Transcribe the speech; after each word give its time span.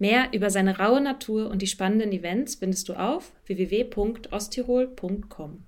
Mehr 0.00 0.32
über 0.32 0.48
seine 0.48 0.78
raue 0.78 1.02
Natur 1.02 1.50
und 1.50 1.60
die 1.60 1.66
spannenden 1.66 2.10
Events 2.10 2.54
findest 2.54 2.88
du 2.88 2.94
auf 2.94 3.32
www.osttirol.com. 3.44 5.66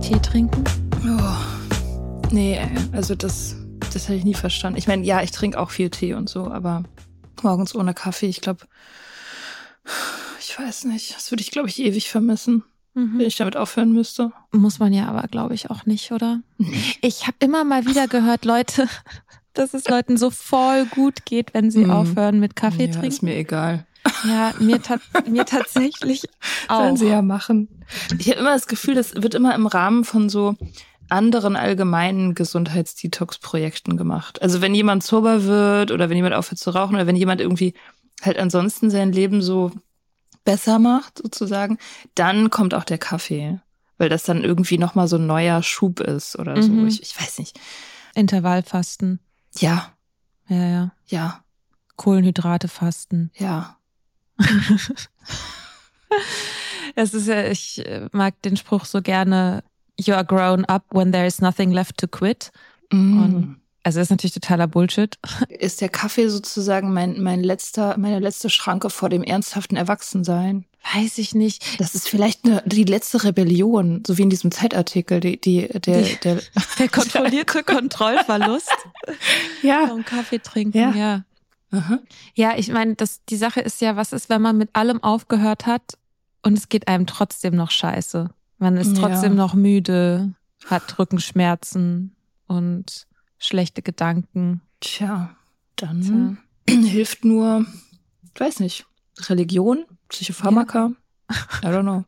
Tee 0.00 0.18
trinken? 0.20 0.64
Oh, 1.06 1.36
nee, 2.32 2.58
also 2.90 3.14
das, 3.14 3.54
das 3.98 4.08
hätte 4.08 4.18
ich 4.18 4.24
nie 4.24 4.34
verstanden. 4.34 4.78
Ich 4.78 4.86
meine, 4.86 5.04
ja, 5.04 5.22
ich 5.22 5.30
trinke 5.30 5.58
auch 5.58 5.70
viel 5.70 5.90
Tee 5.90 6.14
und 6.14 6.28
so, 6.28 6.46
aber 6.50 6.84
morgens 7.42 7.74
ohne 7.74 7.94
Kaffee, 7.94 8.26
ich 8.26 8.40
glaube, 8.40 8.66
ich 10.40 10.58
weiß 10.58 10.84
nicht, 10.84 11.14
das 11.16 11.30
würde 11.30 11.42
ich, 11.42 11.50
glaube 11.50 11.68
ich, 11.68 11.78
ewig 11.80 12.08
vermissen, 12.10 12.64
wenn 12.94 13.20
ich 13.20 13.36
damit 13.36 13.56
aufhören 13.56 13.92
müsste. 13.92 14.32
Muss 14.50 14.78
man 14.80 14.92
ja 14.92 15.06
aber, 15.06 15.28
glaube 15.28 15.54
ich, 15.54 15.70
auch 15.70 15.86
nicht, 15.86 16.10
oder? 16.10 16.40
Ich 17.00 17.26
habe 17.26 17.36
immer 17.40 17.62
mal 17.64 17.86
wieder 17.86 18.08
gehört, 18.08 18.44
Leute, 18.44 18.88
dass 19.54 19.72
es 19.74 19.88
Leuten 19.88 20.16
so 20.16 20.30
voll 20.30 20.84
gut 20.86 21.24
geht, 21.24 21.54
wenn 21.54 21.70
sie 21.70 21.84
Mhm. 21.84 21.90
aufhören 21.90 22.40
mit 22.40 22.56
Kaffee 22.56 22.84
ja, 22.84 22.90
ist 22.90 22.98
trinken. 22.98 23.24
mir 23.26 23.36
egal. 23.36 23.86
Ja, 24.24 24.52
mir, 24.58 24.80
ta 24.82 24.96
mir 25.28 25.44
tatsächlich 25.44 26.28
auch. 26.68 26.78
Sollen 26.82 26.96
sie 26.96 27.08
ja 27.08 27.22
machen. 27.22 27.68
Ich 28.18 28.28
habe 28.30 28.40
immer 28.40 28.52
das 28.54 28.66
Gefühl, 28.66 28.94
das 28.94 29.14
wird 29.14 29.34
immer 29.34 29.54
im 29.54 29.66
Rahmen 29.66 30.04
von 30.04 30.28
so 30.28 30.56
anderen 31.10 31.56
allgemeinen 31.56 32.34
Gesundheitsdetox-Projekten 32.34 33.96
gemacht. 33.96 34.40
Also 34.42 34.60
wenn 34.60 34.74
jemand 34.74 35.02
sober 35.02 35.44
wird 35.44 35.90
oder 35.90 36.08
wenn 36.08 36.16
jemand 36.16 36.34
aufhört 36.34 36.58
zu 36.58 36.70
rauchen 36.70 36.94
oder 36.94 37.06
wenn 37.06 37.16
jemand 37.16 37.40
irgendwie 37.40 37.74
halt 38.22 38.38
ansonsten 38.38 38.90
sein 38.90 39.12
Leben 39.12 39.42
so 39.42 39.72
besser 40.44 40.78
macht, 40.78 41.18
sozusagen, 41.18 41.78
dann 42.14 42.50
kommt 42.50 42.74
auch 42.74 42.84
der 42.84 42.98
Kaffee. 42.98 43.60
Weil 43.96 44.08
das 44.08 44.22
dann 44.22 44.44
irgendwie 44.44 44.78
nochmal 44.78 45.08
so 45.08 45.16
ein 45.16 45.26
neuer 45.26 45.62
Schub 45.62 46.00
ist 46.00 46.38
oder 46.38 46.62
so. 46.62 46.70
Mhm. 46.70 46.86
Ich, 46.86 47.02
ich 47.02 47.20
weiß 47.20 47.38
nicht. 47.40 47.58
Intervallfasten. 48.14 49.18
Ja, 49.58 49.92
Ja, 50.48 50.56
ja. 50.66 50.92
ja, 51.06 51.44
Kohlenhydrate 51.96 52.68
fasten. 52.68 53.30
ja. 53.36 53.76
Es 56.94 57.14
ist 57.14 57.28
ja, 57.28 57.44
ich 57.44 57.84
mag 58.12 58.40
den 58.42 58.56
Spruch 58.56 58.84
so 58.84 59.02
gerne, 59.02 59.62
you 59.98 60.14
are 60.14 60.24
grown 60.24 60.64
up 60.66 60.84
when 60.92 61.12
there 61.12 61.26
is 61.26 61.40
nothing 61.40 61.70
left 61.72 61.98
to 61.98 62.06
quit. 62.08 62.50
Mm. 62.92 63.22
Und 63.22 63.60
also 63.84 63.98
das 64.00 64.06
ist 64.06 64.10
natürlich 64.10 64.34
totaler 64.34 64.66
Bullshit. 64.66 65.18
Ist 65.48 65.80
der 65.80 65.88
Kaffee 65.88 66.28
sozusagen 66.28 66.92
mein, 66.92 67.22
mein 67.22 67.42
letzter, 67.42 67.96
meine 67.96 68.18
letzte 68.18 68.50
Schranke 68.50 68.90
vor 68.90 69.08
dem 69.08 69.22
ernsthaften 69.22 69.76
Erwachsensein? 69.76 70.66
Weiß 70.94 71.16
ich 71.18 71.34
nicht. 71.34 71.80
Das 71.80 71.94
ist 71.94 72.08
vielleicht 72.08 72.44
eine, 72.44 72.62
die 72.66 72.84
letzte 72.84 73.24
Rebellion, 73.24 74.02
so 74.06 74.18
wie 74.18 74.22
in 74.22 74.30
diesem 74.30 74.50
Zeitartikel, 74.50 75.20
die, 75.20 75.40
die, 75.40 75.68
der, 75.68 76.02
Die- 76.02 76.16
der, 76.22 76.40
Der 76.78 76.88
kontrollierte 76.88 77.62
Kontrollverlust 77.62 78.70
ja. 79.62 79.86
vom 79.86 80.04
Kaffee 80.04 80.38
trinken, 80.38 80.76
Ja. 80.78 80.90
ja. 80.94 81.24
Aha. 81.70 81.98
Ja, 82.34 82.54
ich 82.56 82.68
meine, 82.70 82.94
das, 82.94 83.22
die 83.28 83.36
Sache 83.36 83.60
ist 83.60 83.80
ja, 83.80 83.96
was 83.96 84.12
ist, 84.12 84.30
wenn 84.30 84.40
man 84.40 84.56
mit 84.56 84.70
allem 84.74 85.02
aufgehört 85.02 85.66
hat 85.66 85.98
und 86.42 86.56
es 86.56 86.68
geht 86.70 86.88
einem 86.88 87.06
trotzdem 87.06 87.54
noch 87.54 87.70
scheiße. 87.70 88.30
Man 88.58 88.76
ist 88.76 88.96
Ja. 88.96 89.08
trotzdem 89.08 89.34
noch 89.34 89.54
müde, 89.54 90.34
hat 90.66 90.98
Rückenschmerzen 90.98 92.14
und 92.46 93.06
schlechte 93.38 93.82
Gedanken. 93.82 94.60
Tja, 94.80 95.30
dann 95.76 96.38
hilft 96.68 97.24
nur, 97.24 97.64
ich 98.34 98.40
weiß 98.40 98.60
nicht, 98.60 98.86
Religion, 99.28 99.84
Psychopharmaka, 100.08 100.92
I 101.62 101.66
don't 101.66 101.82
know. 101.82 102.04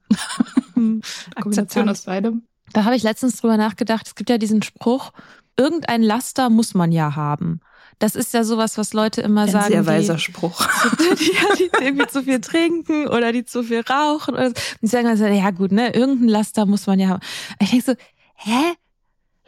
Kombination 1.40 1.88
aus 1.88 2.02
beidem. 2.02 2.42
Da 2.72 2.84
habe 2.84 2.94
ich 2.96 3.02
letztens 3.02 3.36
drüber 3.40 3.56
nachgedacht. 3.56 4.06
Es 4.06 4.14
gibt 4.14 4.30
ja 4.30 4.38
diesen 4.38 4.62
Spruch, 4.62 5.12
irgendein 5.56 6.02
Laster 6.02 6.50
muss 6.50 6.74
man 6.74 6.92
ja 6.92 7.16
haben. 7.16 7.60
Das 8.00 8.16
ist 8.16 8.34
ja 8.34 8.42
sowas, 8.44 8.76
was 8.78 8.92
Leute 8.94 9.20
immer 9.20 9.42
Ein 9.42 9.50
sagen. 9.50 9.68
sehr 9.72 9.82
die- 9.82 9.86
weiser 9.86 10.18
Spruch. 10.18 10.66
die, 10.98 11.30
die 11.58 11.84
irgendwie 11.84 12.06
zu 12.08 12.22
viel 12.24 12.40
trinken 12.40 13.06
oder 13.06 13.30
die 13.30 13.44
zu 13.44 13.62
viel 13.62 13.82
rauchen. 13.82 14.34
Oder 14.34 14.48
so. 14.48 14.54
Und 14.54 14.56
die 14.82 14.86
sagen 14.88 15.06
dann 15.06 15.16
so, 15.16 15.26
ja 15.26 15.50
gut, 15.50 15.70
ne, 15.70 15.94
irgendein 15.94 16.28
Laster 16.28 16.66
muss 16.66 16.86
man 16.88 16.98
ja 16.98 17.08
haben. 17.08 17.20
Ich 17.60 17.70
denke 17.70 17.84
so, 17.84 17.94
hä? 18.36 18.72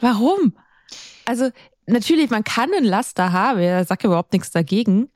Warum? 0.01 0.55
Also 1.25 1.51
natürlich, 1.87 2.31
man 2.31 2.45
kann 2.45 2.71
ein 2.77 2.85
Laster 2.85 3.33
haben, 3.33 3.61
ja, 3.61 3.85
sagt 3.85 4.03
ja 4.05 4.09
überhaupt 4.09 4.33
nichts 4.33 4.51
dagegen. 4.51 5.09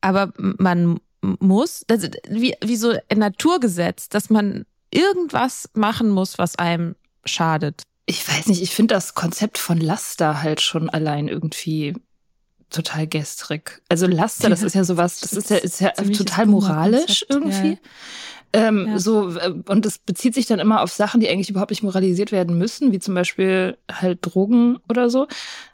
Aber 0.00 0.32
man 0.36 1.00
muss, 1.20 1.82
ist 1.90 2.16
wie, 2.28 2.54
wie 2.62 2.76
so 2.76 2.94
ein 3.08 3.18
Naturgesetz, 3.18 4.08
dass 4.08 4.30
man 4.30 4.66
irgendwas 4.92 5.68
machen 5.74 6.10
muss, 6.10 6.38
was 6.38 6.56
einem 6.56 6.94
schadet. 7.24 7.82
Ich 8.06 8.26
weiß 8.28 8.46
nicht, 8.46 8.62
ich 8.62 8.74
finde 8.74 8.94
das 8.94 9.14
Konzept 9.14 9.58
von 9.58 9.78
Laster 9.78 10.42
halt 10.42 10.60
schon 10.60 10.90
allein 10.90 11.28
irgendwie 11.28 11.94
total 12.72 13.06
gestrig. 13.06 13.82
Also 13.88 14.06
Laster, 14.06 14.48
das 14.50 14.60
Ja. 14.60 14.66
ist 14.66 14.74
ja 14.74 14.84
sowas, 14.84 15.20
das 15.20 15.32
ist 15.32 15.50
ja, 15.50 15.56
ist 15.58 15.80
ja 15.80 15.90
total 15.90 16.46
moralisch 16.46 17.22
ja. 17.28 17.36
irgendwie. 17.36 17.78
Ähm, 18.54 18.86
Ja. 18.88 18.98
So, 18.98 19.36
äh, 19.38 19.54
und 19.66 19.86
das 19.86 19.98
bezieht 19.98 20.34
sich 20.34 20.46
dann 20.46 20.58
immer 20.58 20.82
auf 20.82 20.92
Sachen, 20.92 21.20
die 21.20 21.28
eigentlich 21.28 21.48
überhaupt 21.48 21.70
nicht 21.70 21.82
moralisiert 21.82 22.32
werden 22.32 22.58
müssen, 22.58 22.92
wie 22.92 22.98
zum 22.98 23.14
Beispiel 23.14 23.78
halt 23.90 24.18
Drogen 24.22 24.78
oder 24.88 25.08
so. 25.08 25.26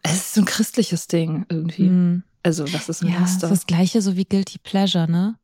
Es 0.02 0.12
ist 0.14 0.34
so 0.34 0.42
ein 0.42 0.44
christliches 0.44 1.08
Ding 1.08 1.44
irgendwie. 1.48 1.86
Hm. 1.86 2.22
Also, 2.44 2.72
was 2.72 2.88
ist 2.88 3.02
ein 3.02 3.08
Ja, 3.08 3.20
das 3.20 3.30
ist 3.30 3.42
Laster? 3.42 3.48
das 3.48 3.66
gleiche 3.66 4.00
so 4.00 4.16
wie 4.16 4.24
Guilty 4.24 4.58
Pleasure, 4.58 5.10
ne? 5.10 5.34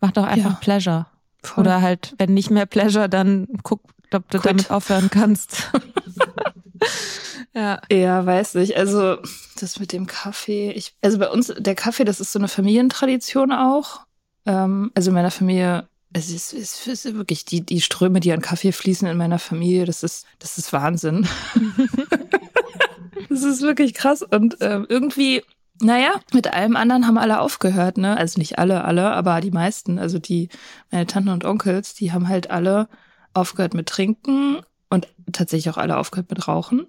Mach 0.00 0.10
doch 0.12 0.24
einfach 0.26 0.52
Ja. 0.54 0.58
Pleasure. 0.60 1.06
Voll. 1.42 1.62
Oder 1.62 1.80
halt, 1.80 2.14
wenn 2.18 2.34
nicht 2.34 2.50
mehr 2.50 2.66
Pleasure, 2.66 3.08
dann 3.08 3.46
guck, 3.62 3.82
ob 4.14 4.28
du 4.30 4.38
Quit. 4.38 4.50
damit 4.50 4.70
aufhören 4.70 5.10
kannst. 5.10 5.70
ja. 7.54 7.80
Ja, 7.90 8.26
weiß 8.26 8.54
nicht. 8.54 8.76
Also 8.76 9.18
das 9.60 9.78
mit 9.78 9.92
dem 9.92 10.06
Kaffee. 10.06 10.72
Ich, 10.72 10.94
also 11.02 11.18
bei 11.18 11.28
uns, 11.28 11.52
der 11.56 11.74
Kaffee, 11.74 12.04
das 12.04 12.20
ist 12.20 12.32
so 12.32 12.38
eine 12.38 12.48
Familientradition 12.48 13.52
auch. 13.52 14.06
Ähm, 14.46 14.90
also 14.94 15.10
in 15.10 15.14
meiner 15.14 15.30
Familie, 15.30 15.88
es 16.12 16.30
ist, 16.30 16.52
es 16.52 16.86
ist 16.86 17.14
wirklich 17.14 17.44
die, 17.44 17.60
die 17.60 17.80
Ströme, 17.80 18.20
die 18.20 18.32
an 18.32 18.40
Kaffee 18.40 18.72
fließen 18.72 19.06
in 19.06 19.16
meiner 19.16 19.38
Familie, 19.38 19.84
das 19.84 20.02
ist, 20.02 20.26
das 20.38 20.58
ist 20.58 20.72
Wahnsinn. 20.72 21.28
das 23.28 23.42
ist 23.42 23.62
wirklich 23.62 23.94
krass. 23.94 24.22
Und 24.22 24.56
ähm, 24.60 24.86
irgendwie 24.88 25.42
Naja, 25.82 26.20
mit 26.34 26.52
allem 26.52 26.76
anderen 26.76 27.06
haben 27.06 27.16
alle 27.16 27.40
aufgehört, 27.40 27.96
ne? 27.96 28.16
Also 28.16 28.38
nicht 28.38 28.58
alle, 28.58 28.84
alle, 28.84 29.12
aber 29.12 29.40
die 29.40 29.50
meisten. 29.50 29.98
Also 29.98 30.18
die, 30.18 30.48
meine 30.90 31.06
Tanten 31.06 31.30
und 31.30 31.44
Onkels, 31.44 31.94
die 31.94 32.12
haben 32.12 32.28
halt 32.28 32.50
alle 32.50 32.88
aufgehört 33.34 33.74
mit 33.74 33.88
Trinken 33.88 34.60
und 34.88 35.08
tatsächlich 35.32 35.70
auch 35.70 35.78
alle 35.78 35.96
aufgehört 35.96 36.30
mit 36.30 36.46
Rauchen. 36.48 36.86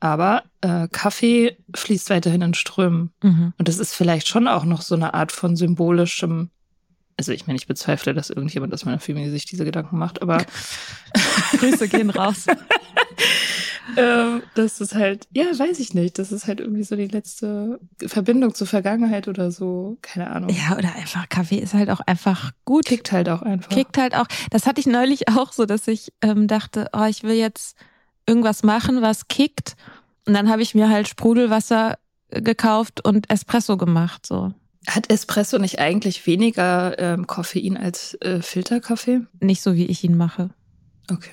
Aber 0.00 0.44
äh, 0.62 0.88
Kaffee 0.88 1.58
fließt 1.74 2.10
weiterhin 2.10 2.42
in 2.42 2.54
Strömen. 2.54 3.12
Mhm. 3.22 3.52
Und 3.58 3.68
das 3.68 3.78
ist 3.78 3.94
vielleicht 3.94 4.28
schon 4.28 4.48
auch 4.48 4.64
noch 4.64 4.80
so 4.80 4.94
eine 4.94 5.12
Art 5.14 5.30
von 5.30 5.56
symbolischem. 5.56 6.50
Also 7.18 7.32
ich 7.32 7.46
meine, 7.46 7.58
ich 7.58 7.66
bezweifle, 7.66 8.14
dass 8.14 8.30
irgendjemand 8.30 8.72
aus 8.72 8.86
meiner 8.86 8.98
Familie 8.98 9.30
sich 9.30 9.44
diese 9.44 9.66
Gedanken 9.66 9.98
macht, 9.98 10.22
aber 10.22 10.38
Grüße 11.58 11.88
gehen 11.88 12.08
raus. 12.08 12.46
ähm, 13.96 14.42
das 14.54 14.80
ist 14.80 14.94
halt, 14.94 15.26
ja, 15.32 15.44
weiß 15.44 15.78
ich 15.78 15.94
nicht. 15.94 16.18
Das 16.18 16.32
ist 16.32 16.46
halt 16.46 16.60
irgendwie 16.60 16.82
so 16.82 16.96
die 16.96 17.06
letzte 17.06 17.80
Verbindung 18.06 18.54
zur 18.54 18.66
Vergangenheit 18.66 19.28
oder 19.28 19.50
so. 19.50 19.98
Keine 20.02 20.30
Ahnung. 20.30 20.50
Ja, 20.50 20.76
oder 20.76 20.94
einfach 20.94 21.28
Kaffee 21.28 21.58
ist 21.58 21.74
halt 21.74 21.90
auch 21.90 22.00
einfach 22.00 22.52
gut. 22.64 22.86
Kickt 22.86 23.12
halt 23.12 23.28
auch 23.28 23.42
einfach. 23.42 23.70
Kickt 23.70 23.98
halt 23.98 24.14
auch. 24.14 24.26
Das 24.50 24.66
hatte 24.66 24.80
ich 24.80 24.86
neulich 24.86 25.28
auch 25.28 25.52
so, 25.52 25.66
dass 25.66 25.88
ich 25.88 26.12
ähm, 26.22 26.46
dachte, 26.46 26.88
oh, 26.92 27.04
ich 27.04 27.22
will 27.22 27.36
jetzt 27.36 27.76
irgendwas 28.26 28.62
machen, 28.62 29.02
was 29.02 29.28
kickt. 29.28 29.76
Und 30.26 30.34
dann 30.34 30.48
habe 30.48 30.62
ich 30.62 30.74
mir 30.74 30.88
halt 30.88 31.08
Sprudelwasser 31.08 31.98
äh, 32.28 32.42
gekauft 32.42 33.04
und 33.04 33.30
Espresso 33.30 33.76
gemacht. 33.76 34.26
So 34.26 34.52
Hat 34.86 35.10
Espresso 35.10 35.58
nicht 35.58 35.78
eigentlich 35.78 36.26
weniger 36.26 36.98
ähm, 36.98 37.26
Koffein 37.26 37.76
als 37.76 38.14
äh, 38.20 38.40
Filterkaffee? 38.42 39.22
nicht 39.40 39.62
so 39.62 39.74
wie 39.74 39.86
ich 39.86 40.04
ihn 40.04 40.16
mache. 40.16 40.50
Okay. 41.10 41.32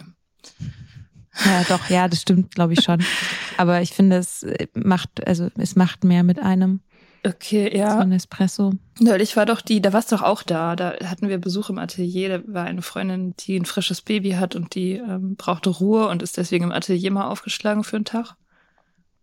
Ja, 1.46 1.64
doch, 1.68 1.90
ja, 1.90 2.08
das 2.08 2.22
stimmt, 2.22 2.56
glaube 2.56 2.74
ich 2.74 2.82
schon. 2.84 3.04
Aber 3.58 3.82
ich 3.82 3.92
finde, 3.92 4.18
es 4.18 4.46
macht, 4.74 5.26
also 5.28 5.50
es 5.58 5.76
macht 5.76 6.04
mehr 6.04 6.24
mit 6.24 6.40
einem 6.40 6.82
Okay, 7.26 7.70
so 7.72 7.78
ja. 7.78 8.00
ein 8.00 8.12
Espresso. 8.12 8.74
Neulich 9.00 9.36
war 9.36 9.46
doch 9.46 9.62
die, 9.62 9.82
da 9.82 9.92
warst 9.92 10.12
du 10.12 10.16
doch 10.16 10.24
auch 10.24 10.44
da. 10.44 10.76
Da 10.76 10.94
hatten 11.04 11.28
wir 11.28 11.38
Besuch 11.40 11.70
im 11.70 11.78
Atelier. 11.78 12.30
Da 12.30 12.54
war 12.54 12.66
eine 12.66 12.82
Freundin, 12.82 13.34
die 13.40 13.58
ein 13.58 13.66
frisches 13.66 14.02
Baby 14.02 14.32
hat 14.32 14.56
und 14.56 14.76
die 14.76 14.94
ähm, 14.94 15.36
brauchte 15.36 15.70
Ruhe 15.70 16.08
und 16.08 16.24
ist 16.24 16.38
deswegen 16.38 16.66
im 16.66 16.72
Atelier 16.72 17.12
mal 17.12 17.28
aufgeschlagen 17.28 17.84
für 17.84 17.98
einen 17.98 18.06
Tag. 18.06 18.36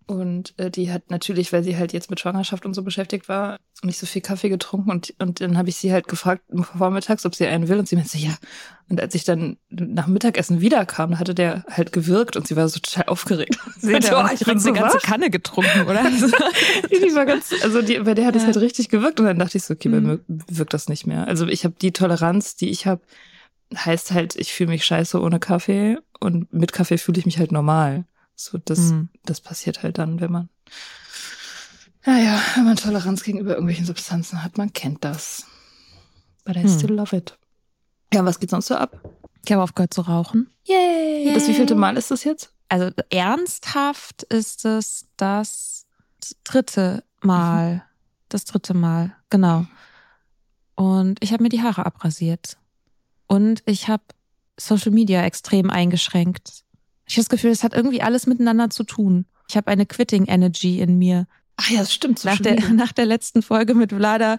Und 0.06 0.52
äh, 0.58 0.70
die 0.70 0.92
hat 0.92 1.10
natürlich, 1.10 1.52
weil 1.52 1.64
sie 1.64 1.78
halt 1.78 1.94
jetzt 1.94 2.10
mit 2.10 2.20
Schwangerschaft 2.20 2.66
und 2.66 2.74
so 2.74 2.82
beschäftigt 2.82 3.26
war, 3.28 3.58
nicht 3.82 3.98
so 3.98 4.04
viel 4.04 4.20
Kaffee 4.20 4.50
getrunken. 4.50 4.90
Und, 4.90 5.14
und 5.18 5.40
dann 5.40 5.56
habe 5.56 5.70
ich 5.70 5.76
sie 5.76 5.92
halt 5.92 6.08
gefragt 6.08 6.42
vormittags, 6.76 7.24
ob 7.24 7.34
sie 7.34 7.46
einen 7.46 7.68
will. 7.68 7.78
Und 7.78 7.88
sie 7.88 7.96
meinte, 7.96 8.18
ja. 8.18 8.36
Und 8.90 9.00
als 9.00 9.14
ich 9.14 9.24
dann 9.24 9.56
nach 9.70 10.06
Mittagessen 10.06 10.60
wiederkam, 10.60 11.18
hatte 11.18 11.34
der 11.34 11.64
halt 11.70 11.92
gewirkt 11.92 12.36
und 12.36 12.46
sie 12.46 12.54
war 12.54 12.68
so 12.68 12.80
total 12.80 13.04
aufgeregt. 13.06 13.58
Seht 13.78 14.04
ihr, 14.04 14.30
ich 14.34 14.44
bin 14.44 14.58
so 14.58 14.68
eine 14.70 14.78
ganze. 14.78 14.98
Kanne 14.98 15.30
getrunken, 15.30 15.82
oder? 15.88 16.02
die 16.90 17.14
war 17.14 17.24
ganz, 17.24 17.54
also 17.62 17.80
die, 17.80 17.98
bei 18.00 18.12
der 18.14 18.26
hat 18.26 18.36
es 18.36 18.42
Ja. 18.42 18.46
halt 18.48 18.58
richtig 18.58 18.90
gewirkt 18.90 19.20
und 19.20 19.26
dann 19.26 19.38
dachte 19.38 19.56
ich 19.56 19.64
so, 19.64 19.72
okay, 19.72 19.88
bei 19.88 20.00
Mhm. 20.00 20.06
mir 20.06 20.20
wirkt 20.48 20.74
das 20.74 20.88
nicht 20.90 21.06
mehr. 21.06 21.26
Also 21.26 21.46
ich 21.46 21.64
habe 21.64 21.74
die 21.80 21.92
Toleranz, 21.92 22.56
die 22.56 22.68
ich 22.68 22.86
habe, 22.86 23.00
heißt 23.74 24.12
halt, 24.12 24.36
ich 24.36 24.52
fühle 24.52 24.70
mich 24.70 24.84
scheiße 24.84 25.18
ohne 25.20 25.40
Kaffee 25.40 25.98
und 26.20 26.52
mit 26.52 26.72
Kaffee 26.74 26.98
fühle 26.98 27.18
ich 27.18 27.26
mich 27.26 27.38
halt 27.38 27.52
normal. 27.52 28.04
So, 28.36 28.58
das, 28.58 28.78
Mhm. 28.78 29.08
das 29.25 29.40
passiert 29.40 29.82
halt 29.82 29.98
dann, 29.98 30.20
wenn 30.20 30.32
man, 30.32 30.48
naja, 32.04 32.40
wenn 32.56 32.64
man 32.64 32.76
Toleranz 32.76 33.22
gegenüber 33.22 33.50
irgendwelchen 33.52 33.86
Substanzen 33.86 34.42
hat, 34.42 34.58
man 34.58 34.72
kennt 34.72 35.04
das. 35.04 35.46
But 36.44 36.56
I 36.56 36.62
Hm. 36.62 36.69
still 36.69 36.92
love 36.94 37.16
it. 37.16 37.38
Ja, 38.12 38.25
was 38.25 38.38
geht 38.38 38.50
sonst 38.50 38.66
so 38.66 38.76
ab? 38.76 39.00
Ich 39.44 39.52
habe 39.52 39.62
aufgehört 39.62 39.94
zu 39.94 40.02
rauchen. 40.02 40.50
Yay! 40.64 41.32
Das 41.34 41.48
wievielte 41.48 41.75
Mal 41.75 41.96
ist 41.96 42.10
das 42.10 42.25
jetzt? 42.25 42.52
Also 42.69 42.90
ernsthaft 43.10 44.22
ist 44.25 44.64
es 44.64 45.06
das 45.16 45.87
dritte 46.44 47.04
Mal. 47.22 47.84
Das 48.28 48.44
dritte 48.44 48.75
Mal, 48.75 49.14
genau. 49.30 49.66
Und 50.75 51.22
ich 51.22 51.32
habe 51.32 51.42
mir 51.42 51.50
die 51.50 51.62
Haare 51.62 51.87
abrasiert. 51.87 52.56
Und 53.26 53.62
ich 53.66 53.88
habe 53.88 54.02
Social 54.58 54.90
Media 54.92 55.22
extrem 55.25 55.70
eingeschränkt. 55.70 56.63
Ich 57.06 57.14
habe 57.14 57.22
das 57.22 57.28
Gefühl, 57.28 57.50
es 57.50 57.62
hat 57.62 57.74
irgendwie 57.74 58.02
alles 58.02 58.26
miteinander 58.26 58.70
zu 58.70 58.84
tun. 58.84 59.26
Ich 59.48 59.56
habe 59.56 59.70
eine 59.70 59.86
Quitting 59.86 60.26
Energy 60.26 60.80
in 60.80 60.98
mir. 60.98 61.26
Ach 61.56 61.70
ja, 61.70 61.80
das 61.80 61.92
stimmt. 61.92 62.24
Nach 62.24 62.38
Social 62.38 62.56
der, 62.56 62.68
nach 62.72 62.92
der 62.92 63.06
letzten 63.06 63.42
Folge 63.42 63.74
mit 63.74 63.92
Vlada, 63.92 64.38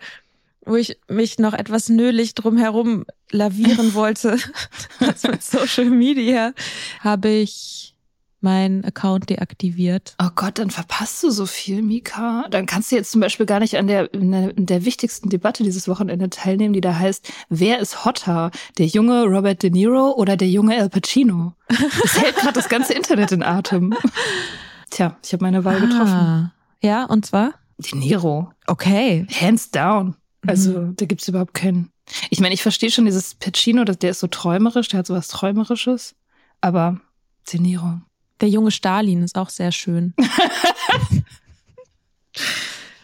wo 0.65 0.75
ich 0.75 0.97
mich 1.07 1.37
noch 1.37 1.53
etwas 1.53 1.89
nölig 1.89 2.33
drumherum 2.35 3.05
lavieren 3.31 3.93
wollte, 3.93 4.37
das 4.99 5.23
mit 5.23 5.43
Social 5.43 5.89
Media, 5.89 6.53
habe 7.01 7.29
ich 7.29 7.94
meinen 8.45 8.85
Account 8.85 9.29
deaktiviert. 9.29 10.15
Oh 10.21 10.29
Gott, 10.35 10.59
dann 10.59 10.69
verpasst 10.69 11.23
du 11.23 11.31
so 11.31 11.45
viel, 11.45 11.81
Mika. 11.81 12.45
Dann 12.51 12.67
kannst 12.67 12.91
du 12.91 12.95
jetzt 12.95 13.11
zum 13.11 13.19
Beispiel 13.19 13.45
gar 13.45 13.59
nicht 13.59 13.75
an 13.77 13.87
der, 13.87 14.07
der, 14.07 14.53
der 14.53 14.85
wichtigsten 14.85 15.29
Debatte 15.29 15.63
dieses 15.63 15.87
Wochenende 15.87 16.29
teilnehmen, 16.29 16.73
die 16.73 16.81
da 16.81 16.95
heißt, 16.95 17.29
wer 17.49 17.79
ist 17.79 18.05
hotter? 18.05 18.51
Der 18.77 18.85
junge 18.85 19.23
Robert 19.25 19.63
De 19.63 19.71
Niro 19.71 20.11
oder 20.11 20.37
der 20.37 20.47
junge 20.47 20.77
Al 20.79 20.89
Pacino? 20.89 21.53
Das 21.67 22.21
hält 22.21 22.35
gerade 22.35 22.53
das 22.53 22.69
ganze 22.69 22.93
Internet 22.93 23.31
in 23.31 23.43
Atem. 23.43 23.95
Tja, 24.91 25.17
ich 25.23 25.33
habe 25.33 25.43
meine 25.43 25.65
Wahl 25.65 25.81
getroffen. 25.81 26.13
Ah, 26.13 26.53
ja, 26.81 27.05
und 27.05 27.25
zwar? 27.25 27.55
De 27.79 27.97
Niro. 27.97 28.51
Okay. 28.67 29.27
Hands 29.29 29.71
down. 29.71 30.15
Also, 30.45 30.91
da 30.91 31.05
gibt's 31.05 31.27
überhaupt 31.27 31.55
keinen. 31.55 31.91
Ich 32.29 32.39
meine, 32.39 32.53
ich 32.53 32.61
verstehe 32.61 32.91
schon 32.91 33.05
dieses 33.05 33.33
Pacino, 33.33 33.83
der 33.83 34.11
ist 34.11 34.19
so 34.19 34.27
träumerisch, 34.27 34.89
der 34.89 34.99
hat 34.99 35.07
sowas 35.07 35.27
Träumerisches. 35.29 36.15
Aber 36.61 37.01
De 37.51 37.59
Niro. 37.59 38.01
Der 38.41 38.49
junge 38.49 38.71
Stalin 38.71 39.23
ist 39.23 39.37
auch 39.37 39.49
sehr 39.49 39.71
schön. 39.71 40.13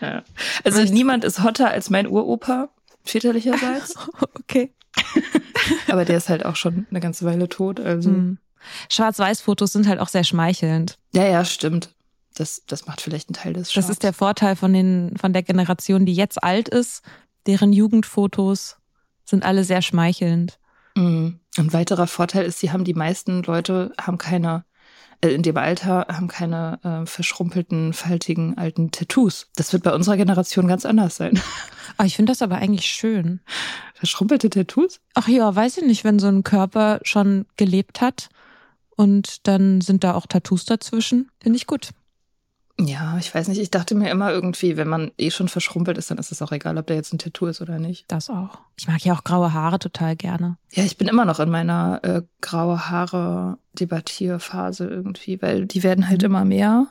Ja. 0.01 0.23
Also 0.63 0.81
niemand 0.83 1.23
ist 1.23 1.43
hotter 1.43 1.69
als 1.69 1.89
mein 1.91 2.07
Uropa, 2.07 2.69
väterlicherseits. 3.03 3.95
Okay. 4.39 4.73
Aber 5.87 6.03
der 6.05 6.17
ist 6.17 6.27
halt 6.27 6.43
auch 6.45 6.55
schon 6.55 6.85
eine 6.89 6.99
ganze 6.99 7.23
Weile 7.25 7.47
tot. 7.47 7.79
Also. 7.79 8.09
Hm. 8.09 8.37
Schwarz-Weiß-Fotos 8.89 9.71
sind 9.71 9.87
halt 9.87 9.99
auch 9.99 10.09
sehr 10.09 10.23
schmeichelnd. 10.23 10.97
Ja, 11.13 11.25
ja, 11.25 11.45
stimmt. 11.45 11.93
Das, 12.33 12.63
das 12.67 12.87
macht 12.87 12.99
vielleicht 12.99 13.29
einen 13.29 13.35
Teil 13.35 13.53
des 13.53 13.67
Das 13.67 13.73
Charmes. 13.73 13.89
ist 13.91 14.03
der 14.03 14.13
Vorteil 14.13 14.55
von 14.55 14.73
den, 14.73 15.15
von 15.17 15.31
der 15.33 15.43
Generation, 15.43 16.05
die 16.05 16.13
jetzt 16.13 16.43
alt 16.43 16.67
ist. 16.67 17.03
Deren 17.45 17.71
Jugendfotos 17.71 18.77
sind 19.23 19.45
alle 19.45 19.63
sehr 19.63 19.81
schmeichelnd. 19.81 20.59
Mhm. 20.95 21.39
Ein 21.57 21.73
weiterer 21.73 22.07
Vorteil 22.07 22.45
ist, 22.45 22.59
sie 22.59 22.71
haben 22.71 22.83
die 22.83 22.93
meisten 22.93 23.43
Leute 23.43 23.93
haben 24.01 24.17
keine, 24.17 24.65
in 25.21 25.43
dem 25.43 25.57
Alter 25.57 26.07
haben 26.09 26.27
keine 26.27 26.79
äh, 26.83 27.05
verschrumpelten, 27.05 27.93
faltigen 27.93 28.57
alten 28.57 28.91
Tattoos. 28.91 29.47
Das 29.55 29.71
wird 29.71 29.83
bei 29.83 29.93
unserer 29.93 30.17
Generation 30.17 30.67
ganz 30.67 30.85
anders 30.85 31.15
sein. 31.15 31.39
Aber 31.97 32.05
ich 32.07 32.15
finde 32.15 32.31
das 32.31 32.41
aber 32.41 32.55
eigentlich 32.55 32.87
schön. 32.87 33.39
Verschrumpelte 33.93 34.49
Tattoos? 34.49 34.99
Ach 35.13 35.27
ja, 35.27 35.55
weiß 35.55 35.77
ich 35.77 35.85
nicht, 35.85 36.03
wenn 36.03 36.17
so 36.17 36.27
ein 36.27 36.43
Körper 36.43 36.99
schon 37.03 37.45
gelebt 37.55 38.01
hat 38.01 38.29
und 38.95 39.47
dann 39.47 39.81
sind 39.81 40.03
da 40.03 40.15
auch 40.15 40.25
Tattoos 40.25 40.65
dazwischen, 40.65 41.29
finde 41.39 41.57
ich 41.57 41.67
gut. 41.67 41.91
Ja, 42.87 43.17
ich 43.19 43.33
weiß 43.33 43.47
nicht. 43.47 43.59
Ich 43.61 43.69
dachte 43.71 43.95
mir 43.95 44.09
immer 44.09 44.31
irgendwie, 44.31 44.75
wenn 44.77 44.87
man 44.87 45.11
eh 45.17 45.29
schon 45.31 45.47
verschrumpelt 45.47 45.97
ist, 45.97 46.09
dann 46.11 46.17
ist 46.17 46.31
es 46.31 46.41
auch 46.41 46.51
egal, 46.51 46.77
ob 46.77 46.87
da 46.87 46.93
jetzt 46.93 47.13
ein 47.13 47.19
Tattoo 47.19 47.45
ist 47.47 47.61
oder 47.61 47.79
nicht. 47.79 48.05
Das 48.07 48.29
auch. 48.29 48.59
Ich 48.77 48.87
mag 48.87 49.03
ja 49.03 49.13
auch 49.13 49.23
graue 49.23 49.53
Haare 49.53 49.77
total 49.79 50.15
gerne. 50.15 50.57
Ja, 50.71 50.83
ich 50.83 50.97
bin 50.97 51.07
immer 51.07 51.25
noch 51.25 51.39
in 51.39 51.49
meiner 51.49 51.99
äh, 52.03 52.21
graue 52.41 52.89
Haare 52.89 53.57
Debattierphase 53.73 54.87
irgendwie, 54.87 55.41
weil 55.41 55.65
die 55.65 55.83
werden 55.83 56.07
halt 56.09 56.21
Mhm. 56.21 56.25
immer 56.25 56.45
mehr. 56.45 56.87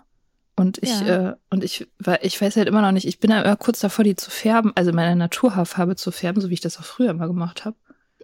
Und 0.57 0.79
ich, 0.83 1.01
Ja. 1.01 1.31
äh, 1.31 1.37
und 1.49 1.65
ich, 1.65 1.89
weil 1.99 2.19
ich 2.23 2.41
weiß 2.41 2.57
halt 2.57 2.69
immer 2.69 2.83
noch 2.83 2.93
nicht, 2.93 3.07
ich 3.07 3.19
bin 3.19 3.31
ja 3.31 3.41
immer 3.41 3.57
kurz 3.57 3.81
davor, 3.81 4.05
die 4.05 4.17
zu 4.17 4.31
färben, 4.31 4.73
also 4.75 4.93
meine 4.93 5.17
Naturhaarfarbe 5.17 5.97
zu 5.97 6.11
färben, 6.13 6.41
so 6.43 6.51
wie 6.51 6.55
ich 6.55 6.61
das 6.61 6.79
auch 6.79 6.85
früher 6.85 7.11
immer 7.11 7.27
gemacht 7.27 7.65
habe. 7.65 7.77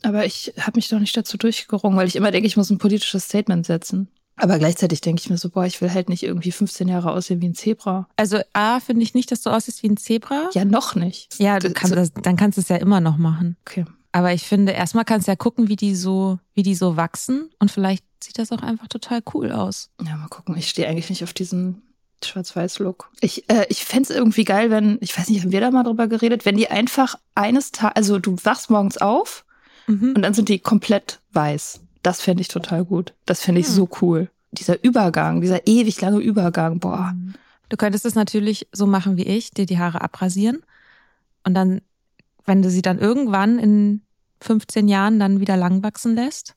Aber 0.02 0.26
ich 0.26 0.52
habe 0.60 0.72
mich 0.76 0.88
doch 0.88 0.98
nicht 0.98 1.16
dazu 1.16 1.38
durchgerungen, 1.38 1.96
weil 1.98 2.06
ich 2.06 2.16
immer 2.16 2.30
denke, 2.30 2.46
ich 2.46 2.56
muss 2.58 2.68
ein 2.68 2.76
politisches 2.78 3.24
Statement 3.24 3.64
setzen. 3.64 4.08
Aber 4.36 4.58
gleichzeitig 4.58 5.00
denke 5.00 5.20
ich 5.22 5.30
mir 5.30 5.38
so, 5.38 5.48
boah, 5.48 5.64
ich 5.64 5.80
will 5.80 5.92
halt 5.92 6.08
nicht 6.08 6.22
irgendwie 6.22 6.52
15 6.52 6.88
Jahre 6.88 7.10
aussehen 7.12 7.40
wie 7.40 7.48
ein 7.48 7.54
Zebra. 7.54 8.06
Also 8.16 8.38
A, 8.52 8.80
finde 8.80 9.02
ich 9.02 9.14
nicht, 9.14 9.30
dass 9.32 9.40
du 9.42 9.50
aussiehst 9.50 9.82
wie 9.82 9.88
ein 9.88 9.96
Zebra. 9.96 10.50
Ja, 10.52 10.64
noch 10.64 10.94
nicht. 10.94 11.38
Ja, 11.38 11.58
du 11.58 11.72
kannst 11.72 11.96
das, 11.96 12.12
dann 12.12 12.36
kannst 12.36 12.58
du 12.58 12.62
es 12.62 12.68
ja 12.68 12.76
immer 12.76 13.00
noch 13.00 13.16
machen. 13.16 13.56
Okay. 13.66 13.84
Aber 14.12 14.32
ich 14.32 14.42
finde, 14.44 14.72
erstmal 14.72 15.04
kannst 15.04 15.26
du 15.26 15.32
ja 15.32 15.36
gucken, 15.36 15.68
wie 15.68 15.76
die 15.76 15.94
so, 15.94 16.38
wie 16.54 16.62
die 16.62 16.74
so 16.74 16.96
wachsen 16.96 17.50
und 17.58 17.70
vielleicht 17.70 18.04
sieht 18.22 18.38
das 18.38 18.52
auch 18.52 18.62
einfach 18.62 18.88
total 18.88 19.20
cool 19.34 19.52
aus. 19.52 19.90
Ja, 20.02 20.16
mal 20.16 20.28
gucken. 20.28 20.56
Ich 20.56 20.68
stehe 20.68 20.88
eigentlich 20.88 21.10
nicht 21.10 21.22
auf 21.22 21.32
diesen 21.34 21.82
Schwarz-Weiß-Look. 22.24 23.10
Ich, 23.20 23.48
äh, 23.50 23.66
ich 23.68 23.84
fände 23.84 24.04
es 24.10 24.10
irgendwie 24.16 24.44
geil, 24.44 24.70
wenn, 24.70 24.98
ich 25.00 25.16
weiß 25.18 25.28
nicht, 25.28 25.42
haben 25.42 25.52
wir 25.52 25.60
da 25.60 25.70
mal 25.70 25.82
drüber 25.82 26.08
geredet, 26.08 26.44
wenn 26.44 26.56
die 26.56 26.68
einfach 26.70 27.16
eines 27.34 27.72
Tages, 27.72 27.96
also 27.96 28.18
du 28.18 28.36
wachst 28.44 28.70
morgens 28.70 28.98
auf 28.98 29.44
Mhm. 29.88 30.14
und 30.16 30.22
dann 30.22 30.34
sind 30.34 30.48
die 30.48 30.58
komplett 30.58 31.20
weiß. 31.32 31.80
Das 32.06 32.20
fände 32.20 32.40
ich 32.40 32.46
total 32.48 32.84
gut. 32.84 33.14
Das 33.24 33.40
fände 33.40 33.60
ich 33.60 33.66
Hm. 33.66 33.72
so 33.74 33.88
cool. 34.00 34.30
Dieser 34.52 34.82
Übergang, 34.84 35.40
dieser 35.40 35.66
ewig 35.66 36.00
lange 36.00 36.18
Übergang, 36.20 36.78
boah. 36.78 37.12
Du 37.68 37.76
könntest 37.76 38.06
es 38.06 38.14
natürlich 38.14 38.68
so 38.70 38.86
machen 38.86 39.16
wie 39.16 39.24
ich, 39.26 39.50
dir 39.50 39.66
die 39.66 39.78
Haare 39.80 40.00
abrasieren 40.02 40.62
und 41.44 41.54
dann, 41.54 41.80
wenn 42.44 42.62
du 42.62 42.70
sie 42.70 42.80
dann 42.80 43.00
irgendwann 43.00 43.58
in 43.58 44.02
15 44.40 44.86
Jahren 44.86 45.18
dann 45.18 45.40
wieder 45.40 45.56
lang 45.56 45.82
wachsen 45.82 46.14
lässt, 46.14 46.54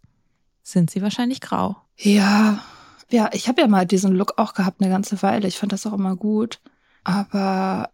sind 0.61 0.91
sie 0.91 1.01
wahrscheinlich 1.01 1.41
grau. 1.41 1.77
Ja, 1.97 2.63
ja, 3.09 3.31
ich 3.33 3.47
habe 3.47 3.61
ja 3.61 3.67
mal 3.67 3.87
diesen 3.87 4.13
Look 4.13 4.37
auch 4.37 4.53
gehabt 4.53 4.81
eine 4.81 4.91
ganze 4.91 5.19
Weile. 5.23 5.47
Ich 5.47 5.57
fand 5.57 5.71
das 5.71 5.87
auch 5.87 5.93
immer 5.93 6.15
gut. 6.15 6.59
Aber 7.03 7.89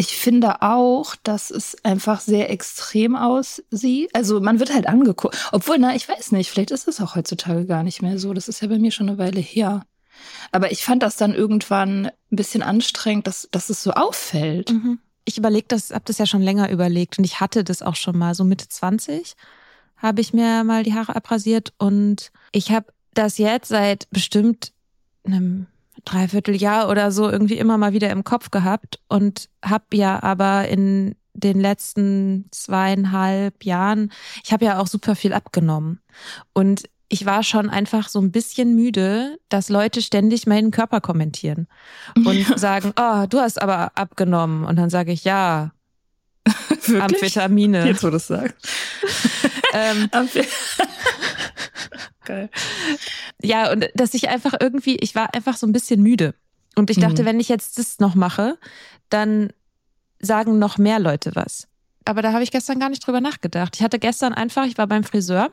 ich 0.00 0.16
finde 0.16 0.62
auch, 0.62 1.14
dass 1.14 1.50
es 1.50 1.76
einfach 1.84 2.20
sehr 2.20 2.48
extrem 2.48 3.16
aussieht. 3.16 4.08
Also 4.14 4.40
man 4.40 4.58
wird 4.58 4.72
halt 4.72 4.86
angeguckt. 4.86 5.36
Obwohl, 5.52 5.76
na, 5.78 5.94
ich 5.94 6.08
weiß 6.08 6.32
nicht, 6.32 6.50
vielleicht 6.50 6.70
ist 6.70 6.88
es 6.88 7.02
auch 7.02 7.16
heutzutage 7.16 7.66
gar 7.66 7.82
nicht 7.82 8.00
mehr 8.00 8.18
so. 8.18 8.32
Das 8.32 8.48
ist 8.48 8.62
ja 8.62 8.68
bei 8.68 8.78
mir 8.78 8.92
schon 8.92 9.10
eine 9.10 9.18
Weile 9.18 9.40
her. 9.40 9.84
Aber 10.52 10.72
ich 10.72 10.84
fand 10.84 11.02
das 11.02 11.16
dann 11.16 11.34
irgendwann 11.34 12.06
ein 12.06 12.12
bisschen 12.36 12.62
anstrengend, 12.62 13.26
dass, 13.26 13.46
dass 13.50 13.68
es 13.68 13.82
so 13.82 13.90
auffällt. 13.90 14.72
Mhm. 14.72 15.00
Ich 15.26 15.36
überlege 15.36 15.66
das, 15.68 15.90
habe 15.90 16.04
das 16.06 16.16
ja 16.16 16.24
schon 16.24 16.40
länger 16.40 16.70
überlegt 16.70 17.18
und 17.18 17.24
ich 17.24 17.40
hatte 17.40 17.62
das 17.62 17.82
auch 17.82 17.94
schon 17.94 18.16
mal 18.16 18.34
so 18.34 18.42
Mitte 18.42 18.68
20 18.68 19.34
habe 19.98 20.22
ich 20.22 20.32
mir 20.32 20.64
mal 20.64 20.82
die 20.82 20.94
Haare 20.94 21.14
abrasiert 21.14 21.74
und 21.76 22.32
ich 22.52 22.70
habe 22.70 22.86
das 23.12 23.36
jetzt 23.36 23.68
seit 23.68 24.08
bestimmt 24.08 24.72
einem 25.24 25.66
Dreivierteljahr 26.04 26.88
oder 26.88 27.12
so 27.12 27.28
irgendwie 27.30 27.58
immer 27.58 27.78
mal 27.78 27.92
wieder 27.92 28.10
im 28.10 28.24
Kopf 28.24 28.50
gehabt 28.50 29.00
und 29.08 29.48
habe 29.64 29.84
ja 29.94 30.22
aber 30.22 30.68
in 30.68 31.16
den 31.34 31.60
letzten 31.60 32.46
zweieinhalb 32.50 33.64
Jahren, 33.64 34.12
ich 34.44 34.52
habe 34.52 34.64
ja 34.64 34.78
auch 34.78 34.86
super 34.86 35.14
viel 35.14 35.32
abgenommen 35.32 36.00
und 36.52 36.84
ich 37.12 37.26
war 37.26 37.42
schon 37.42 37.68
einfach 37.68 38.08
so 38.08 38.20
ein 38.20 38.30
bisschen 38.30 38.76
müde, 38.76 39.38
dass 39.48 39.68
Leute 39.68 40.00
ständig 40.00 40.46
meinen 40.46 40.70
Körper 40.70 41.00
kommentieren 41.00 41.66
und 42.14 42.46
sagen, 42.56 42.92
oh, 42.96 43.26
du 43.28 43.40
hast 43.40 43.60
aber 43.60 43.90
abgenommen. 43.96 44.64
Und 44.64 44.76
dann 44.76 44.90
sage 44.90 45.10
ich, 45.10 45.24
ja, 45.24 45.72
Amphetamine. 47.00 47.84
Jetzt, 47.84 48.04
wo 48.04 48.10
du 48.10 48.16
es 48.16 48.28
sagst. 48.28 48.68
ähm, 49.72 50.08
Geil. 52.24 52.50
Ja, 53.42 53.72
und 53.72 53.88
dass 53.94 54.14
ich 54.14 54.28
einfach 54.28 54.54
irgendwie, 54.60 54.96
ich 54.96 55.14
war 55.14 55.34
einfach 55.34 55.56
so 55.56 55.66
ein 55.66 55.72
bisschen 55.72 56.02
müde. 56.02 56.34
Und 56.76 56.90
ich 56.90 56.98
dachte, 56.98 57.22
mhm. 57.22 57.26
wenn 57.26 57.40
ich 57.40 57.48
jetzt 57.48 57.78
das 57.78 57.98
noch 57.98 58.14
mache, 58.14 58.58
dann 59.08 59.52
sagen 60.20 60.58
noch 60.58 60.78
mehr 60.78 60.98
Leute 60.98 61.34
was. 61.34 61.66
Aber 62.04 62.22
da 62.22 62.32
habe 62.32 62.42
ich 62.42 62.50
gestern 62.50 62.78
gar 62.78 62.88
nicht 62.88 63.06
drüber 63.06 63.20
nachgedacht. 63.20 63.76
Ich 63.76 63.82
hatte 63.82 63.98
gestern 63.98 64.32
einfach, 64.32 64.66
ich 64.66 64.78
war 64.78 64.86
beim 64.86 65.04
Friseur, 65.04 65.50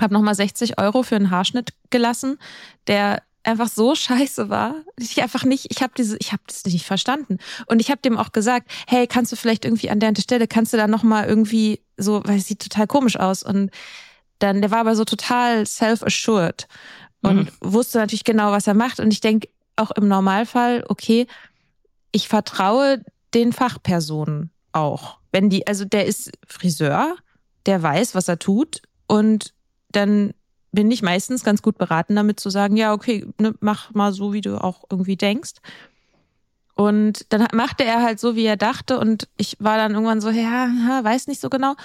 habe 0.00 0.14
nochmal 0.14 0.34
60 0.34 0.78
Euro 0.78 1.02
für 1.02 1.16
einen 1.16 1.30
Haarschnitt 1.30 1.72
gelassen, 1.90 2.38
der 2.86 3.22
einfach 3.44 3.68
so 3.68 3.94
scheiße 3.94 4.48
war. 4.48 4.76
Ich 4.98 5.22
einfach 5.22 5.44
nicht, 5.44 5.70
ich 5.70 5.82
habe 5.82 5.92
diese, 5.96 6.16
ich 6.18 6.32
habe 6.32 6.42
das 6.46 6.64
nicht 6.64 6.84
verstanden. 6.84 7.38
Und 7.66 7.80
ich 7.80 7.90
habe 7.90 8.00
dem 8.00 8.16
auch 8.16 8.32
gesagt, 8.32 8.70
hey, 8.86 9.06
kannst 9.06 9.32
du 9.32 9.36
vielleicht 9.36 9.64
irgendwie 9.64 9.90
an 9.90 10.00
der 10.00 10.14
Stelle, 10.18 10.48
kannst 10.48 10.72
du 10.72 10.76
da 10.76 10.88
noch 10.88 11.02
mal 11.02 11.26
irgendwie 11.26 11.80
so, 11.96 12.22
weil 12.24 12.38
es 12.38 12.46
sieht 12.46 12.60
total 12.60 12.86
komisch 12.86 13.18
aus. 13.18 13.42
Und 13.42 13.70
dann, 14.38 14.60
der 14.60 14.70
war 14.70 14.80
aber 14.80 14.96
so 14.96 15.04
total 15.04 15.66
self-assured 15.66 16.66
und 17.22 17.36
mhm. 17.36 17.48
wusste 17.60 17.98
natürlich 17.98 18.24
genau, 18.24 18.52
was 18.52 18.66
er 18.66 18.74
macht. 18.74 19.00
Und 19.00 19.12
ich 19.12 19.20
denke 19.20 19.48
auch 19.76 19.90
im 19.92 20.08
Normalfall, 20.08 20.84
okay, 20.88 21.26
ich 22.12 22.28
vertraue 22.28 23.02
den 23.32 23.52
Fachpersonen 23.52 24.50
auch. 24.72 25.18
Wenn 25.32 25.50
die, 25.50 25.66
also 25.66 25.84
der 25.84 26.06
ist 26.06 26.30
Friseur, 26.46 27.16
der 27.66 27.82
weiß, 27.82 28.14
was 28.14 28.28
er 28.28 28.38
tut 28.38 28.82
und 29.06 29.52
dann 29.90 30.32
bin 30.72 30.90
ich 30.90 31.02
meistens 31.02 31.44
ganz 31.44 31.62
gut 31.62 31.78
beraten, 31.78 32.16
damit 32.16 32.40
zu 32.40 32.50
sagen, 32.50 32.76
ja, 32.76 32.92
okay, 32.92 33.26
ne, 33.38 33.54
mach 33.60 33.94
mal 33.94 34.12
so, 34.12 34.32
wie 34.32 34.40
du 34.40 34.62
auch 34.62 34.84
irgendwie 34.90 35.16
denkst. 35.16 35.54
Und 36.74 37.32
dann 37.32 37.46
machte 37.52 37.84
er 37.84 38.02
halt 38.02 38.18
so, 38.18 38.34
wie 38.34 38.44
er 38.44 38.56
dachte. 38.56 38.98
Und 38.98 39.28
ich 39.36 39.56
war 39.60 39.76
dann 39.76 39.92
irgendwann 39.92 40.20
so, 40.20 40.30
ja, 40.30 41.00
weiß 41.02 41.28
nicht 41.28 41.40
so 41.40 41.48
genau. 41.48 41.76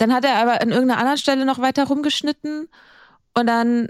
Dann 0.00 0.14
hat 0.14 0.24
er 0.24 0.36
aber 0.36 0.62
an 0.62 0.70
irgendeiner 0.70 0.98
anderen 0.98 1.18
Stelle 1.18 1.44
noch 1.44 1.58
weiter 1.58 1.84
rumgeschnitten. 1.84 2.68
Und 3.34 3.46
dann 3.46 3.88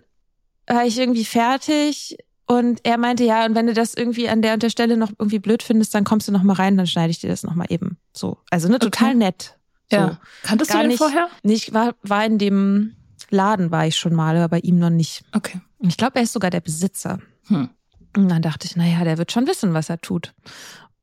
war 0.66 0.84
ich 0.84 0.98
irgendwie 0.98 1.24
fertig. 1.24 2.18
Und 2.48 2.80
er 2.82 2.98
meinte, 2.98 3.22
ja, 3.22 3.46
und 3.46 3.54
wenn 3.54 3.68
du 3.68 3.74
das 3.74 3.94
irgendwie 3.94 4.28
an 4.28 4.42
der 4.42 4.54
und 4.54 4.64
der 4.64 4.70
Stelle 4.70 4.96
noch 4.96 5.10
irgendwie 5.10 5.38
blöd 5.38 5.62
findest, 5.62 5.94
dann 5.94 6.02
kommst 6.02 6.26
du 6.26 6.32
noch 6.32 6.42
mal 6.42 6.54
rein, 6.54 6.76
dann 6.76 6.88
schneide 6.88 7.12
ich 7.12 7.20
dir 7.20 7.30
das 7.30 7.44
noch 7.44 7.54
mal 7.54 7.66
eben. 7.68 7.96
So, 8.12 8.38
also 8.50 8.68
ne, 8.68 8.80
total 8.80 9.10
okay. 9.10 9.18
nett. 9.18 9.56
So. 9.88 9.96
Ja. 9.98 10.20
Kanntest 10.42 10.72
Gar 10.72 10.78
du 10.78 10.82
den 10.82 10.88
nicht, 10.88 10.98
vorher? 10.98 11.28
Nicht, 11.44 11.72
war, 11.74 11.94
war 12.02 12.24
in 12.24 12.38
dem 12.38 12.96
Laden 13.30 13.70
war 13.70 13.86
ich 13.86 13.96
schon 13.96 14.12
mal, 14.12 14.36
aber 14.36 14.48
bei 14.48 14.58
ihm 14.58 14.80
noch 14.80 14.90
nicht. 14.90 15.22
Okay. 15.32 15.60
Ich 15.78 15.96
glaube, 15.96 16.16
er 16.16 16.22
ist 16.22 16.32
sogar 16.32 16.50
der 16.50 16.60
Besitzer. 16.60 17.20
Hm. 17.46 17.68
Und 18.16 18.28
dann 18.28 18.42
dachte 18.42 18.66
ich, 18.66 18.74
naja, 18.74 19.04
der 19.04 19.16
wird 19.16 19.30
schon 19.30 19.46
wissen, 19.46 19.74
was 19.74 19.88
er 19.88 20.00
tut. 20.00 20.34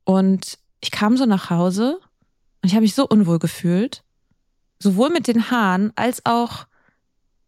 Und 0.04 0.58
ich 0.80 0.90
kam 0.90 1.16
so 1.16 1.24
nach 1.24 1.48
Hause 1.48 1.98
und 2.62 2.68
ich 2.68 2.72
habe 2.74 2.82
mich 2.82 2.94
so 2.94 3.08
unwohl 3.08 3.38
gefühlt. 3.38 4.02
Sowohl 4.78 5.10
mit 5.10 5.26
den 5.26 5.50
Haaren 5.50 5.92
als 5.96 6.24
auch 6.24 6.66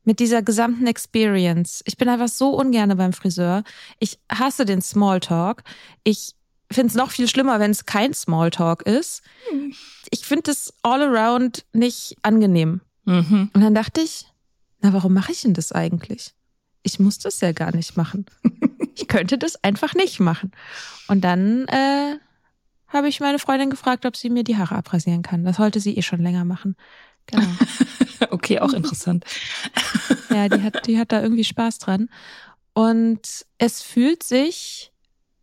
mit 0.04 0.18
dieser 0.18 0.42
gesamten 0.42 0.86
Experience. 0.86 1.82
Ich 1.86 1.96
bin 1.96 2.08
einfach 2.08 2.28
so 2.28 2.50
ungerne 2.50 2.96
beim 2.96 3.12
Friseur. 3.12 3.62
Ich 3.98 4.18
hasse 4.30 4.64
den 4.64 4.82
Smalltalk. 4.82 5.62
Ich 6.04 6.34
finde 6.72 6.88
es 6.88 6.94
noch 6.94 7.10
viel 7.10 7.28
schlimmer, 7.28 7.60
wenn 7.60 7.70
es 7.70 7.86
kein 7.86 8.14
Smalltalk 8.14 8.82
ist. 8.82 9.22
Ich 10.10 10.24
finde 10.24 10.50
es 10.50 10.72
all 10.82 11.02
around 11.02 11.64
nicht 11.72 12.16
angenehm. 12.22 12.80
Mhm. 13.04 13.50
Und 13.52 13.60
dann 13.60 13.74
dachte 13.74 14.00
ich, 14.00 14.26
na, 14.80 14.92
warum 14.92 15.12
mache 15.12 15.32
ich 15.32 15.42
denn 15.42 15.54
das 15.54 15.72
eigentlich? 15.72 16.34
Ich 16.82 16.98
muss 16.98 17.18
das 17.18 17.40
ja 17.40 17.52
gar 17.52 17.74
nicht 17.74 17.96
machen. 17.96 18.26
Ich 18.96 19.08
könnte 19.08 19.38
das 19.38 19.64
einfach 19.64 19.94
nicht 19.94 20.20
machen. 20.20 20.50
Und 21.08 21.22
dann 21.22 21.66
äh, 21.68 22.18
habe 22.88 23.08
ich 23.08 23.20
meine 23.20 23.38
Freundin 23.38 23.70
gefragt, 23.70 24.04
ob 24.04 24.14
sie 24.14 24.28
mir 24.28 24.44
die 24.44 24.58
Haare 24.58 24.74
abrasieren 24.74 25.22
kann. 25.22 25.44
Das 25.44 25.58
wollte 25.58 25.80
sie 25.80 25.96
eh 25.96 26.02
schon 26.02 26.20
länger 26.20 26.44
machen. 26.44 26.76
Genau. 27.26 27.46
okay, 28.30 28.58
auch 28.58 28.72
interessant. 28.72 29.24
ja, 30.30 30.48
die 30.48 30.62
hat, 30.62 30.86
die 30.86 30.98
hat 30.98 31.12
da 31.12 31.22
irgendwie 31.22 31.44
Spaß 31.44 31.78
dran. 31.78 32.08
Und 32.72 33.46
es 33.58 33.82
fühlt 33.82 34.22
sich 34.22 34.92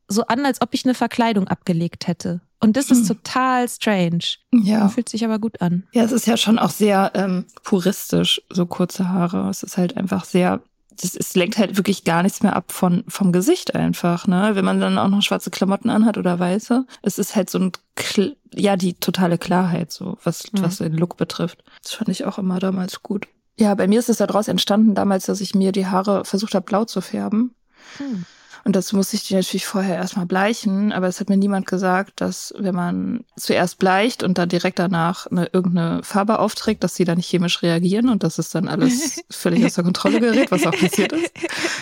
so 0.07 0.25
an, 0.25 0.45
als 0.45 0.61
ob 0.61 0.73
ich 0.73 0.85
eine 0.85 0.93
Verkleidung 0.93 1.47
abgelegt 1.47 2.07
hätte. 2.07 2.41
Und 2.59 2.75
das 2.75 2.89
ist 2.89 3.07
hm. 3.07 3.17
total 3.17 3.69
strange. 3.69 4.23
Ja. 4.51 4.89
Fühlt 4.89 5.09
sich 5.09 5.23
aber 5.23 5.37
gut 5.37 5.61
an. 5.61 5.85
Ja, 5.93 6.03
es 6.03 6.11
ist 6.11 6.25
ja 6.25 6.37
schon 6.37 6.57
auch 6.57 6.71
sehr 6.71 7.11
ähm, 7.13 7.45
puristisch, 7.63 8.41
so 8.49 8.65
kurze 8.65 9.09
Haare. 9.09 9.49
Es 9.49 9.61
ist 9.61 9.77
halt 9.77 9.95
einfach 9.95 10.25
sehr, 10.25 10.61
das, 11.01 11.15
es 11.15 11.35
lenkt 11.35 11.57
halt 11.57 11.77
wirklich 11.77 12.03
gar 12.03 12.23
nichts 12.23 12.41
mehr 12.43 12.55
ab 12.55 12.71
von, 12.71 13.03
vom 13.07 13.31
Gesicht 13.31 13.75
einfach, 13.75 14.27
ne? 14.27 14.51
Wenn 14.53 14.65
man 14.65 14.79
dann 14.79 14.97
auch 14.97 15.09
noch 15.09 15.21
schwarze 15.21 15.51
Klamotten 15.51 15.89
anhat 15.89 16.17
oder 16.17 16.39
weiße. 16.39 16.85
Es 17.01 17.17
ist 17.17 17.35
halt 17.35 17.49
so 17.49 17.59
ein, 17.59 17.71
ja, 18.53 18.75
die 18.75 18.95
totale 18.95 19.37
Klarheit, 19.37 19.91
so, 19.91 20.17
was, 20.23 20.51
mhm. 20.51 20.61
was 20.61 20.77
den 20.77 20.97
Look 20.97 21.17
betrifft. 21.17 21.63
Das 21.83 21.93
fand 21.93 22.09
ich 22.09 22.25
auch 22.25 22.37
immer 22.37 22.59
damals 22.59 23.03
gut. 23.03 23.27
Ja, 23.59 23.73
bei 23.75 23.87
mir 23.87 23.99
ist 23.99 24.09
es 24.09 24.17
daraus 24.17 24.47
entstanden 24.47 24.93
damals, 24.93 25.25
dass 25.25 25.41
ich 25.41 25.55
mir 25.55 25.71
die 25.71 25.87
Haare 25.87 26.25
versucht 26.25 26.53
habe, 26.53 26.65
blau 26.65 26.85
zu 26.85 27.01
färben. 27.01 27.55
Hm. 27.97 28.25
Und 28.63 28.75
dazu 28.75 28.95
musste 28.95 29.15
ich 29.15 29.27
die 29.27 29.35
natürlich 29.35 29.65
vorher 29.65 29.95
erstmal 29.95 30.25
bleichen, 30.25 30.91
aber 30.91 31.07
es 31.07 31.19
hat 31.19 31.29
mir 31.29 31.37
niemand 31.37 31.65
gesagt, 31.65 32.21
dass 32.21 32.53
wenn 32.57 32.75
man 32.75 33.25
zuerst 33.35 33.79
bleicht 33.79 34.23
und 34.23 34.37
dann 34.37 34.49
direkt 34.49 34.79
danach 34.79 35.27
eine, 35.27 35.47
irgendeine 35.47 36.03
Farbe 36.03 36.39
aufträgt, 36.39 36.83
dass 36.83 36.95
sie 36.95 37.05
dann 37.05 37.17
nicht 37.17 37.29
chemisch 37.29 37.61
reagieren 37.61 38.09
und 38.09 38.23
dass 38.23 38.37
es 38.37 38.49
dann 38.49 38.67
alles 38.67 39.21
völlig 39.29 39.65
aus 39.65 39.75
der 39.75 39.83
Kontrolle 39.83 40.19
gerät, 40.19 40.51
was 40.51 40.65
auch 40.65 40.71
passiert 40.71 41.13
ist. 41.13 41.31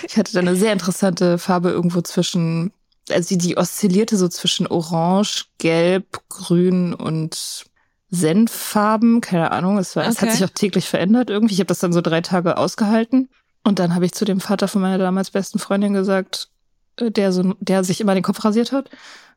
Ich 0.08 0.18
hatte 0.18 0.34
dann 0.34 0.48
eine 0.48 0.58
sehr 0.58 0.74
interessante 0.74 1.38
Farbe 1.38 1.70
irgendwo 1.70 2.02
zwischen, 2.02 2.72
also 3.10 3.30
die, 3.30 3.38
die 3.38 3.58
oszillierte 3.58 4.18
so 4.18 4.28
zwischen 4.28 4.68
Orange, 4.68 5.46
Gelb, 5.58 6.22
Grün 6.30 6.94
und 6.94 7.66
Senffarben, 8.10 9.22
keine 9.22 9.52
Ahnung, 9.52 9.78
es, 9.78 9.96
war, 9.96 10.04
okay. 10.04 10.12
es 10.12 10.22
hat 10.22 10.32
sich 10.32 10.44
auch 10.44 10.50
täglich 10.50 10.86
verändert 10.86 11.30
irgendwie. 11.30 11.54
Ich 11.54 11.60
habe 11.60 11.68
das 11.68 11.80
dann 11.80 11.94
so 11.94 12.02
drei 12.02 12.22
Tage 12.22 12.58
ausgehalten. 12.58 13.30
Und 13.64 13.80
dann 13.80 13.96
habe 13.96 14.06
ich 14.06 14.14
zu 14.14 14.26
dem 14.26 14.40
Vater 14.40 14.68
von 14.68 14.82
meiner 14.82 15.00
damals 15.00 15.32
besten 15.32 15.58
Freundin 15.58 15.94
gesagt, 15.94 16.50
der 17.00 17.32
so, 17.32 17.56
der 17.60 17.84
sich 17.84 18.02
immer 18.02 18.14
den 18.14 18.24
Kopf 18.24 18.44
rasiert 18.44 18.72
hat. 18.72 18.90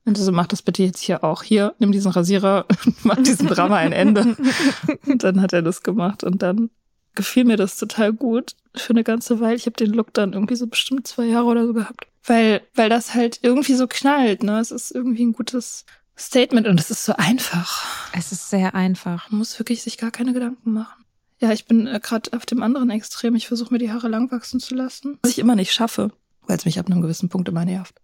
Und 0.04 0.16
so, 0.16 0.32
mach 0.32 0.46
das 0.46 0.62
bitte 0.62 0.82
jetzt 0.82 1.00
hier 1.00 1.22
auch. 1.24 1.42
Hier, 1.42 1.74
nimm 1.78 1.92
diesen 1.92 2.10
Rasierer, 2.10 2.66
mach 3.02 3.16
diesem 3.16 3.46
Drama 3.46 3.76
ein 3.76 3.92
Ende. 3.92 4.36
und 5.06 5.24
dann 5.24 5.42
hat 5.42 5.52
er 5.52 5.62
das 5.62 5.82
gemacht 5.82 6.24
und 6.24 6.42
dann 6.42 6.70
gefiel 7.14 7.44
mir 7.44 7.56
das 7.56 7.76
total 7.76 8.12
gut 8.12 8.54
für 8.74 8.90
eine 8.90 9.04
ganze 9.04 9.40
Weile. 9.40 9.56
Ich 9.56 9.66
habe 9.66 9.76
den 9.76 9.92
Look 9.92 10.14
dann 10.14 10.32
irgendwie 10.32 10.54
so 10.54 10.66
bestimmt 10.66 11.06
zwei 11.06 11.24
Jahre 11.24 11.46
oder 11.46 11.66
so 11.66 11.74
gehabt. 11.74 12.06
Weil, 12.24 12.62
weil 12.74 12.88
das 12.88 13.14
halt 13.14 13.40
irgendwie 13.42 13.74
so 13.74 13.86
knallt, 13.86 14.42
ne? 14.42 14.60
Es 14.60 14.70
ist 14.70 14.94
irgendwie 14.94 15.24
ein 15.24 15.32
gutes 15.32 15.84
Statement 16.16 16.66
und 16.66 16.78
es 16.78 16.90
ist 16.90 17.04
so 17.04 17.14
einfach. 17.14 17.84
Es 18.12 18.32
ist 18.32 18.50
sehr 18.50 18.74
einfach. 18.74 19.30
Man 19.30 19.38
muss 19.38 19.58
wirklich 19.58 19.82
sich 19.82 19.98
gar 19.98 20.10
keine 20.10 20.32
Gedanken 20.32 20.72
machen. 20.72 21.04
Ja, 21.40 21.52
ich 21.52 21.66
bin 21.66 21.86
äh, 21.86 22.00
gerade 22.02 22.32
auf 22.34 22.46
dem 22.46 22.62
anderen 22.62 22.90
Extrem. 22.90 23.34
Ich 23.34 23.48
versuche 23.48 23.72
mir 23.72 23.78
die 23.78 23.92
Haare 23.92 24.08
lang 24.08 24.30
wachsen 24.30 24.60
zu 24.60 24.74
lassen, 24.74 25.18
was 25.22 25.32
ich 25.32 25.38
immer 25.38 25.54
nicht 25.54 25.72
schaffe 25.72 26.12
weil 26.48 26.56
es 26.56 26.64
mich 26.64 26.78
ab 26.78 26.86
einem 26.86 27.02
gewissen 27.02 27.28
Punkt 27.28 27.48
immer 27.48 27.64
nervt. 27.64 27.94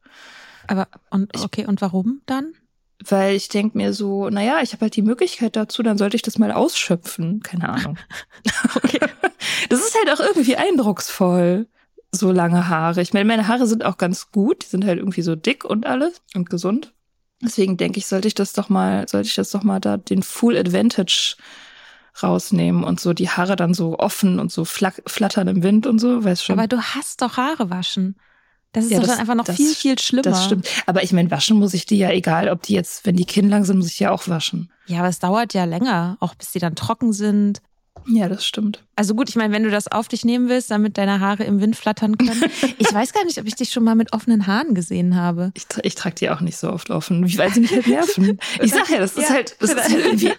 Aber 0.67 0.89
und 1.11 1.31
okay, 1.43 1.67
und 1.67 1.81
warum 1.81 2.23
dann? 2.27 2.53
Weil 3.07 3.35
ich 3.35 3.49
denke 3.49 3.77
mir 3.77 3.93
so, 3.93 4.31
naja, 4.31 4.61
ich 4.63 4.73
habe 4.73 4.83
halt 4.83 4.97
die 4.97 5.03
Möglichkeit 5.03 5.57
dazu, 5.57 5.83
dann 5.83 5.99
sollte 5.99 6.17
ich 6.17 6.23
das 6.23 6.39
mal 6.39 6.53
ausschöpfen. 6.53 7.41
Keine 7.43 7.69
Ahnung. 7.69 7.99
okay. 8.77 9.01
Das 9.69 9.81
ist 9.81 9.95
halt 9.95 10.11
auch 10.11 10.25
irgendwie 10.25 10.57
eindrucksvoll, 10.57 11.67
so 12.11 12.33
lange 12.33 12.69
Haare. 12.69 13.03
Ich 13.03 13.13
meine, 13.13 13.27
meine 13.27 13.49
Haare 13.49 13.67
sind 13.67 13.85
auch 13.85 13.99
ganz 13.99 14.31
gut, 14.31 14.63
die 14.65 14.69
sind 14.69 14.85
halt 14.85 14.99
irgendwie 14.99 15.23
so 15.23 15.37
dick 15.37 15.65
und 15.65 15.87
alles 15.87 16.23
und 16.35 16.49
gesund. 16.49 16.93
Deswegen 17.43 17.77
denke 17.77 17.99
ich, 17.99 18.07
sollte 18.07 18.29
ich 18.29 18.35
das 18.35 18.53
doch 18.53 18.69
mal, 18.69 19.07
sollte 19.09 19.29
ich 19.29 19.35
das 19.35 19.51
doch 19.51 19.63
mal 19.63 19.81
da 19.81 19.97
den 19.97 20.23
Full 20.23 20.57
Advantage 20.57 21.37
rausnehmen 22.23 22.85
und 22.85 23.01
so 23.01 23.13
die 23.13 23.29
Haare 23.29 23.57
dann 23.57 23.75
so 23.75 23.99
offen 23.99 24.39
und 24.39 24.53
so 24.53 24.65
flattern 24.65 25.49
im 25.49 25.63
Wind 25.63 25.87
und 25.87 25.99
so, 25.99 26.25
weißt 26.25 26.45
schon. 26.45 26.59
Aber 26.59 26.69
du 26.69 26.81
hast 26.81 27.23
doch 27.23 27.37
Haare 27.37 27.71
waschen. 27.71 28.17
Das 28.75 28.85
ist 28.85 28.91
Ja, 28.91 28.99
doch 28.99 29.07
das- 29.07 29.13
dann 29.17 29.21
einfach 29.21 29.35
noch 29.37 29.45
das 29.45 29.57
viel, 29.57 29.75
viel 29.75 29.99
schlimmer. 29.99 30.23
Das 30.23 30.45
stimmt. 30.45 30.69
Aber 30.87 31.03
ich 31.03 31.13
meine, 31.13 31.31
waschen 31.31 31.59
muss 31.59 31.73
ich 31.73 31.87
die 31.87 31.97
ja, 31.97 32.11
egal 32.11 32.49
ob 32.51 32.63
die 32.63 32.75
jetzt, 32.75 33.07
wenn 33.07 33.17
die 33.17 33.25
kinnlang 33.25 33.65
sind, 33.65 33.79
muss 33.79 33.87
ich 33.89 34.01
ja 34.01 34.11
auch 34.11 34.29
waschen. 34.29 34.71
Ja, 34.87 34.99
aber 34.99 35.09
es 35.09 35.19
dauert 35.21 35.55
ja 35.55 35.65
länger, 35.65 36.17
auch 36.21 36.35
bis 36.35 36.53
die 36.53 36.59
dann 36.59 36.75
trocken 36.75 37.13
sind. 37.15 37.63
Ja, 38.07 38.29
das 38.29 38.45
stimmt. 38.45 38.83
Also 38.97 39.15
gut, 39.15 39.29
ich 39.31 39.37
meine, 39.37 39.55
wenn 39.55 39.63
du 39.63 39.71
das 39.71 39.87
auf 39.91 40.09
dich 40.09 40.25
nehmen 40.25 40.49
willst, 40.49 40.71
damit 40.71 40.99
deine 40.99 41.21
Haare 41.21 41.45
im 41.45 41.61
Wind 41.61 41.77
flattern 41.77 42.19
können. 42.19 42.43
Ich 42.79 42.93
weiß 42.93 43.13
gar 43.15 43.25
nicht, 43.25 43.39
ob 43.39 43.47
ich 43.47 43.55
dich 43.55 43.71
schon 43.71 43.85
mal 43.85 43.95
mit 43.95 44.13
offenen 44.13 44.47
Haaren 44.49 44.75
gesehen 44.75 45.15
habe. 45.17 45.53
Ich, 45.55 45.67
tra 45.69 45.81
ich 45.85 45.95
trage 45.95 46.17
die 46.17 46.29
auch 46.29 46.41
nicht 46.41 46.57
so 46.59 46.71
oft 46.71 46.91
offen, 46.91 47.23
weil 47.39 47.55
sie 47.55 47.61
mich 47.61 47.71
halt 47.73 47.87
nerven. 47.87 48.39
Ich 48.61 48.73
sag 48.73 48.91
ja, 48.91 48.99
das 48.99 49.13
ist 49.17 49.29
Ja, 49.29 49.35
halt, 49.37 49.57
das 49.61 49.71
ist 49.71 49.81
halt 49.81 49.93
irgendwie. 50.05 50.33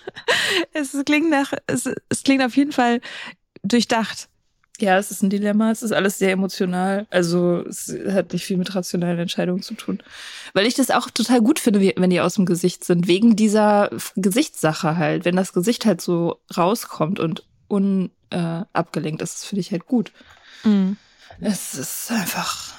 Es 0.74 0.96
klingt 1.06 1.30
nach, 1.30 1.54
es, 1.68 1.90
es 2.10 2.24
klingt 2.24 2.44
auf 2.44 2.56
jeden 2.58 2.74
Fall 2.74 3.00
durchdacht. 3.64 4.28
Ja, 4.80 4.98
es 4.98 5.12
ist 5.12 5.24
ein 5.24 5.30
Dilemma. 5.30 5.72
Es 5.72 5.84
ist 5.84 5.92
alles 5.92 6.18
sehr 6.18 6.32
emotional. 6.32 7.08
Also 7.10 7.64
es 7.68 7.94
hat 8.10 8.34
nicht 8.34 8.46
viel 8.46 8.58
mit 8.58 8.74
rationalen 8.76 9.20
Entscheidungen 9.20 9.62
zu 9.62 9.74
tun. 9.74 10.02
Weil 10.54 10.66
ich 10.66 10.74
das 10.74 10.92
auch 10.92 11.10
total 11.10 11.42
gut 11.42 11.60
finde, 11.60 11.80
wenn 11.80 12.10
die 12.10 12.22
aus 12.22 12.36
dem 12.36 12.46
Gesicht 12.46 12.84
sind. 12.84 13.08
Wegen 13.08 13.36
dieser 13.36 13.90
Gesichtssache 14.16 14.98
halt. 14.98 15.26
Wenn 15.26 15.36
das 15.36 15.54
Gesicht 15.54 15.86
halt 15.86 16.02
so 16.02 16.40
rauskommt 16.56 17.20
und 17.20 17.44
unabgelenkt 17.68 19.22
äh, 19.22 19.24
ist, 19.24 19.36
das 19.36 19.46
finde 19.46 19.62
ich 19.62 19.72
halt 19.72 19.86
gut. 19.86 20.12
Mhm. 20.64 20.98
Es 21.40 21.74
ist 21.76 22.12
einfach, 22.12 22.74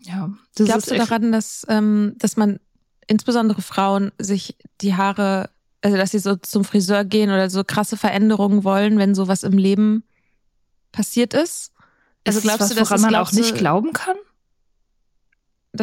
ja. 0.00 0.30
Das 0.54 0.66
Glaubst 0.66 0.90
du 0.90 0.96
daran, 0.96 1.32
dass, 1.32 1.66
ähm, 1.68 2.14
dass 2.18 2.36
man 2.36 2.60
insbesondere 3.06 3.62
Frauen 3.62 4.12
sich 4.18 4.56
die 4.80 4.94
Haare, 4.94 5.50
also 5.80 5.96
dass 5.96 6.12
sie 6.12 6.18
so 6.18 6.36
zum 6.36 6.64
Friseur 6.64 7.04
gehen 7.04 7.30
oder 7.30 7.50
so 7.50 7.64
krasse 7.64 7.96
Veränderungen 7.96 8.64
wollen, 8.64 8.98
wenn 8.98 9.14
sowas 9.14 9.42
im 9.42 9.58
Leben 9.58 10.04
passiert 10.92 11.34
ist? 11.34 11.72
Also 12.24 12.38
ist 12.38 12.44
glaubst 12.44 12.60
was, 12.60 12.68
du, 12.70 12.74
dass 12.76 12.90
woran 12.90 13.00
man 13.00 13.14
auch 13.16 13.32
nicht 13.32 13.54
glauben 13.56 13.92
kann? 13.92 14.16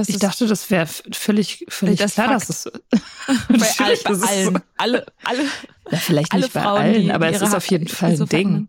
Ich 0.07 0.19
dachte, 0.19 0.45
das 0.45 0.69
wäre 0.69 0.85
völlig, 0.85 1.65
völlig 1.67 1.97
Das 1.99 2.13
klar, 2.13 2.39
Fakt. 2.39 2.49
dass 2.49 2.65
es 2.65 2.71
bei, 3.79 3.85
all, 3.85 3.97
bei 3.97 4.27
allen, 4.27 4.53
so. 4.53 4.61
alle, 4.77 5.05
alle, 5.23 5.43
Ja, 5.89 5.97
vielleicht 5.97 6.31
alle 6.31 6.43
nicht 6.43 6.53
bei 6.53 6.61
Frauen, 6.61 6.81
allen, 6.81 7.01
die 7.03 7.11
aber 7.11 7.29
es 7.29 7.41
ist 7.41 7.55
auf 7.55 7.65
jeden 7.69 7.87
Fall 7.87 8.15
so 8.15 8.25
ein 8.25 8.29
Ding. 8.29 8.67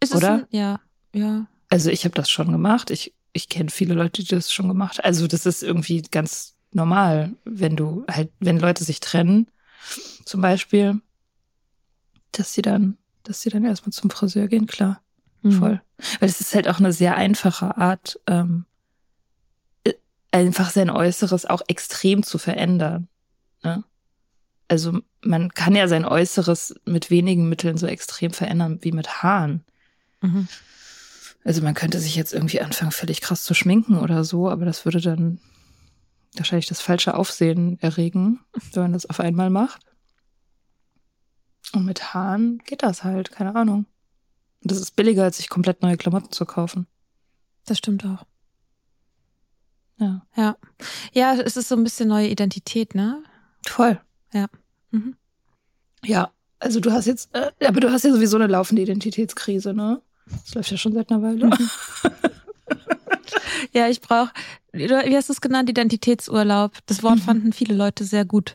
Ist 0.00 0.14
Oder? 0.14 0.34
Ein, 0.34 0.46
ja, 0.50 0.80
ja. 1.14 1.46
Also 1.68 1.90
ich 1.90 2.04
habe 2.04 2.14
das 2.16 2.28
schon 2.28 2.50
gemacht. 2.50 2.90
Ich, 2.90 3.14
ich 3.32 3.48
kenne 3.48 3.70
viele 3.70 3.94
Leute, 3.94 4.22
die 4.22 4.28
das 4.28 4.52
schon 4.52 4.68
gemacht 4.68 4.98
haben. 4.98 5.06
Also 5.06 5.28
das 5.28 5.46
ist 5.46 5.62
irgendwie 5.62 6.02
ganz 6.02 6.56
normal, 6.72 7.32
wenn 7.44 7.76
du 7.76 8.04
halt, 8.10 8.30
wenn 8.40 8.58
Leute 8.58 8.82
sich 8.82 8.98
trennen, 9.00 9.46
zum 10.24 10.40
Beispiel, 10.40 11.00
dass 12.32 12.52
sie 12.52 12.62
dann, 12.62 12.98
dass 13.22 13.42
sie 13.42 13.50
dann 13.50 13.64
erstmal 13.64 13.92
zum 13.92 14.10
Friseur 14.10 14.48
gehen, 14.48 14.66
klar. 14.66 15.00
Mhm. 15.44 15.52
Voll. 15.52 15.82
Weil 16.18 16.28
es 16.28 16.40
ist 16.40 16.54
halt 16.54 16.68
auch 16.68 16.78
eine 16.78 16.92
sehr 16.92 17.16
einfache 17.16 17.76
Art, 17.76 18.18
ähm, 18.26 18.64
äh, 19.84 19.92
einfach 20.32 20.70
sein 20.70 20.90
Äußeres 20.90 21.46
auch 21.46 21.62
extrem 21.68 22.22
zu 22.22 22.38
verändern. 22.38 23.08
Ne? 23.62 23.84
Also 24.68 25.00
man 25.20 25.50
kann 25.50 25.76
ja 25.76 25.86
sein 25.86 26.06
Äußeres 26.06 26.80
mit 26.86 27.10
wenigen 27.10 27.48
Mitteln 27.48 27.76
so 27.76 27.86
extrem 27.86 28.32
verändern 28.32 28.78
wie 28.80 28.92
mit 28.92 29.22
Haaren. 29.22 29.62
Mhm. 30.22 30.48
Also 31.44 31.60
man 31.62 31.74
könnte 31.74 32.00
sich 32.00 32.16
jetzt 32.16 32.32
irgendwie 32.32 32.62
anfangen, 32.62 32.90
völlig 32.90 33.20
krass 33.20 33.42
zu 33.42 33.52
schminken 33.52 33.98
oder 33.98 34.24
so, 34.24 34.48
aber 34.48 34.64
das 34.64 34.86
würde 34.86 35.02
dann 35.02 35.40
wahrscheinlich 36.34 36.66
das 36.66 36.80
falsche 36.80 37.14
Aufsehen 37.14 37.78
erregen, 37.80 38.40
wenn 38.72 38.84
man 38.84 38.92
das 38.94 39.04
auf 39.06 39.20
einmal 39.20 39.50
macht. 39.50 39.82
Und 41.74 41.84
mit 41.84 42.14
Haaren 42.14 42.62
geht 42.64 42.82
das 42.82 43.04
halt, 43.04 43.30
keine 43.30 43.54
Ahnung. 43.54 43.84
Und 44.64 44.70
das 44.70 44.80
ist 44.80 44.96
billiger, 44.96 45.22
als 45.24 45.36
sich 45.36 45.48
komplett 45.48 45.82
neue 45.82 45.96
Klamotten 45.96 46.32
zu 46.32 46.44
kaufen. 46.46 46.86
Das 47.66 47.78
stimmt 47.78 48.04
auch. 48.04 48.24
Ja. 49.98 50.26
Ja. 50.36 50.56
Ja, 51.12 51.34
es 51.34 51.56
ist 51.56 51.68
so 51.68 51.76
ein 51.76 51.84
bisschen 51.84 52.08
neue 52.08 52.28
Identität, 52.28 52.94
ne? 52.94 53.22
Voll. 53.66 54.00
Mhm. 54.90 55.16
Ja. 56.04 56.30
Also 56.58 56.80
du 56.80 56.90
hast 56.92 57.06
jetzt, 57.06 57.28
äh, 57.34 57.50
aber 57.66 57.80
du 57.80 57.92
hast 57.92 58.04
ja 58.04 58.12
sowieso 58.12 58.36
eine 58.36 58.46
laufende 58.46 58.82
Identitätskrise, 58.82 59.74
ne? 59.74 60.00
Das 60.26 60.54
läuft 60.54 60.70
ja 60.70 60.76
schon 60.78 60.92
seit 60.94 61.10
einer 61.10 61.22
Weile. 61.22 61.50
Ja, 63.72 63.88
ich 63.88 64.00
brauche, 64.00 64.30
wie 64.72 65.16
hast 65.16 65.28
du 65.28 65.32
es 65.32 65.40
genannt, 65.40 65.68
Identitätsurlaub. 65.68 66.72
Das 66.86 67.02
Wort 67.02 67.16
Mhm. 67.16 67.22
fanden 67.22 67.52
viele 67.52 67.74
Leute 67.74 68.04
sehr 68.04 68.24
gut. 68.24 68.54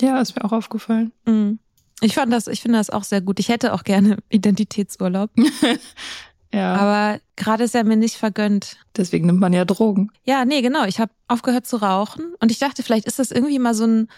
ja, 0.00 0.20
ist 0.20 0.36
mir 0.36 0.44
auch 0.44 0.52
aufgefallen. 0.52 1.12
Mhm. 1.26 1.58
Ich 2.02 2.14
fand 2.14 2.32
das, 2.32 2.46
ich 2.46 2.60
finde 2.62 2.78
das 2.78 2.90
auch 2.90 3.04
sehr 3.04 3.20
gut. 3.20 3.38
Ich 3.40 3.48
hätte 3.48 3.72
auch 3.74 3.84
gerne 3.84 4.16
Identitätsurlaub, 4.30 5.30
Ja. 6.52 6.74
aber 6.74 7.20
gerade 7.36 7.62
ist 7.64 7.74
er 7.76 7.84
mir 7.84 7.96
nicht 7.96 8.16
vergönnt. 8.16 8.76
deswegen 8.96 9.26
nimmt 9.26 9.38
man 9.40 9.52
ja 9.52 9.64
Drogen. 9.64 10.10
Ja, 10.24 10.44
nee, 10.44 10.62
genau. 10.62 10.84
Ich 10.84 10.98
habe 10.98 11.12
aufgehört 11.28 11.66
zu 11.66 11.76
rauchen 11.76 12.34
und 12.40 12.50
ich 12.50 12.58
dachte, 12.58 12.82
vielleicht 12.82 13.06
ist 13.06 13.18
das 13.20 13.30
irgendwie 13.30 13.58
mal 13.60 13.74
so 13.74 13.84
ein 13.86 14.08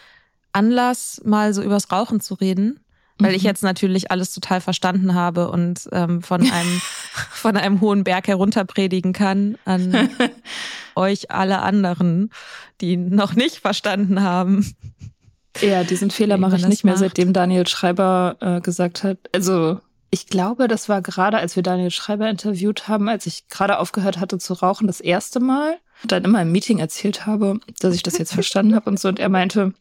Anlass, 0.53 1.21
mal 1.25 1.53
so 1.53 1.63
übers 1.63 1.93
Rauchen 1.93 2.21
zu 2.21 2.35
reden, 2.35 2.81
weil 3.19 3.35
ich 3.35 3.43
Mhm. 3.43 3.49
jetzt 3.49 3.63
natürlich 3.63 4.11
alles 4.11 4.33
total 4.33 4.61
verstanden 4.63 5.15
habe 5.15 5.51
und 5.51 5.89
ähm, 5.93 6.23
von 6.23 6.41
einem 6.51 6.81
von 7.33 7.57
einem 7.59 7.81
hohen 7.83 8.03
Berg 8.05 8.29
herunter 8.29 8.65
predigen 8.65 9.13
kann 9.13 9.59
an 9.67 10.09
euch 10.95 11.31
alle 11.31 11.61
anderen, 11.61 12.31
die 12.81 12.97
noch 12.97 13.35
nicht 13.35 13.59
verstanden 13.59 14.23
haben. 14.23 14.75
Ja, 15.61 15.85
diesen 15.85 16.11
Fehler 16.11 16.39
mache 16.39 16.57
ich 16.57 16.67
nicht 16.67 16.85
mehr, 16.85 16.95
macht. 16.95 17.01
seitdem 17.01 17.33
Daniel 17.33 17.67
Schreiber 17.67 18.37
äh, 18.41 18.61
gesagt 18.61 19.05
hat. 19.05 19.19
Also 19.33 19.81
ich 20.11 20.27
glaube, 20.27 20.69
das 20.69 20.89
war 20.89 21.01
gerade, 21.01 21.39
als 21.39 21.57
wir 21.57 21.63
Daniel 21.63 21.91
Schreiber 21.91 22.29
interviewt 22.29 22.87
haben, 22.87 23.09
als 23.09 23.27
ich 23.27 23.49
gerade 23.49 23.79
aufgehört 23.79 24.19
hatte 24.19 24.39
zu 24.39 24.53
rauchen, 24.55 24.87
das 24.87 25.01
erste 25.01 25.41
Mal. 25.41 25.79
Dann 26.05 26.25
immer 26.25 26.43
im 26.43 26.53
Meeting 26.53 26.79
erzählt 26.81 27.27
habe, 27.27 27.61
dass 27.81 27.95
ich 27.95 28.03
das 28.03 28.19
jetzt 28.19 28.35
verstanden 28.35 28.75
habe 28.75 28.91
und 28.91 29.01
so. 29.01 29.09
Und 29.09 29.19
er 29.19 29.29
meinte, 29.29 29.73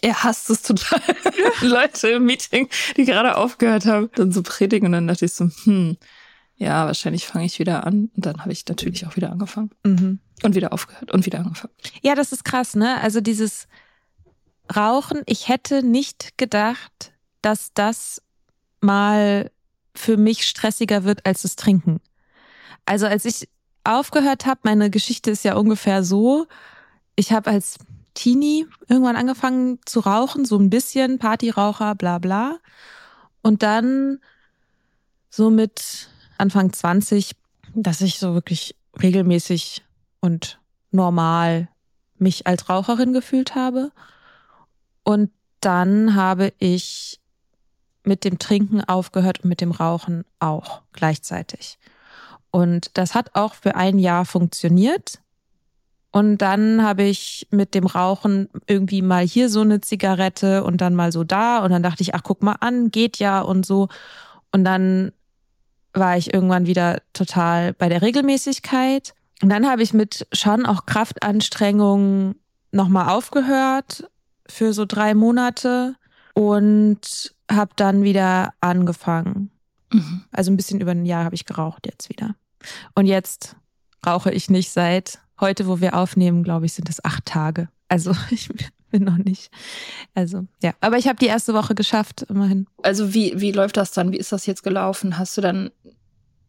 er 0.00 0.22
hasst 0.22 0.48
es 0.48 0.62
total, 0.62 1.00
Leute 1.60 2.08
im 2.08 2.24
Meeting, 2.24 2.68
die 2.96 3.04
gerade 3.04 3.36
aufgehört 3.36 3.84
haben, 3.86 4.10
dann 4.14 4.32
so 4.32 4.42
predigen. 4.42 4.86
Und 4.86 4.92
dann 4.92 5.08
dachte 5.08 5.24
ich 5.24 5.32
so, 5.32 5.50
hm, 5.64 5.96
ja, 6.56 6.86
wahrscheinlich 6.86 7.26
fange 7.26 7.44
ich 7.44 7.58
wieder 7.58 7.86
an. 7.86 8.10
Und 8.16 8.26
dann 8.26 8.40
habe 8.40 8.52
ich 8.52 8.66
natürlich 8.66 9.06
auch 9.06 9.16
wieder 9.16 9.30
angefangen. 9.30 9.70
Mhm. 9.84 10.20
Und 10.42 10.54
wieder 10.54 10.72
aufgehört 10.72 11.10
und 11.10 11.26
wieder 11.26 11.40
angefangen. 11.40 11.74
Ja, 12.00 12.14
das 12.14 12.32
ist 12.32 12.46
krass, 12.46 12.74
ne? 12.74 12.98
Also 13.02 13.20
dieses 13.20 13.68
Rauchen, 14.74 15.22
ich 15.26 15.48
hätte 15.48 15.82
nicht 15.82 16.38
gedacht, 16.38 17.12
dass 17.42 17.72
das 17.74 18.22
mal 18.80 19.50
für 19.94 20.16
mich 20.16 20.46
stressiger 20.46 21.04
wird 21.04 21.26
als 21.26 21.42
das 21.42 21.56
Trinken. 21.56 22.00
Also 22.86 23.06
als 23.06 23.24
ich 23.24 23.48
aufgehört 23.84 24.46
habe, 24.46 24.60
meine 24.64 24.90
Geschichte 24.90 25.30
ist 25.30 25.44
ja 25.44 25.56
ungefähr 25.56 26.04
so, 26.04 26.46
ich 27.16 27.32
habe 27.32 27.50
als 27.50 27.78
Teenie 28.14 28.66
irgendwann 28.88 29.16
angefangen 29.16 29.78
zu 29.84 30.00
rauchen, 30.00 30.44
so 30.44 30.58
ein 30.58 30.70
bisschen 30.70 31.18
Partyraucher, 31.18 31.94
bla 31.94 32.18
bla. 32.18 32.58
Und 33.42 33.62
dann 33.62 34.20
so 35.30 35.50
mit 35.50 36.08
Anfang 36.38 36.72
20, 36.72 37.32
dass 37.74 38.00
ich 38.00 38.18
so 38.18 38.34
wirklich 38.34 38.76
regelmäßig 39.00 39.84
und 40.20 40.60
normal 40.90 41.68
mich 42.18 42.46
als 42.46 42.68
Raucherin 42.68 43.12
gefühlt 43.12 43.54
habe. 43.54 43.92
Und 45.10 45.32
dann 45.58 46.14
habe 46.14 46.52
ich 46.60 47.18
mit 48.04 48.22
dem 48.22 48.38
Trinken 48.38 48.80
aufgehört 48.84 49.40
und 49.40 49.48
mit 49.48 49.60
dem 49.60 49.72
Rauchen 49.72 50.24
auch 50.38 50.82
gleichzeitig. 50.92 51.78
Und 52.52 52.96
das 52.96 53.16
hat 53.16 53.34
auch 53.34 53.54
für 53.54 53.74
ein 53.74 53.98
Jahr 53.98 54.24
funktioniert. 54.24 55.20
Und 56.12 56.38
dann 56.38 56.84
habe 56.84 57.02
ich 57.02 57.48
mit 57.50 57.74
dem 57.74 57.86
Rauchen 57.86 58.50
irgendwie 58.68 59.02
mal 59.02 59.26
hier 59.26 59.48
so 59.48 59.62
eine 59.62 59.80
Zigarette 59.80 60.62
und 60.62 60.80
dann 60.80 60.94
mal 60.94 61.10
so 61.10 61.24
da. 61.24 61.58
Und 61.58 61.72
dann 61.72 61.82
dachte 61.82 62.04
ich, 62.04 62.14
ach, 62.14 62.22
guck 62.22 62.44
mal 62.44 62.58
an, 62.60 62.92
geht 62.92 63.18
ja 63.18 63.40
und 63.40 63.66
so. 63.66 63.88
Und 64.52 64.62
dann 64.62 65.10
war 65.92 66.16
ich 66.16 66.32
irgendwann 66.32 66.66
wieder 66.66 67.02
total 67.14 67.72
bei 67.72 67.88
der 67.88 68.02
Regelmäßigkeit. 68.02 69.12
Und 69.42 69.48
dann 69.48 69.68
habe 69.68 69.82
ich 69.82 69.92
mit 69.92 70.28
schon 70.32 70.66
auch 70.66 70.86
Kraftanstrengungen 70.86 72.36
nochmal 72.70 73.08
aufgehört 73.08 74.04
für 74.50 74.72
so 74.72 74.84
drei 74.84 75.14
Monate 75.14 75.94
und 76.34 77.34
habe 77.50 77.72
dann 77.76 78.02
wieder 78.02 78.52
angefangen. 78.60 79.50
Mhm. 79.92 80.22
Also 80.30 80.50
ein 80.50 80.56
bisschen 80.56 80.80
über 80.80 80.92
ein 80.92 81.06
Jahr 81.06 81.24
habe 81.24 81.34
ich 81.34 81.46
geraucht 81.46 81.86
jetzt 81.86 82.08
wieder. 82.08 82.34
Und 82.94 83.06
jetzt 83.06 83.56
rauche 84.06 84.30
ich 84.30 84.50
nicht 84.50 84.70
seit 84.70 85.20
heute, 85.40 85.66
wo 85.66 85.80
wir 85.80 85.94
aufnehmen, 85.94 86.42
glaube 86.42 86.66
ich, 86.66 86.74
sind 86.74 86.88
es 86.88 87.04
acht 87.04 87.24
Tage. 87.26 87.68
Also 87.88 88.14
ich 88.30 88.48
bin 88.90 89.04
noch 89.04 89.18
nicht. 89.18 89.50
Also 90.14 90.46
ja, 90.62 90.72
aber 90.80 90.98
ich 90.98 91.08
habe 91.08 91.18
die 91.18 91.26
erste 91.26 91.54
Woche 91.54 91.74
geschafft, 91.74 92.22
immerhin. 92.28 92.66
Also 92.82 93.14
wie, 93.14 93.40
wie 93.40 93.52
läuft 93.52 93.76
das 93.76 93.92
dann? 93.92 94.12
Wie 94.12 94.18
ist 94.18 94.32
das 94.32 94.46
jetzt 94.46 94.62
gelaufen? 94.62 95.18
Hast 95.18 95.36
du 95.36 95.40
dann 95.40 95.70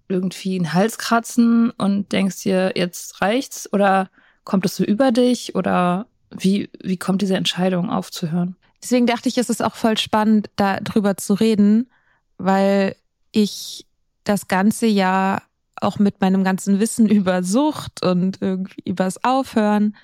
irgendwie 0.07 0.55
einen 0.55 0.73
Halskratzen 0.73 1.71
und 1.71 2.11
denkst 2.11 2.43
dir, 2.43 2.73
jetzt 2.75 3.21
reicht's? 3.21 3.71
Oder 3.71 4.09
kommt 4.43 4.65
es 4.65 4.75
so 4.75 4.83
über 4.83 5.11
dich? 5.11 5.55
Oder 5.55 6.07
wie, 6.31 6.69
wie 6.81 6.97
kommt 6.97 7.21
diese 7.21 7.35
Entscheidung 7.35 7.89
aufzuhören? 7.89 8.55
Deswegen 8.81 9.05
dachte 9.05 9.29
ich, 9.29 9.37
es 9.37 9.49
ist 9.49 9.63
auch 9.63 9.75
voll 9.75 9.97
spannend, 9.97 10.49
darüber 10.55 11.17
zu 11.17 11.33
reden, 11.33 11.89
weil 12.37 12.95
ich 13.31 13.85
das 14.23 14.47
ganze 14.47 14.87
Jahr 14.87 15.43
auch 15.75 15.99
mit 15.99 16.21
meinem 16.21 16.43
ganzen 16.43 16.79
Wissen 16.79 17.07
über 17.09 17.43
Sucht 17.43 18.03
und 18.03 18.41
irgendwie 18.41 18.81
übers 18.85 19.23
Aufhören 19.23 19.95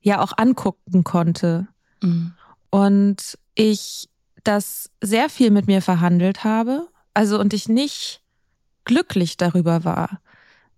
ja 0.00 0.20
auch 0.20 0.36
angucken 0.36 1.04
konnte. 1.04 1.68
Mhm. 2.02 2.32
Und 2.70 3.38
ich 3.54 4.08
das 4.44 4.90
sehr 5.02 5.28
viel 5.28 5.50
mit 5.50 5.66
mir 5.66 5.82
verhandelt 5.82 6.44
habe. 6.44 6.88
Also 7.14 7.40
und 7.40 7.52
ich 7.52 7.68
nicht 7.68 8.22
glücklich 8.84 9.36
darüber 9.36 9.84
war, 9.84 10.20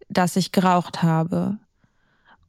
dass 0.08 0.36
ich 0.36 0.52
geraucht 0.52 1.02
habe. 1.02 1.58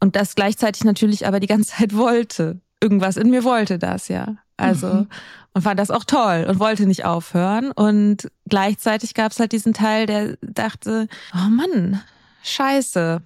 Und 0.01 0.15
das 0.15 0.35
gleichzeitig 0.35 0.83
natürlich 0.83 1.25
aber 1.25 1.39
die 1.39 1.47
ganze 1.47 1.75
Zeit 1.77 1.95
wollte. 1.95 2.59
Irgendwas 2.81 3.15
in 3.15 3.29
mir 3.29 3.43
wollte 3.43 3.79
das, 3.79 4.07
ja. 4.09 4.37
Also, 4.57 4.87
mhm. 4.87 5.07
und 5.53 5.61
fand 5.61 5.79
das 5.79 5.91
auch 5.91 6.03
toll 6.03 6.45
und 6.49 6.59
wollte 6.59 6.85
nicht 6.85 7.05
aufhören. 7.05 7.71
Und 7.71 8.29
gleichzeitig 8.49 9.13
gab 9.13 9.31
es 9.31 9.39
halt 9.39 9.53
diesen 9.53 9.73
Teil, 9.73 10.05
der 10.07 10.37
dachte, 10.41 11.07
oh 11.33 11.49
Mann, 11.49 12.01
scheiße. 12.43 13.21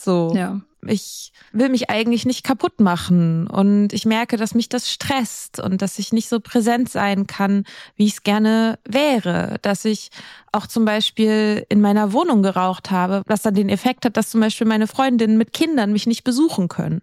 So. 0.00 0.32
Ja 0.34 0.60
ich 0.88 1.32
will 1.52 1.68
mich 1.68 1.90
eigentlich 1.90 2.26
nicht 2.26 2.44
kaputt 2.44 2.80
machen 2.80 3.46
und 3.46 3.92
ich 3.92 4.04
merke, 4.04 4.36
dass 4.36 4.54
mich 4.54 4.68
das 4.68 4.90
stresst 4.90 5.60
und 5.60 5.82
dass 5.82 5.98
ich 5.98 6.12
nicht 6.12 6.28
so 6.28 6.40
präsent 6.40 6.88
sein 6.88 7.26
kann, 7.26 7.64
wie 7.96 8.06
ich 8.06 8.14
es 8.14 8.22
gerne 8.22 8.78
wäre, 8.88 9.58
dass 9.62 9.84
ich 9.84 10.10
auch 10.52 10.66
zum 10.66 10.84
Beispiel 10.84 11.64
in 11.68 11.80
meiner 11.80 12.12
Wohnung 12.12 12.42
geraucht 12.42 12.90
habe, 12.90 13.22
was 13.26 13.42
dann 13.42 13.54
den 13.54 13.68
Effekt 13.68 14.04
hat, 14.04 14.16
dass 14.16 14.30
zum 14.30 14.40
Beispiel 14.40 14.66
meine 14.66 14.86
Freundinnen 14.86 15.38
mit 15.38 15.52
Kindern 15.52 15.92
mich 15.92 16.06
nicht 16.06 16.24
besuchen 16.24 16.68
können. 16.68 17.02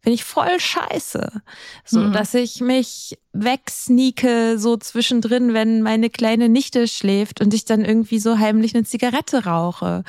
Finde 0.00 0.14
ich 0.14 0.24
voll 0.24 0.60
scheiße. 0.60 1.42
So, 1.84 2.00
mhm. 2.00 2.12
dass 2.12 2.32
ich 2.34 2.60
mich 2.60 3.18
wegsneake, 3.32 4.58
so 4.58 4.76
zwischendrin, 4.76 5.54
wenn 5.54 5.82
meine 5.82 6.08
kleine 6.08 6.48
Nichte 6.48 6.86
schläft 6.86 7.40
und 7.40 7.52
ich 7.52 7.64
dann 7.64 7.84
irgendwie 7.84 8.20
so 8.20 8.38
heimlich 8.38 8.74
eine 8.74 8.84
Zigarette 8.84 9.44
rauche. 9.44 10.04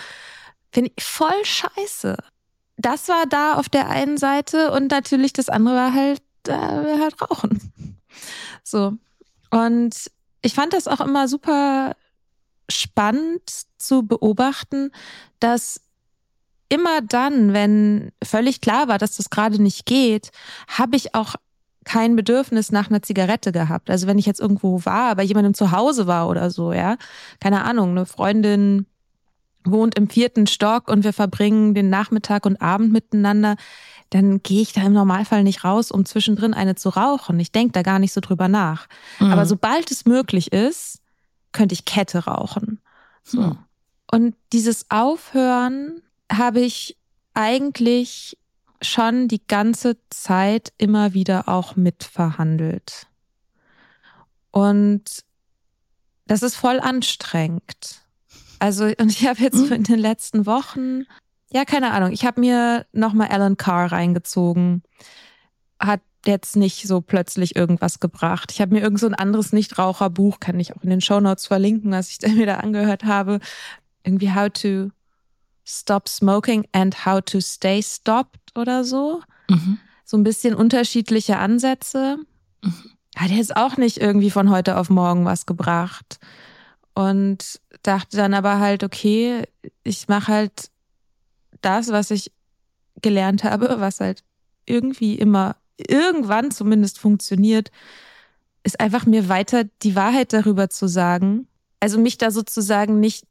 Finde 0.71 0.91
ich 0.95 1.03
voll 1.03 1.43
scheiße 1.43 2.17
das 2.79 3.09
war 3.09 3.25
da 3.29 3.55
auf 3.55 3.67
der 3.69 3.89
einen 3.89 4.17
Seite 4.17 4.71
und 4.71 4.89
natürlich 4.91 5.33
das 5.33 5.49
andere 5.49 5.75
war 5.75 5.93
halt, 5.93 6.21
äh, 6.47 6.53
halt 6.99 7.21
Rauchen. 7.21 7.73
So. 8.63 8.93
Und 9.51 9.95
ich 10.41 10.53
fand 10.53 10.73
das 10.73 10.87
auch 10.87 11.01
immer 11.01 11.27
super 11.27 11.95
spannend 12.69 13.41
zu 13.77 14.03
beobachten, 14.03 14.91
dass 15.39 15.81
immer 16.69 17.01
dann, 17.01 17.51
wenn 17.53 18.11
völlig 18.23 18.61
klar 18.61 18.87
war, 18.87 18.97
dass 18.97 19.17
das 19.17 19.29
gerade 19.29 19.61
nicht 19.61 19.85
geht, 19.85 20.31
habe 20.67 20.95
ich 20.95 21.15
auch 21.15 21.35
kein 21.83 22.15
Bedürfnis 22.15 22.71
nach 22.71 22.89
einer 22.89 23.01
Zigarette 23.01 23.51
gehabt. 23.51 23.89
Also 23.89 24.05
wenn 24.05 24.19
ich 24.19 24.27
jetzt 24.27 24.39
irgendwo 24.39 24.85
war, 24.85 25.15
bei 25.15 25.23
jemandem 25.23 25.55
zu 25.55 25.71
Hause 25.71 26.05
war 26.07 26.29
oder 26.29 26.51
so, 26.51 26.71
ja, 26.71 26.97
keine 27.39 27.63
Ahnung, 27.63 27.89
eine 27.89 28.05
Freundin 28.05 28.85
wohnt 29.63 29.97
im 29.97 30.09
vierten 30.09 30.47
Stock 30.47 30.87
und 30.87 31.03
wir 31.03 31.13
verbringen 31.13 31.73
den 31.73 31.89
Nachmittag 31.89 32.45
und 32.45 32.61
Abend 32.61 32.91
miteinander, 32.91 33.55
dann 34.09 34.41
gehe 34.41 34.61
ich 34.61 34.73
da 34.73 34.81
im 34.81 34.93
Normalfall 34.93 35.43
nicht 35.43 35.63
raus, 35.63 35.91
um 35.91 36.05
zwischendrin 36.05 36.53
eine 36.53 36.75
zu 36.75 36.89
rauchen. 36.89 37.39
Ich 37.39 37.51
denke 37.51 37.73
da 37.73 37.83
gar 37.83 37.99
nicht 37.99 38.13
so 38.13 38.21
drüber 38.21 38.47
nach. 38.47 38.87
Mhm. 39.19 39.31
Aber 39.31 39.45
sobald 39.45 39.91
es 39.91 40.05
möglich 40.05 40.51
ist, 40.51 40.99
könnte 41.51 41.73
ich 41.73 41.85
Kette 41.85 42.25
rauchen. 42.25 42.79
So. 43.23 43.41
Mhm. 43.41 43.57
Und 44.11 44.35
dieses 44.53 44.89
Aufhören 44.89 46.01
habe 46.31 46.61
ich 46.61 46.97
eigentlich 47.33 48.37
schon 48.81 49.27
die 49.27 49.45
ganze 49.45 49.97
Zeit 50.09 50.73
immer 50.77 51.13
wieder 51.13 51.47
auch 51.47 51.75
mitverhandelt. 51.75 53.07
Und 54.51 55.23
das 56.25 56.41
ist 56.41 56.55
voll 56.55 56.79
anstrengend. 56.79 58.01
Also, 58.59 58.85
und 58.85 59.11
ich 59.11 59.25
habe 59.25 59.41
jetzt 59.41 59.71
in 59.71 59.83
den 59.83 59.99
letzten 59.99 60.45
Wochen, 60.45 61.05
ja, 61.51 61.65
keine 61.65 61.91
Ahnung, 61.91 62.11
ich 62.11 62.25
habe 62.25 62.39
mir 62.39 62.85
nochmal 62.91 63.29
Alan 63.29 63.57
Carr 63.57 63.91
reingezogen. 63.91 64.83
Hat 65.79 66.01
jetzt 66.25 66.55
nicht 66.55 66.87
so 66.87 67.01
plötzlich 67.01 67.55
irgendwas 67.55 67.99
gebracht. 67.99 68.51
Ich 68.51 68.61
habe 68.61 68.73
mir 68.75 68.81
irgend 68.81 68.99
so 68.99 69.07
ein 69.07 69.15
anderes 69.15 69.53
Nichtraucherbuch, 69.53 70.39
kann 70.39 70.59
ich 70.59 70.75
auch 70.75 70.83
in 70.83 70.89
den 70.89 71.01
Show 71.01 71.19
Notes 71.19 71.47
verlinken, 71.47 71.91
was 71.91 72.09
ich 72.09 72.19
mir 72.35 72.45
da 72.45 72.55
angehört 72.57 73.05
habe. 73.05 73.39
Irgendwie 74.03 74.33
How 74.33 74.49
to 74.49 74.91
Stop 75.65 76.09
Smoking 76.09 76.67
and 76.71 77.05
How 77.05 77.21
to 77.21 77.39
Stay 77.41 77.81
Stopped 77.81 78.57
oder 78.57 78.83
so. 78.83 79.21
Mhm. 79.49 79.79
So 80.03 80.17
ein 80.17 80.23
bisschen 80.23 80.55
unterschiedliche 80.55 81.37
Ansätze. 81.37 82.17
Mhm. 82.63 82.91
Hat 83.15 83.31
jetzt 83.31 83.55
auch 83.55 83.77
nicht 83.77 83.97
irgendwie 83.97 84.31
von 84.31 84.49
heute 84.49 84.77
auf 84.77 84.89
morgen 84.89 85.25
was 85.25 85.45
gebracht. 85.45 86.19
Und 86.93 87.59
dachte 87.83 88.17
dann 88.17 88.33
aber 88.33 88.59
halt, 88.59 88.83
okay, 88.83 89.43
ich 89.83 90.07
mache 90.07 90.31
halt 90.31 90.71
das, 91.61 91.89
was 91.89 92.11
ich 92.11 92.31
gelernt 93.01 93.43
habe, 93.43 93.79
was 93.79 93.99
halt 93.99 94.23
irgendwie 94.65 95.15
immer, 95.15 95.55
irgendwann 95.77 96.51
zumindest 96.51 96.99
funktioniert, 96.99 97.71
ist 98.63 98.79
einfach 98.79 99.05
mir 99.05 99.29
weiter 99.29 99.63
die 99.81 99.95
Wahrheit 99.95 100.33
darüber 100.33 100.69
zu 100.69 100.87
sagen. 100.87 101.47
Also 101.79 101.97
mich 101.97 102.17
da 102.17 102.31
sozusagen 102.31 102.99
nicht 102.99 103.25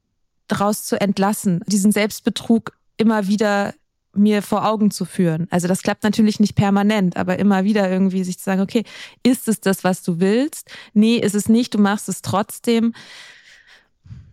draus 0.48 0.86
zu 0.86 1.00
entlassen, 1.00 1.62
diesen 1.66 1.92
Selbstbetrug 1.92 2.72
immer 2.96 3.28
wieder 3.28 3.74
mir 4.14 4.42
vor 4.42 4.66
Augen 4.66 4.90
zu 4.90 5.04
führen. 5.04 5.46
Also 5.50 5.68
das 5.68 5.82
klappt 5.82 6.02
natürlich 6.02 6.40
nicht 6.40 6.54
permanent, 6.54 7.16
aber 7.16 7.38
immer 7.38 7.64
wieder 7.64 7.90
irgendwie 7.90 8.24
sich 8.24 8.38
zu 8.38 8.44
sagen, 8.44 8.62
okay, 8.62 8.84
ist 9.22 9.48
es 9.48 9.60
das, 9.60 9.84
was 9.84 10.02
du 10.02 10.18
willst? 10.18 10.70
Nee, 10.94 11.16
ist 11.16 11.34
es 11.34 11.48
nicht, 11.48 11.74
du 11.74 11.78
machst 11.78 12.08
es 12.08 12.22
trotzdem 12.22 12.94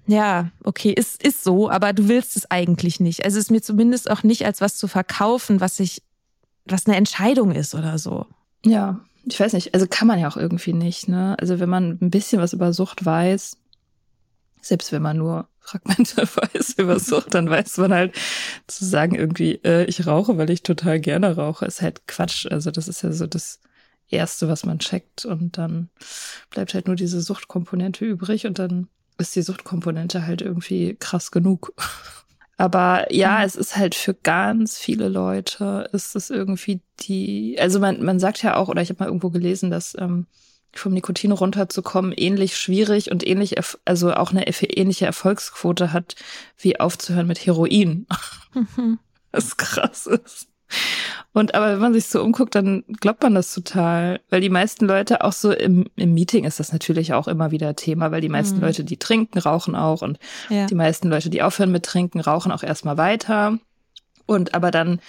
ja, 0.07 0.51
okay, 0.63 0.91
ist, 0.91 1.23
ist 1.23 1.43
so, 1.43 1.69
aber 1.69 1.93
du 1.93 2.07
willst 2.07 2.37
es 2.37 2.49
eigentlich 2.51 2.99
nicht. 2.99 3.25
Also 3.25 3.37
es 3.37 3.45
ist 3.45 3.51
mir 3.51 3.61
zumindest 3.61 4.09
auch 4.09 4.23
nicht 4.23 4.45
als 4.45 4.61
was 4.61 4.77
zu 4.77 4.87
verkaufen, 4.87 5.61
was 5.61 5.79
ich, 5.79 6.03
was 6.65 6.85
eine 6.85 6.95
Entscheidung 6.95 7.51
ist 7.51 7.73
oder 7.73 7.97
so. 7.97 8.25
Ja, 8.63 9.01
ich 9.25 9.39
weiß 9.39 9.53
nicht, 9.53 9.73
also 9.73 9.87
kann 9.87 10.07
man 10.07 10.19
ja 10.19 10.27
auch 10.27 10.37
irgendwie 10.37 10.73
nicht, 10.73 11.07
ne? 11.07 11.35
Also 11.39 11.59
wenn 11.59 11.69
man 11.69 11.97
ein 12.01 12.11
bisschen 12.11 12.39
was 12.39 12.53
über 12.53 12.73
Sucht 12.73 13.05
weiß, 13.05 13.57
selbst 14.61 14.91
wenn 14.91 15.01
man 15.01 15.17
nur 15.17 15.47
Fragmente 15.59 16.17
weiß 16.35 16.75
über 16.77 16.99
Sucht, 16.99 17.33
dann 17.33 17.49
weiß 17.49 17.77
man 17.77 17.93
halt 17.93 18.15
zu 18.67 18.85
sagen 18.85 19.15
irgendwie, 19.15 19.59
äh, 19.63 19.85
ich 19.85 20.05
rauche, 20.05 20.37
weil 20.37 20.49
ich 20.51 20.61
total 20.61 20.99
gerne 20.99 21.35
rauche, 21.35 21.65
ist 21.65 21.81
halt 21.81 22.07
Quatsch. 22.07 22.45
Also 22.45 22.69
das 22.69 22.87
ist 22.87 23.01
ja 23.01 23.11
so 23.11 23.25
das 23.25 23.59
Erste, 24.07 24.47
was 24.47 24.65
man 24.65 24.77
checkt 24.77 25.25
und 25.25 25.57
dann 25.57 25.89
bleibt 26.51 26.75
halt 26.75 26.85
nur 26.85 26.95
diese 26.95 27.21
Suchtkomponente 27.21 28.05
übrig 28.05 28.45
und 28.45 28.59
dann 28.59 28.87
ist 29.17 29.35
die 29.35 29.41
Suchtkomponente 29.41 30.25
halt 30.25 30.41
irgendwie 30.41 30.95
krass 30.99 31.31
genug. 31.31 31.73
Aber 32.57 33.13
ja, 33.13 33.39
mhm. 33.39 33.45
es 33.45 33.55
ist 33.55 33.75
halt 33.75 33.95
für 33.95 34.13
ganz 34.13 34.77
viele 34.77 35.09
Leute 35.09 35.89
ist 35.91 36.15
es 36.15 36.29
irgendwie 36.29 36.81
die, 37.01 37.57
also 37.59 37.79
man, 37.79 38.01
man 38.03 38.19
sagt 38.19 38.41
ja 38.43 38.55
auch, 38.55 38.69
oder 38.69 38.81
ich 38.81 38.89
habe 38.89 38.99
mal 39.03 39.07
irgendwo 39.07 39.29
gelesen, 39.29 39.69
dass 39.69 39.95
ähm, 39.99 40.25
vom 40.73 40.93
Nikotin 40.93 41.31
runterzukommen 41.31 42.11
ähnlich 42.11 42.57
schwierig 42.57 43.11
und 43.11 43.25
ähnlich, 43.25 43.55
also 43.85 44.13
auch 44.13 44.31
eine 44.31 44.47
ähnliche 44.47 45.05
Erfolgsquote 45.05 45.91
hat, 45.91 46.15
wie 46.57 46.79
aufzuhören 46.79 47.27
mit 47.27 47.45
Heroin. 47.45 48.07
Mhm. 48.77 48.99
Was 49.33 49.57
krass 49.57 50.05
ist. 50.05 50.47
Und 51.33 51.53
aber 51.53 51.73
wenn 51.73 51.79
man 51.79 51.93
sich 51.93 52.05
so 52.05 52.23
umguckt, 52.23 52.55
dann 52.55 52.85
glaubt 53.01 53.21
man 53.21 53.35
das 53.35 53.53
total. 53.53 54.21
Weil 54.29 54.39
die 54.39 54.49
meisten 54.49 54.85
Leute 54.85 55.23
auch 55.23 55.33
so 55.33 55.51
im, 55.51 55.85
im 55.97 56.13
Meeting 56.13 56.45
ist 56.45 56.61
das 56.61 56.71
natürlich 56.71 57.13
auch 57.13 57.27
immer 57.27 57.51
wieder 57.51 57.75
Thema, 57.75 58.11
weil 58.11 58.21
die 58.21 58.29
meisten 58.29 58.57
mhm. 58.57 58.63
Leute, 58.63 58.83
die 58.85 58.97
trinken, 58.97 59.39
rauchen 59.39 59.75
auch 59.75 60.01
und 60.01 60.17
ja. 60.49 60.65
die 60.65 60.75
meisten 60.75 61.09
Leute, 61.09 61.29
die 61.29 61.41
aufhören 61.41 61.71
mit 61.71 61.83
trinken, 61.83 62.21
rauchen 62.21 62.53
auch 62.53 62.63
erstmal 62.63 62.97
weiter. 62.97 63.59
Und 64.25 64.53
aber 64.53 64.71
dann, 64.71 65.01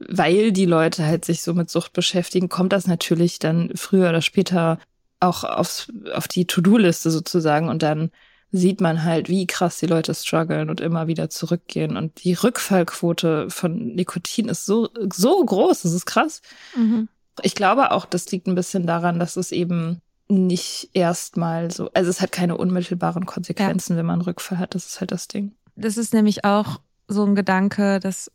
weil 0.00 0.50
die 0.50 0.66
Leute 0.66 1.04
halt 1.06 1.24
sich 1.24 1.42
so 1.42 1.54
mit 1.54 1.70
Sucht 1.70 1.92
beschäftigen, 1.92 2.48
kommt 2.48 2.72
das 2.72 2.88
natürlich 2.88 3.38
dann 3.38 3.70
früher 3.76 4.08
oder 4.08 4.20
später 4.20 4.78
auch 5.20 5.44
aufs, 5.44 5.92
auf 6.12 6.28
die 6.28 6.46
To-Do-Liste 6.46 7.10
sozusagen 7.10 7.68
und 7.68 7.82
dann 7.82 8.10
sieht 8.50 8.80
man 8.80 9.04
halt, 9.04 9.28
wie 9.28 9.46
krass 9.46 9.78
die 9.78 9.86
Leute 9.86 10.14
strugglen 10.14 10.70
und 10.70 10.80
immer 10.80 11.06
wieder 11.06 11.28
zurückgehen. 11.28 11.96
Und 11.96 12.24
die 12.24 12.32
Rückfallquote 12.32 13.50
von 13.50 13.94
Nikotin 13.94 14.48
ist 14.48 14.64
so, 14.64 14.88
so 15.12 15.44
groß, 15.44 15.82
das 15.82 15.92
ist 15.92 16.06
krass. 16.06 16.40
Mhm. 16.74 17.08
Ich 17.42 17.54
glaube 17.54 17.90
auch, 17.90 18.06
das 18.06 18.30
liegt 18.30 18.46
ein 18.46 18.54
bisschen 18.54 18.86
daran, 18.86 19.18
dass 19.18 19.36
es 19.36 19.52
eben 19.52 20.00
nicht 20.28 20.90
erstmal 20.92 21.70
so, 21.70 21.90
also 21.92 22.10
es 22.10 22.20
hat 22.20 22.32
keine 22.32 22.56
unmittelbaren 22.56 23.26
Konsequenzen, 23.26 23.94
ja. 23.94 23.98
wenn 23.98 24.06
man 24.06 24.14
einen 24.14 24.22
Rückfall 24.22 24.58
hat. 24.58 24.74
Das 24.74 24.86
ist 24.86 25.00
halt 25.00 25.12
das 25.12 25.28
Ding. 25.28 25.52
Das 25.76 25.96
ist 25.96 26.12
nämlich 26.12 26.44
auch 26.44 26.80
so 27.06 27.24
ein 27.24 27.34
Gedanke, 27.34 28.00
dass 28.00 28.30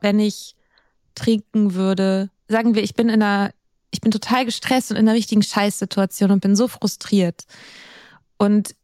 wenn 0.00 0.18
ich 0.18 0.54
trinken 1.14 1.74
würde, 1.74 2.30
sagen 2.48 2.74
wir, 2.74 2.82
ich 2.82 2.94
bin 2.94 3.08
in 3.08 3.22
einer, 3.22 3.52
ich 3.90 4.00
bin 4.00 4.10
total 4.10 4.44
gestresst 4.44 4.90
und 4.90 4.96
in 4.96 5.08
einer 5.08 5.16
richtigen 5.16 5.42
Scheißsituation 5.42 6.30
und 6.30 6.40
bin 6.40 6.56
so 6.56 6.68
frustriert. 6.68 7.44
Und 8.36 8.74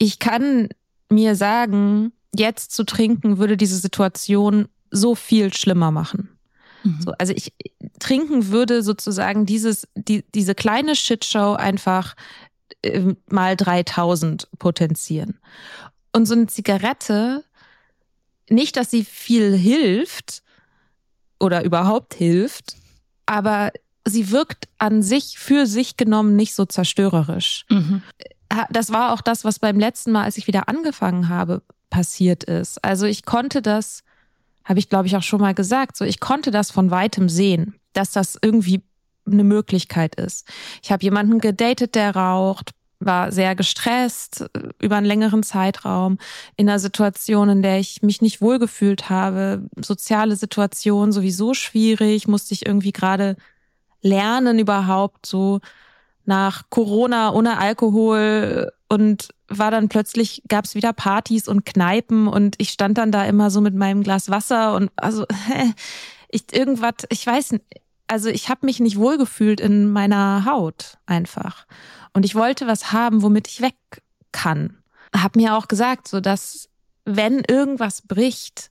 ich 0.00 0.18
kann 0.18 0.70
mir 1.10 1.36
sagen, 1.36 2.12
jetzt 2.34 2.72
zu 2.72 2.84
trinken 2.84 3.38
würde 3.38 3.56
diese 3.56 3.76
Situation 3.76 4.68
so 4.90 5.14
viel 5.14 5.52
schlimmer 5.52 5.90
machen. 5.90 6.30
Mhm. 6.82 7.02
So, 7.02 7.12
also 7.18 7.34
ich 7.34 7.52
trinken 7.98 8.48
würde 8.48 8.82
sozusagen 8.82 9.44
dieses, 9.44 9.86
die, 9.94 10.24
diese 10.34 10.54
kleine 10.54 10.96
Shitshow 10.96 11.54
einfach 11.54 12.16
äh, 12.82 13.14
mal 13.28 13.56
3000 13.56 14.48
potenzieren. 14.58 15.38
Und 16.12 16.24
so 16.24 16.34
eine 16.34 16.46
Zigarette 16.46 17.44
nicht, 18.48 18.76
dass 18.76 18.90
sie 18.90 19.04
viel 19.04 19.54
hilft 19.54 20.42
oder 21.38 21.62
überhaupt 21.62 22.14
hilft, 22.14 22.76
aber 23.26 23.70
sie 24.06 24.30
wirkt 24.30 24.66
an 24.78 25.02
sich 25.02 25.38
für 25.38 25.66
sich 25.66 25.98
genommen 25.98 26.36
nicht 26.36 26.54
so 26.54 26.64
zerstörerisch. 26.64 27.66
Mhm. 27.68 28.02
Das 28.70 28.92
war 28.92 29.12
auch 29.12 29.20
das, 29.20 29.44
was 29.44 29.58
beim 29.58 29.78
letzten 29.78 30.12
Mal, 30.12 30.24
als 30.24 30.36
ich 30.36 30.46
wieder 30.46 30.68
angefangen 30.68 31.28
habe, 31.28 31.62
passiert 31.88 32.44
ist. 32.44 32.82
Also 32.84 33.06
ich 33.06 33.24
konnte 33.24 33.62
das, 33.62 34.02
habe 34.64 34.78
ich 34.78 34.88
glaube 34.88 35.06
ich 35.06 35.16
auch 35.16 35.22
schon 35.22 35.40
mal 35.40 35.54
gesagt, 35.54 35.96
so 35.96 36.04
ich 36.04 36.20
konnte 36.20 36.50
das 36.50 36.70
von 36.70 36.90
weitem 36.90 37.28
sehen, 37.28 37.74
dass 37.92 38.12
das 38.12 38.38
irgendwie 38.40 38.82
eine 39.26 39.44
Möglichkeit 39.44 40.14
ist. 40.16 40.48
Ich 40.82 40.90
habe 40.90 41.02
jemanden 41.04 41.40
gedatet, 41.40 41.94
der 41.94 42.16
raucht, 42.16 42.72
war 43.00 43.32
sehr 43.32 43.54
gestresst 43.54 44.42
äh, 44.42 44.68
über 44.80 44.96
einen 44.96 45.06
längeren 45.06 45.42
Zeitraum, 45.42 46.18
in 46.56 46.68
einer 46.68 46.78
Situation, 46.78 47.48
in 47.48 47.62
der 47.62 47.78
ich 47.78 48.02
mich 48.02 48.20
nicht 48.20 48.40
wohlgefühlt 48.40 49.10
habe, 49.10 49.62
soziale 49.80 50.36
Situation 50.36 51.12
sowieso 51.12 51.54
schwierig, 51.54 52.28
musste 52.28 52.54
ich 52.54 52.66
irgendwie 52.66 52.92
gerade 52.92 53.36
lernen 54.02 54.58
überhaupt 54.58 55.26
so 55.26 55.60
nach 56.24 56.64
Corona 56.70 57.32
ohne 57.32 57.58
Alkohol 57.58 58.72
und 58.88 59.28
war 59.48 59.70
dann 59.70 59.88
plötzlich 59.88 60.42
gab's 60.48 60.74
wieder 60.74 60.92
Partys 60.92 61.48
und 61.48 61.64
Kneipen 61.64 62.28
und 62.28 62.54
ich 62.58 62.70
stand 62.70 62.98
dann 62.98 63.12
da 63.12 63.24
immer 63.24 63.50
so 63.50 63.60
mit 63.60 63.74
meinem 63.74 64.02
Glas 64.02 64.30
Wasser 64.30 64.74
und 64.74 64.90
also 64.96 65.26
ich 66.28 66.52
irgendwas, 66.52 66.94
ich 67.08 67.26
weiß, 67.26 67.56
also 68.06 68.28
ich 68.28 68.48
habe 68.48 68.66
mich 68.66 68.80
nicht 68.80 68.98
wohlgefühlt 68.98 69.60
in 69.60 69.90
meiner 69.90 70.44
Haut 70.44 70.98
einfach 71.06 71.66
und 72.12 72.24
ich 72.24 72.34
wollte 72.34 72.66
was 72.66 72.92
haben, 72.92 73.22
womit 73.22 73.48
ich 73.48 73.60
weg 73.60 73.76
kann. 74.32 74.76
Hab 75.14 75.36
mir 75.36 75.56
auch 75.56 75.68
gesagt, 75.68 76.08
so 76.08 76.20
dass 76.20 76.68
wenn 77.04 77.42
irgendwas 77.48 78.02
bricht, 78.02 78.70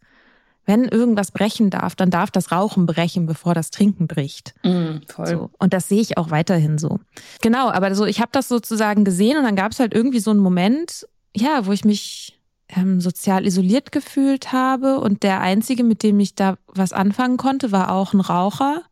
wenn 0.70 0.86
irgendwas 0.86 1.32
brechen 1.32 1.72
darf, 1.72 1.96
dann 1.96 2.12
darf 2.12 2.30
das 2.30 2.52
Rauchen 2.52 2.86
brechen, 2.86 3.26
bevor 3.26 3.56
das 3.56 3.72
Trinken 3.72 4.06
bricht. 4.06 4.54
Mm, 4.64 4.98
voll. 5.08 5.28
So. 5.28 5.50
Und 5.58 5.74
das 5.74 5.90
sehe 5.90 6.00
ich 6.00 6.20
auch 6.20 6.30
weiterhin 6.30 6.78
so. 6.78 7.00
Genau, 7.42 7.72
aber 7.72 7.96
so, 7.96 8.06
ich 8.06 8.22
habe 8.22 8.30
das 8.32 8.48
sozusagen 8.48 9.04
gesehen 9.04 9.36
und 9.40 9.46
dann 9.46 9.56
gab 9.56 9.72
es 9.72 9.80
halt 9.80 9.96
irgendwie 9.96 10.20
so 10.20 10.30
einen 10.30 10.42
Moment, 10.42 11.08
ja, 11.36 11.66
wo 11.66 11.72
ich 11.72 11.86
mich 11.86 12.40
ähm, 12.68 13.02
sozial 13.02 13.48
isoliert 13.48 13.92
gefühlt 13.92 14.54
habe 14.54 15.00
und 15.00 15.24
der 15.24 15.42
einzige, 15.42 15.84
mit 15.84 16.04
dem 16.04 16.20
ich 16.20 16.36
da 16.36 16.60
was 16.68 16.94
anfangen 16.94 17.38
konnte, 17.38 17.72
war 17.72 17.92
auch 17.92 18.14
ein 18.14 18.22
Raucher. 18.22 18.84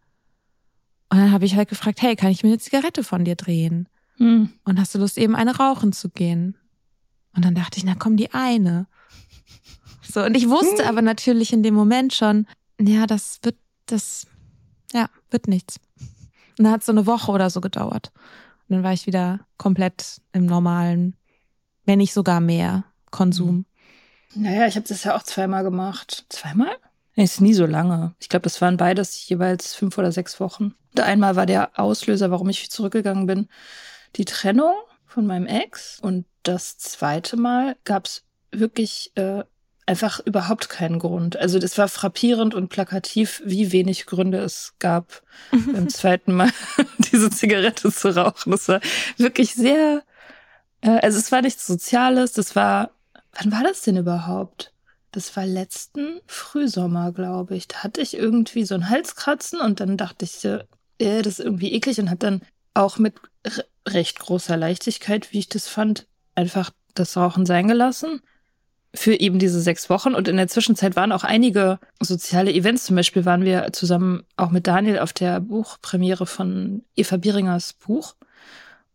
Und 1.10 1.20
dann 1.20 1.32
habe 1.32 1.46
ich 1.46 1.56
halt 1.56 1.70
gefragt, 1.70 2.02
hey, 2.02 2.16
kann 2.16 2.32
ich 2.32 2.42
mir 2.42 2.50
eine 2.50 2.58
Zigarette 2.58 3.04
von 3.04 3.24
dir 3.24 3.36
drehen? 3.36 3.88
Mm. 4.18 4.46
Und 4.64 4.80
hast 4.80 4.96
du 4.96 5.00
Lust, 5.00 5.20
eben 5.20 5.36
eine 5.36 5.56
rauchen 5.56 5.94
zu 5.94 6.10
gehen? 6.10 6.58
Und 7.36 7.46
dann 7.46 7.54
dachte 7.54 7.78
ich, 7.78 7.84
na 7.84 7.94
komm, 7.94 8.18
die 8.18 8.34
eine. 8.34 8.88
So, 10.10 10.24
und 10.24 10.36
ich 10.36 10.50
wusste 10.50 10.88
aber 10.88 11.02
natürlich 11.02 11.54
in 11.54 11.64
dem 11.64 11.74
Moment 11.74 12.14
schon, 12.14 12.48
ja, 12.80 13.06
das 13.06 13.40
wird, 13.44 13.56
das, 13.86 14.28
ja, 14.94 15.10
wird 15.30 15.48
nichts. 15.48 15.80
Und 16.58 16.66
dann 16.66 16.72
hat 16.72 16.82
es 16.82 16.86
so 16.88 16.92
eine 16.92 17.06
Woche 17.06 17.32
oder 17.32 17.50
so 17.50 17.62
gedauert. 17.62 18.12
Und 18.68 18.76
dann 18.76 18.84
war 18.84 18.94
ich 18.94 19.08
wieder 19.08 19.40
komplett 19.58 20.22
im 20.34 20.46
normalen, 20.46 21.16
wenn 21.86 22.00
nicht 22.00 22.14
sogar 22.14 22.40
mehr, 22.40 22.84
Konsum. 23.12 23.66
Naja, 24.36 24.68
ich 24.68 24.76
habe 24.76 24.88
das 24.88 25.04
ja 25.04 25.16
auch 25.16 25.24
zweimal 25.24 25.64
gemacht. 25.64 26.26
Zweimal? 26.30 26.76
Nee, 27.16 27.24
ist 27.24 27.42
nie 27.42 27.54
so 27.54 27.66
lange. 27.66 28.14
Ich 28.20 28.30
glaube, 28.30 28.44
das 28.44 28.62
waren 28.62 28.78
beides 28.78 29.28
jeweils 29.28 29.74
fünf 29.74 29.98
oder 29.98 30.12
sechs 30.12 30.40
Wochen. 30.40 30.76
Und 30.96 31.00
einmal 31.00 31.36
war 31.36 31.46
der 31.46 31.80
Auslöser, 31.80 32.30
warum 32.30 32.50
ich 32.50 32.70
zurückgegangen 32.70 33.26
bin, 33.26 33.48
die 34.16 34.26
Trennung 34.26 34.74
von 35.06 35.26
meinem 35.26 35.48
Ex. 35.48 36.00
Und 36.00 36.26
das 36.44 36.78
zweite 36.78 37.38
Mal 37.38 37.76
gab's 37.86 38.24
wirklich 38.52 39.12
äh, 39.16 39.44
einfach 39.88 40.20
überhaupt 40.20 40.70
keinen 40.70 41.00
Grund. 41.00 41.38
Also 41.38 41.60
das 41.60 41.78
war 41.78 41.88
frappierend 41.88 42.54
und 42.54 42.68
plakativ, 42.68 43.42
wie 43.46 43.72
wenig 43.72 44.06
Gründe 44.06 44.40
es 44.40 44.74
gab, 44.80 45.24
beim 45.52 45.90
zweiten 45.90 46.34
Mal 46.34 46.52
diese 47.12 47.30
Zigarette 47.32 47.92
zu 47.92 48.16
rauchen. 48.16 48.52
Das 48.52 48.68
war 48.68 48.82
wirklich 49.16 49.56
sehr, 49.56 50.04
äh, 50.82 51.00
also 51.00 51.18
es 51.18 51.32
war 51.32 51.42
nichts 51.42 51.66
Soziales, 51.66 52.34
das 52.34 52.56
war, 52.56 52.92
wann 53.34 53.52
war 53.52 53.64
das 53.64 53.82
denn 53.82 53.98
überhaupt? 53.98 54.74
Das 55.12 55.36
war 55.38 55.46
letzten 55.46 56.20
Frühsommer, 56.28 57.14
glaube 57.14 57.56
ich. 57.56 57.70
Da 57.70 57.78
hatte 57.78 58.02
ich 58.02 58.16
irgendwie 58.16 58.66
so 58.66 58.76
ein 58.76 58.90
Halskratzen 58.90 59.62
und 59.62 59.80
dann 59.80 59.96
dachte 59.96 60.26
ich, 60.26 60.44
äh, 60.44 60.66
das 60.98 61.40
ist 61.40 61.46
irgendwie 61.46 61.72
eklig 61.72 61.98
und 62.00 62.10
habe 62.10 62.20
dann 62.20 62.42
auch 62.74 63.00
mit 63.00 63.16
re 63.46 63.66
recht 63.88 64.20
großer 64.20 64.58
Leichtigkeit, 64.58 65.32
wie 65.32 65.40
ich 65.40 65.48
das 65.48 65.70
fand, 65.70 66.08
einfach 66.36 66.72
das 66.94 67.16
Rauchen 67.16 67.46
sein 67.46 67.70
gelassen 67.70 68.22
für 68.94 69.20
eben 69.20 69.40
diese 69.40 69.62
sechs 69.62 69.90
Wochen. 69.90 70.16
Und 70.16 70.28
in 70.28 70.38
der 70.38 70.48
Zwischenzeit 70.48 70.96
waren 70.96 71.12
auch 71.12 71.24
einige 71.24 71.80
soziale 72.00 72.54
Events. 72.54 72.86
Zum 72.86 72.96
Beispiel 72.96 73.26
waren 73.26 73.44
wir 73.46 73.72
zusammen 73.74 74.24
auch 74.36 74.50
mit 74.50 74.68
Daniel 74.68 75.00
auf 75.00 75.14
der 75.14 75.40
Buchpremiere 75.40 76.26
von 76.26 76.84
Eva 76.96 77.18
Bieringers 77.18 77.74
Buch. 77.74 78.16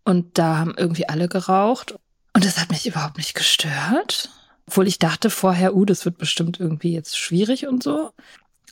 Und 0.05 0.39
da 0.39 0.59
haben 0.59 0.75
irgendwie 0.77 1.09
alle 1.09 1.29
geraucht. 1.29 1.95
Und 2.33 2.45
das 2.45 2.59
hat 2.59 2.71
mich 2.71 2.87
überhaupt 2.87 3.19
nicht 3.19 3.35
gestört. 3.35 4.31
Obwohl 4.67 4.89
ich 4.89 4.99
dachte 4.99 5.31
vorher, 5.31 5.75
uh, 5.75 5.85
das 5.85 6.05
wird 6.05 6.19
bestimmt 6.19 6.59
irgendwie 6.59 6.93
jetzt 6.93 7.19
schwierig 7.19 7.67
und 7.67 7.83
so. 7.83 8.11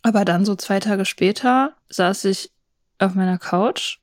Aber 0.03 0.25
dann 0.25 0.45
so 0.45 0.55
zwei 0.55 0.81
Tage 0.81 1.05
später 1.05 1.75
saß 1.91 2.25
ich 2.25 2.51
auf 2.99 3.15
meiner 3.15 3.39
Couch 3.39 3.99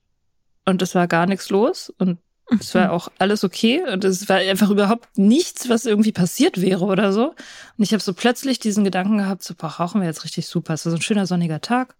und 0.65 0.81
es 0.81 0.95
war 0.95 1.07
gar 1.07 1.25
nichts 1.25 1.49
los 1.49 1.91
und 1.97 2.19
es 2.59 2.73
war 2.73 2.91
auch 2.91 3.09
alles 3.17 3.43
okay 3.43 3.83
und 3.91 4.05
es 4.05 4.29
war 4.29 4.37
einfach 4.37 4.69
überhaupt 4.69 5.17
nichts, 5.17 5.67
was 5.69 5.85
irgendwie 5.85 6.13
passiert 6.13 6.61
wäre 6.61 6.85
oder 6.85 7.11
so. 7.11 7.29
Und 7.29 7.83
ich 7.83 7.91
habe 7.91 8.01
so 8.01 8.13
plötzlich 8.13 8.59
diesen 8.59 8.83
Gedanken 8.83 9.17
gehabt, 9.17 9.43
so, 9.43 9.53
boah, 9.53 9.67
rauchen 9.67 10.01
wir 10.01 10.07
jetzt 10.07 10.23
richtig 10.23 10.47
super. 10.47 10.73
Es 10.73 10.85
war 10.85 10.91
so 10.91 10.97
ein 10.97 11.01
schöner 11.01 11.25
sonniger 11.25 11.59
Tag. 11.59 11.95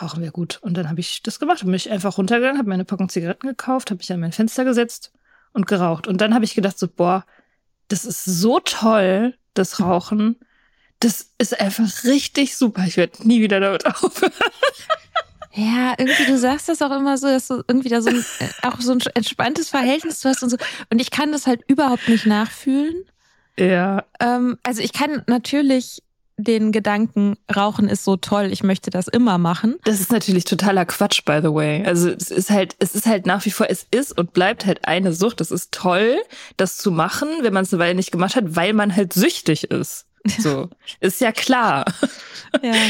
Rauchen 0.00 0.22
wir 0.22 0.32
gut. 0.32 0.58
Und 0.62 0.76
dann 0.76 0.88
habe 0.88 1.00
ich 1.00 1.22
das 1.22 1.38
gemacht, 1.38 1.64
bin 1.64 1.74
ich 1.74 1.90
einfach 1.90 2.18
runtergegangen, 2.18 2.58
habe 2.58 2.68
meine 2.68 2.84
Packung 2.84 3.08
Zigaretten 3.08 3.46
gekauft, 3.46 3.90
habe 3.90 3.98
mich 3.98 4.12
an 4.12 4.20
mein 4.20 4.32
Fenster 4.32 4.64
gesetzt 4.64 5.12
und 5.52 5.66
geraucht. 5.66 6.08
Und 6.08 6.20
dann 6.20 6.34
habe 6.34 6.44
ich 6.44 6.54
gedacht, 6.54 6.78
so, 6.78 6.88
boah, 6.88 7.24
das 7.86 8.04
ist 8.04 8.24
so 8.24 8.60
toll, 8.60 9.34
das 9.54 9.80
Rauchen. 9.80 10.36
Das 11.00 11.32
ist 11.38 11.60
einfach 11.60 12.04
richtig 12.04 12.56
super. 12.56 12.84
Ich 12.86 12.96
werde 12.96 13.26
nie 13.26 13.40
wieder 13.40 13.60
damit 13.60 13.86
aufhören. 14.02 14.32
Ja, 15.58 15.94
irgendwie, 15.98 16.24
du 16.24 16.38
sagst 16.38 16.68
das 16.68 16.82
auch 16.82 16.96
immer 16.96 17.18
so, 17.18 17.26
dass 17.26 17.48
du 17.48 17.64
irgendwie 17.66 17.88
da 17.88 18.00
so 18.00 18.10
ein, 18.10 18.24
äh, 18.38 18.48
auch 18.62 18.80
so 18.80 18.92
ein 18.92 19.00
entspanntes 19.14 19.68
Verhältnis 19.68 20.20
du 20.20 20.28
hast 20.28 20.42
und 20.44 20.50
so. 20.50 20.56
Und 20.90 21.00
ich 21.00 21.10
kann 21.10 21.32
das 21.32 21.48
halt 21.48 21.62
überhaupt 21.66 22.08
nicht 22.08 22.26
nachfühlen. 22.26 23.04
Ja. 23.58 24.04
Ähm, 24.20 24.56
also 24.62 24.82
ich 24.82 24.92
kann 24.92 25.24
natürlich 25.26 26.04
den 26.36 26.70
Gedanken, 26.70 27.36
Rauchen 27.54 27.88
ist 27.88 28.04
so 28.04 28.16
toll, 28.16 28.52
ich 28.52 28.62
möchte 28.62 28.90
das 28.90 29.08
immer 29.08 29.36
machen. 29.38 29.74
Das 29.82 29.98
ist 29.98 30.12
natürlich 30.12 30.44
totaler 30.44 30.86
Quatsch, 30.86 31.24
by 31.24 31.40
the 31.42 31.52
way. 31.52 31.84
Also 31.84 32.10
es 32.10 32.30
ist 32.30 32.50
halt, 32.50 32.76
es 32.78 32.94
ist 32.94 33.06
halt 33.06 33.26
nach 33.26 33.44
wie 33.44 33.50
vor, 33.50 33.66
es 33.68 33.84
ist 33.90 34.16
und 34.16 34.32
bleibt 34.32 34.64
halt 34.64 34.86
eine 34.86 35.12
Sucht. 35.12 35.40
Es 35.40 35.50
ist 35.50 35.72
toll, 35.72 36.18
das 36.56 36.76
zu 36.76 36.92
machen, 36.92 37.28
wenn 37.40 37.52
man 37.52 37.64
es 37.64 37.72
eine 37.72 37.82
Weile 37.82 37.96
nicht 37.96 38.12
gemacht 38.12 38.36
hat, 38.36 38.54
weil 38.54 38.74
man 38.74 38.94
halt 38.94 39.12
süchtig 39.12 39.72
ist. 39.72 40.06
So. 40.38 40.70
ist 41.00 41.20
ja 41.20 41.32
klar. 41.32 41.84
Ja. 42.62 42.74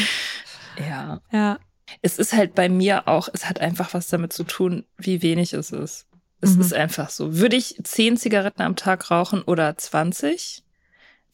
Ja. 0.78 1.20
Ja. 1.32 1.58
Es 2.02 2.18
ist 2.18 2.32
halt 2.32 2.54
bei 2.54 2.68
mir 2.68 3.08
auch, 3.08 3.28
es 3.32 3.48
hat 3.48 3.60
einfach 3.60 3.94
was 3.94 4.08
damit 4.08 4.32
zu 4.32 4.44
tun, 4.44 4.84
wie 4.96 5.22
wenig 5.22 5.52
es 5.52 5.70
ist. 5.70 6.06
Es 6.40 6.54
Mhm. 6.54 6.60
ist 6.60 6.74
einfach 6.74 7.10
so. 7.10 7.36
Würde 7.36 7.56
ich 7.56 7.80
zehn 7.84 8.16
Zigaretten 8.16 8.62
am 8.62 8.76
Tag 8.76 9.10
rauchen 9.10 9.42
oder 9.42 9.76
20? 9.76 10.62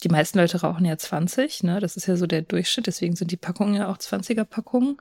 Die 0.03 0.09
meisten 0.09 0.39
Leute 0.39 0.61
rauchen 0.61 0.85
ja 0.85 0.97
20, 0.97 1.63
ne? 1.63 1.81
Das 1.81 1.97
ist 1.97 2.07
ja 2.07 2.17
so 2.17 2.27
der 2.27 2.43
Durchschnitt, 2.43 2.87
deswegen 2.87 3.17
sind 3.17 3.31
die 3.31 3.37
Packungen 3.37 3.75
ja 3.75 3.89
auch 3.89 3.99
20er 3.99 4.45
Packungen. 4.45 4.97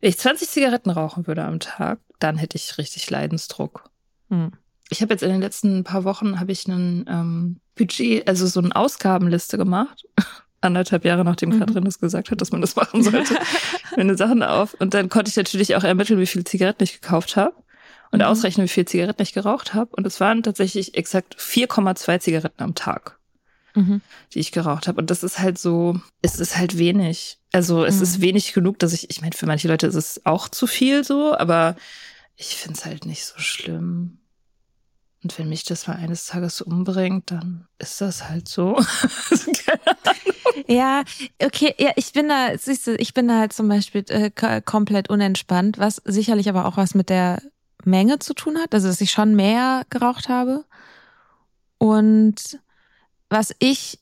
Wenn 0.00 0.10
ich 0.10 0.18
20 0.18 0.48
Zigaretten 0.48 0.90
rauchen 0.90 1.26
würde 1.26 1.44
am 1.44 1.60
Tag, 1.60 2.00
dann 2.18 2.36
hätte 2.36 2.56
ich 2.56 2.78
richtig 2.78 3.08
Leidensdruck. 3.10 3.90
Hm. 4.28 4.52
Ich 4.90 5.00
habe 5.00 5.14
jetzt 5.14 5.22
in 5.22 5.30
den 5.30 5.40
letzten 5.40 5.82
paar 5.82 6.04
Wochen 6.04 6.38
habe 6.38 6.52
ich 6.52 6.68
einen 6.68 7.06
ähm, 7.08 7.60
Budget, 7.74 8.28
also 8.28 8.46
so 8.46 8.60
eine 8.60 8.74
Ausgabenliste 8.76 9.56
gemacht. 9.56 10.04
Anderthalb 10.64 11.04
Jahre 11.04 11.24
nachdem 11.24 11.50
Mhm. 11.50 11.58
Katrin 11.60 11.84
das 11.84 11.98
gesagt 11.98 12.30
hat, 12.30 12.40
dass 12.40 12.50
man 12.52 12.60
das 12.60 12.74
machen 12.76 13.02
sollte, 13.02 13.36
meine 13.96 14.16
Sachen 14.16 14.42
auf. 14.42 14.74
Und 14.74 14.94
dann 14.94 15.08
konnte 15.08 15.28
ich 15.30 15.36
natürlich 15.36 15.76
auch 15.76 15.84
ermitteln, 15.84 16.18
wie 16.18 16.26
viele 16.26 16.44
Zigaretten 16.44 16.82
ich 16.84 17.00
gekauft 17.00 17.36
habe 17.36 17.54
und 18.10 18.20
Mhm. 18.20 18.26
ausrechnen, 18.26 18.64
wie 18.64 18.68
viele 18.68 18.86
Zigaretten 18.86 19.22
ich 19.22 19.32
geraucht 19.32 19.74
habe. 19.74 19.90
Und 19.96 20.06
es 20.06 20.20
waren 20.20 20.42
tatsächlich 20.42 20.94
exakt 20.96 21.36
4,2 21.38 22.18
Zigaretten 22.18 22.62
am 22.62 22.74
Tag, 22.74 23.18
Mhm. 23.74 24.00
die 24.32 24.40
ich 24.40 24.52
geraucht 24.52 24.88
habe. 24.88 25.00
Und 25.00 25.10
das 25.10 25.22
ist 25.22 25.38
halt 25.38 25.58
so, 25.58 25.98
es 26.22 26.38
ist 26.40 26.56
halt 26.56 26.78
wenig. 26.78 27.38
Also 27.52 27.84
es 27.84 27.96
Mhm. 27.98 28.02
ist 28.02 28.20
wenig 28.20 28.52
genug, 28.52 28.78
dass 28.80 28.92
ich, 28.92 29.10
ich 29.10 29.20
meine, 29.20 29.34
für 29.34 29.46
manche 29.46 29.68
Leute 29.68 29.86
ist 29.86 29.94
es 29.94 30.24
auch 30.26 30.48
zu 30.48 30.66
viel 30.66 31.04
so, 31.04 31.36
aber 31.36 31.76
ich 32.36 32.56
finde 32.56 32.78
es 32.78 32.84
halt 32.84 33.06
nicht 33.06 33.24
so 33.24 33.38
schlimm. 33.38 34.18
Und 35.24 35.38
wenn 35.38 35.48
mich 35.48 35.64
das 35.64 35.86
mal 35.86 35.96
eines 35.96 36.26
Tages 36.26 36.60
umbringt, 36.60 37.30
dann 37.30 37.66
ist 37.78 38.00
das 38.00 38.28
halt 38.28 38.46
so. 38.48 38.78
Ja, 40.68 41.02
okay, 41.42 41.74
ja, 41.78 41.90
ich 41.96 42.12
bin 42.12 42.28
da, 42.28 42.56
siehst 42.56 42.86
du, 42.86 42.94
ich 42.96 43.12
bin 43.12 43.28
da 43.28 43.38
halt 43.40 43.52
zum 43.52 43.68
Beispiel 43.68 44.04
äh, 44.08 44.30
komplett 44.62 45.10
unentspannt, 45.10 45.78
was 45.78 45.96
sicherlich 46.04 46.48
aber 46.48 46.66
auch 46.66 46.76
was 46.76 46.94
mit 46.94 47.10
der 47.10 47.42
Menge 47.84 48.18
zu 48.20 48.34
tun 48.34 48.58
hat, 48.58 48.72
also 48.72 48.88
dass 48.88 49.00
ich 49.00 49.10
schon 49.10 49.34
mehr 49.34 49.84
geraucht 49.90 50.28
habe. 50.28 50.64
Und 51.78 52.60
was 53.28 53.54
ich 53.58 53.98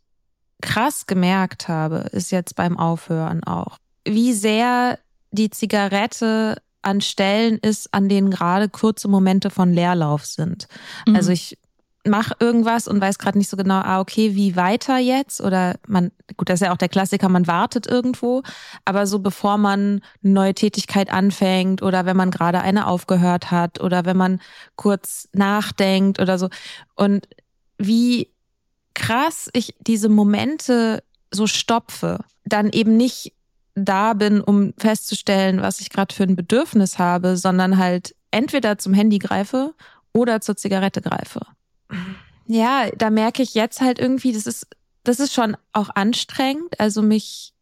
krass 0.60 1.06
gemerkt 1.06 1.68
habe, 1.68 2.08
ist 2.12 2.30
jetzt 2.30 2.54
beim 2.54 2.78
Aufhören 2.78 3.42
auch, 3.44 3.78
wie 4.04 4.32
sehr 4.32 4.98
die 5.30 5.50
Zigarette 5.50 6.60
an 6.82 7.00
Stellen 7.00 7.58
ist, 7.58 7.92
an 7.94 8.08
denen 8.08 8.30
gerade 8.30 8.68
kurze 8.68 9.08
Momente 9.08 9.50
von 9.50 9.72
Leerlauf 9.72 10.26
sind. 10.26 10.66
Mhm. 11.06 11.16
Also 11.16 11.32
ich 11.32 11.58
mache 12.04 12.34
irgendwas 12.40 12.88
und 12.88 13.00
weiß 13.00 13.18
gerade 13.18 13.38
nicht 13.38 13.48
so 13.48 13.56
genau, 13.56 13.80
ah, 13.80 14.00
okay, 14.00 14.34
wie 14.34 14.56
weiter 14.56 14.98
jetzt? 14.98 15.40
Oder 15.40 15.76
man, 15.86 16.10
gut, 16.36 16.48
das 16.48 16.60
ist 16.60 16.66
ja 16.66 16.72
auch 16.72 16.78
der 16.78 16.88
Klassiker, 16.88 17.28
man 17.28 17.46
wartet 17.46 17.86
irgendwo, 17.86 18.42
aber 18.84 19.06
so 19.06 19.20
bevor 19.20 19.56
man 19.56 20.00
eine 20.22 20.32
neue 20.32 20.54
Tätigkeit 20.54 21.12
anfängt 21.12 21.82
oder 21.82 22.04
wenn 22.04 22.16
man 22.16 22.30
gerade 22.30 22.60
eine 22.60 22.86
aufgehört 22.86 23.50
hat 23.50 23.80
oder 23.80 24.04
wenn 24.04 24.16
man 24.16 24.40
kurz 24.76 25.28
nachdenkt 25.32 26.20
oder 26.20 26.38
so. 26.38 26.48
Und 26.96 27.28
wie 27.78 28.32
krass 28.94 29.48
ich 29.52 29.74
diese 29.80 30.08
Momente 30.08 31.04
so 31.30 31.46
stopfe, 31.46 32.18
dann 32.44 32.70
eben 32.70 32.96
nicht 32.96 33.32
da 33.74 34.12
bin, 34.12 34.40
um 34.40 34.74
festzustellen, 34.76 35.62
was 35.62 35.80
ich 35.80 35.90
gerade 35.90 36.14
für 36.14 36.24
ein 36.24 36.36
Bedürfnis 36.36 36.98
habe, 36.98 37.36
sondern 37.36 37.78
halt 37.78 38.14
entweder 38.30 38.78
zum 38.78 38.94
Handy 38.94 39.18
greife 39.18 39.74
oder 40.12 40.40
zur 40.40 40.56
Zigarette 40.56 41.00
greife. 41.00 41.40
Ja, 42.46 42.90
da 42.96 43.10
merke 43.10 43.42
ich 43.42 43.54
jetzt 43.54 43.80
halt 43.80 43.98
irgendwie, 43.98 44.32
das 44.32 44.46
ist, 44.46 44.66
das 45.04 45.20
ist 45.20 45.32
schon 45.32 45.56
auch 45.72 45.90
anstrengend. 45.94 46.78
Also 46.80 47.02
mich, 47.02 47.54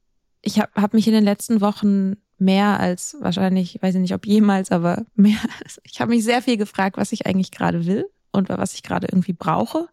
ich 0.43 0.59
habe 0.59 0.71
hab 0.75 0.95
mich 0.95 1.07
in 1.07 1.13
den 1.13 1.25
letzten 1.25 1.61
Wochen 1.61 2.17
mehr 2.39 2.81
als 2.81 3.17
wahrscheinlich, 3.21 3.79
weiß 3.83 3.95
ich 3.95 4.01
nicht, 4.01 4.15
ob 4.15 4.27
jemals, 4.27 4.71
aber 4.73 5.05
mehr, 5.15 5.39
ich 5.85 6.01
habe 6.01 6.11
mich 6.11 6.25
sehr 6.25 6.43
viel 6.43 6.57
gefragt, 6.57 6.97
was 6.97 7.13
ich 7.13 7.27
eigentlich 7.27 7.51
gerade 7.51 7.87
will 7.87 8.07
und 8.33 8.49
was 8.49 8.75
ich 8.75 8.83
gerade 8.83 9.09
irgendwie 9.11 9.33
brauche 9.33 9.89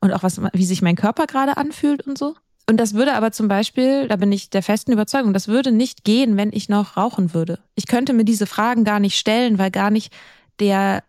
und 0.00 0.12
auch 0.12 0.22
was, 0.22 0.40
wie 0.52 0.66
sich 0.66 0.82
mein 0.82 0.96
Körper 0.96 1.26
gerade 1.26 1.56
anfühlt 1.56 2.06
und 2.06 2.18
so. 2.18 2.34
Und 2.66 2.78
das 2.78 2.94
würde 2.94 3.14
aber 3.14 3.30
zum 3.30 3.48
Beispiel, 3.48 4.08
da 4.08 4.16
bin 4.16 4.32
ich 4.32 4.48
der 4.48 4.62
festen 4.62 4.92
Überzeugung, 4.92 5.32
das 5.32 5.48
würde 5.48 5.70
nicht 5.70 6.04
gehen, 6.04 6.36
wenn 6.36 6.50
ich 6.52 6.68
noch 6.68 6.96
rauchen 6.96 7.34
würde. 7.34 7.58
Ich 7.74 7.86
könnte 7.86 8.14
mir 8.14 8.24
diese 8.24 8.46
Fragen 8.46 8.84
gar 8.84 9.00
nicht 9.00 9.18
stellen, 9.18 9.58
weil 9.58 9.70
gar 9.70 9.90
nicht 9.90 10.12
der 10.60 11.02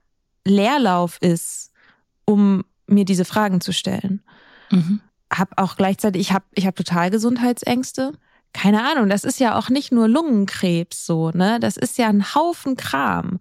Leerlauf 0.43 1.17
ist, 1.21 1.71
um 2.25 2.65
mir 2.87 3.05
diese 3.05 3.25
Fragen 3.25 3.61
zu 3.61 3.71
stellen. 3.71 4.21
Mhm. 4.69 4.99
Hab 5.31 5.59
auch 5.59 5.77
gleichzeitig, 5.77 6.21
ich 6.21 6.31
habe 6.33 6.45
ich 6.53 6.67
hab 6.67 6.75
total 6.75 7.09
Gesundheitsängste. 7.09 8.13
Keine 8.53 8.83
Ahnung, 8.89 9.09
das 9.09 9.23
ist 9.23 9.39
ja 9.39 9.57
auch 9.57 9.69
nicht 9.69 9.91
nur 9.91 10.07
Lungenkrebs 10.07 11.05
so, 11.05 11.31
ne? 11.31 11.59
Das 11.59 11.77
ist 11.77 11.97
ja 11.97 12.07
ein 12.07 12.35
Haufen 12.35 12.75
Kram. 12.75 13.39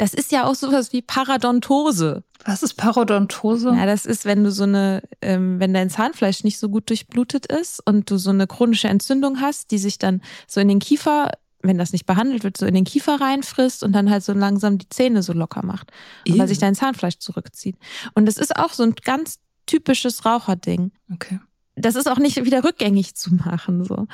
Das 0.00 0.14
ist 0.14 0.32
ja 0.32 0.46
auch 0.46 0.54
sowas 0.54 0.94
wie 0.94 1.02
Paradontose. 1.02 2.24
Was 2.46 2.62
ist 2.62 2.74
Parodontose? 2.74 3.68
Ja, 3.68 3.84
das 3.84 4.06
ist, 4.06 4.24
wenn 4.24 4.42
du 4.42 4.50
so 4.50 4.62
eine, 4.62 5.02
ähm, 5.20 5.60
wenn 5.60 5.74
dein 5.74 5.90
Zahnfleisch 5.90 6.42
nicht 6.42 6.58
so 6.58 6.70
gut 6.70 6.88
durchblutet 6.88 7.44
ist 7.44 7.86
und 7.86 8.10
du 8.10 8.16
so 8.16 8.30
eine 8.30 8.46
chronische 8.46 8.88
Entzündung 8.88 9.42
hast, 9.42 9.70
die 9.70 9.76
sich 9.76 9.98
dann 9.98 10.22
so 10.46 10.58
in 10.58 10.68
den 10.68 10.78
Kiefer, 10.78 11.32
wenn 11.62 11.76
das 11.76 11.92
nicht 11.92 12.06
behandelt 12.06 12.44
wird, 12.44 12.56
so 12.56 12.64
in 12.64 12.72
den 12.72 12.84
Kiefer 12.84 13.20
reinfrisst 13.20 13.82
und 13.82 13.92
dann 13.92 14.08
halt 14.08 14.24
so 14.24 14.32
langsam 14.32 14.78
die 14.78 14.88
Zähne 14.88 15.22
so 15.22 15.34
locker 15.34 15.66
macht. 15.66 15.92
Und 16.26 16.38
weil 16.38 16.48
sich 16.48 16.58
dein 16.58 16.74
Zahnfleisch 16.74 17.18
zurückzieht. 17.18 17.76
Und 18.14 18.24
das 18.24 18.38
ist 18.38 18.56
auch 18.56 18.72
so 18.72 18.84
ein 18.84 18.94
ganz 19.04 19.38
typisches 19.66 20.24
Raucherding 20.24 20.92
Okay. 21.12 21.40
Das 21.80 21.94
ist 21.96 22.08
auch 22.08 22.18
nicht 22.18 22.44
wieder 22.44 22.64
rückgängig 22.64 23.14
zu 23.14 23.34
machen 23.34 23.84
so 23.84 24.06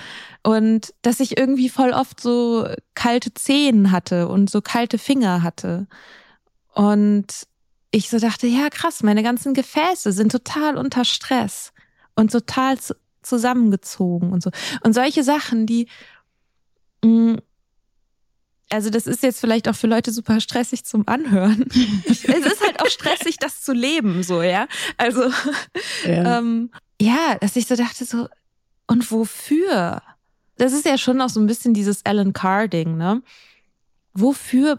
und 0.43 0.95
dass 1.03 1.21
ich 1.21 1.39
irgendwie 1.39 1.69
voll 1.69 1.91
oft 1.91 2.21
so 2.21 2.67
kalte 2.95 3.33
Zehen 3.35 3.91
hatte 3.91 4.29
und 4.29 4.51
so 4.51 4.61
kalte 4.61 4.99
Finger 4.99 5.43
hatte 5.43 5.87
und 6.75 7.27
ich 7.91 8.11
so 8.11 8.19
dachte 8.19 8.47
ja 8.47 8.69
krass 8.71 9.03
meine 9.03 9.23
ganzen 9.23 9.55
Gefäße 9.55 10.13
sind 10.13 10.33
total 10.33 10.77
unter 10.77 11.05
Stress 11.05 11.73
und 12.15 12.33
total 12.33 12.79
zu, 12.79 12.95
zusammengezogen 13.23 14.33
und 14.33 14.43
so 14.43 14.51
und 14.83 14.93
solche 14.95 15.23
Sachen 15.25 15.67
die 15.67 15.89
mh, 17.05 17.39
also 18.71 18.91
das 18.91 19.07
ist 19.07 19.23
jetzt 19.23 19.41
vielleicht 19.41 19.69
auch 19.69 19.77
für 19.77 19.87
Leute 19.87 20.11
super 20.11 20.41
stressig 20.41 20.85
zum 20.85 21.07
Anhören. 21.07 21.67
es 22.07 22.25
ist 22.25 22.61
halt 22.65 22.81
auch 22.81 22.89
stressig, 22.89 23.37
das 23.39 23.63
zu 23.63 23.73
leben, 23.73 24.23
so, 24.23 24.43
ja. 24.43 24.67
Also, 24.97 25.23
Ja. 26.05 26.39
ähm, 26.39 26.71
ja, 27.01 27.37
dass 27.41 27.57
ich 27.57 27.67
so 27.67 27.77
dachte, 27.77 28.05
so, 28.05 28.29
und 28.87 29.11
wofür? 29.11 30.03
Das 30.57 30.73
ist 30.73 30.87
ja 30.87 30.97
schon 30.97 31.21
auch 31.21 31.29
so 31.29 31.41
ein 31.41 31.47
bisschen 31.47 31.75
dieses 31.75 32.05
Alan 32.07 32.33
Carr-Ding, 32.33 32.97
ne? 32.97 33.23
Wofür, 34.15 34.79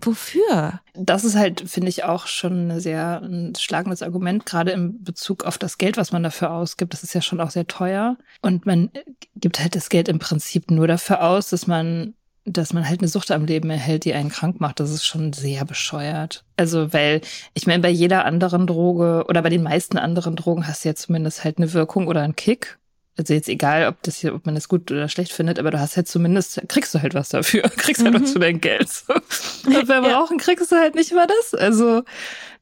wofür? 0.00 0.80
Das 0.94 1.24
ist 1.24 1.34
halt, 1.34 1.68
finde 1.68 1.88
ich, 1.88 2.04
auch 2.04 2.28
schon 2.28 2.70
ein 2.70 2.80
sehr 2.80 3.20
ein 3.22 3.54
schlagendes 3.56 4.02
Argument, 4.02 4.46
gerade 4.46 4.70
im 4.70 5.02
Bezug 5.02 5.44
auf 5.44 5.58
das 5.58 5.78
Geld, 5.78 5.96
was 5.96 6.12
man 6.12 6.22
dafür 6.22 6.52
ausgibt. 6.52 6.92
Das 6.92 7.02
ist 7.02 7.14
ja 7.14 7.22
schon 7.22 7.40
auch 7.40 7.50
sehr 7.50 7.66
teuer. 7.66 8.16
Und 8.42 8.66
man 8.66 8.90
gibt 9.34 9.58
halt 9.58 9.74
das 9.74 9.88
Geld 9.88 10.08
im 10.08 10.20
Prinzip 10.20 10.70
nur 10.70 10.86
dafür 10.86 11.22
aus, 11.24 11.50
dass 11.50 11.66
man 11.66 12.14
dass 12.46 12.72
man 12.72 12.88
halt 12.88 13.00
eine 13.00 13.08
Sucht 13.08 13.30
am 13.32 13.44
Leben 13.44 13.68
erhält, 13.70 14.04
die 14.04 14.14
einen 14.14 14.30
krank 14.30 14.60
macht, 14.60 14.80
das 14.80 14.90
ist 14.90 15.04
schon 15.04 15.32
sehr 15.32 15.64
bescheuert. 15.64 16.44
Also, 16.56 16.92
weil, 16.92 17.20
ich 17.54 17.66
meine, 17.66 17.82
bei 17.82 17.90
jeder 17.90 18.24
anderen 18.24 18.66
Droge 18.66 19.24
oder 19.28 19.42
bei 19.42 19.50
den 19.50 19.62
meisten 19.64 19.98
anderen 19.98 20.36
Drogen 20.36 20.66
hast 20.66 20.84
du 20.84 20.88
ja 20.90 20.94
zumindest 20.94 21.44
halt 21.44 21.58
eine 21.58 21.72
Wirkung 21.72 22.06
oder 22.06 22.22
einen 22.22 22.36
Kick. 22.36 22.78
Also 23.18 23.32
jetzt 23.32 23.48
egal, 23.48 23.88
ob 23.88 24.02
das 24.02 24.18
hier, 24.18 24.34
ob 24.34 24.44
man 24.44 24.54
das 24.54 24.68
gut 24.68 24.90
oder 24.92 25.08
schlecht 25.08 25.32
findet, 25.32 25.58
aber 25.58 25.70
du 25.70 25.80
hast 25.80 25.96
halt 25.96 26.06
zumindest, 26.06 26.60
kriegst 26.68 26.94
du 26.94 27.00
halt 27.00 27.14
was 27.14 27.30
dafür, 27.30 27.62
kriegst 27.76 28.04
halt 28.04 28.14
Mhm. 28.14 28.22
was 28.22 28.32
für 28.32 28.38
dein 28.38 28.60
Geld. 28.60 28.88
Und 29.66 29.88
beim 29.88 30.04
Ja. 30.04 30.18
Rauchen 30.18 30.36
kriegst 30.38 30.70
du 30.70 30.76
halt 30.76 30.94
nicht 30.94 31.12
mal 31.12 31.26
das. 31.26 31.58
Also, 31.58 32.02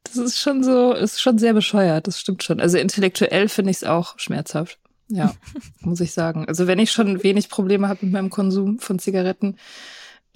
das 0.04 0.16
ist 0.16 0.38
schon 0.38 0.62
so, 0.62 0.92
ist 0.92 1.20
schon 1.20 1.38
sehr 1.38 1.54
bescheuert, 1.54 2.06
das 2.06 2.20
stimmt 2.20 2.42
schon. 2.44 2.60
Also 2.60 2.78
intellektuell 2.78 3.48
finde 3.48 3.70
ich 3.72 3.78
es 3.78 3.84
auch 3.84 4.18
schmerzhaft. 4.18 4.78
Ja, 5.08 5.34
muss 5.80 6.00
ich 6.00 6.12
sagen. 6.12 6.46
Also 6.48 6.66
wenn 6.66 6.78
ich 6.78 6.92
schon 6.92 7.22
wenig 7.22 7.48
Probleme 7.48 7.88
habe 7.88 8.06
mit 8.06 8.12
meinem 8.12 8.30
Konsum 8.30 8.78
von 8.78 8.98
Zigaretten, 8.98 9.56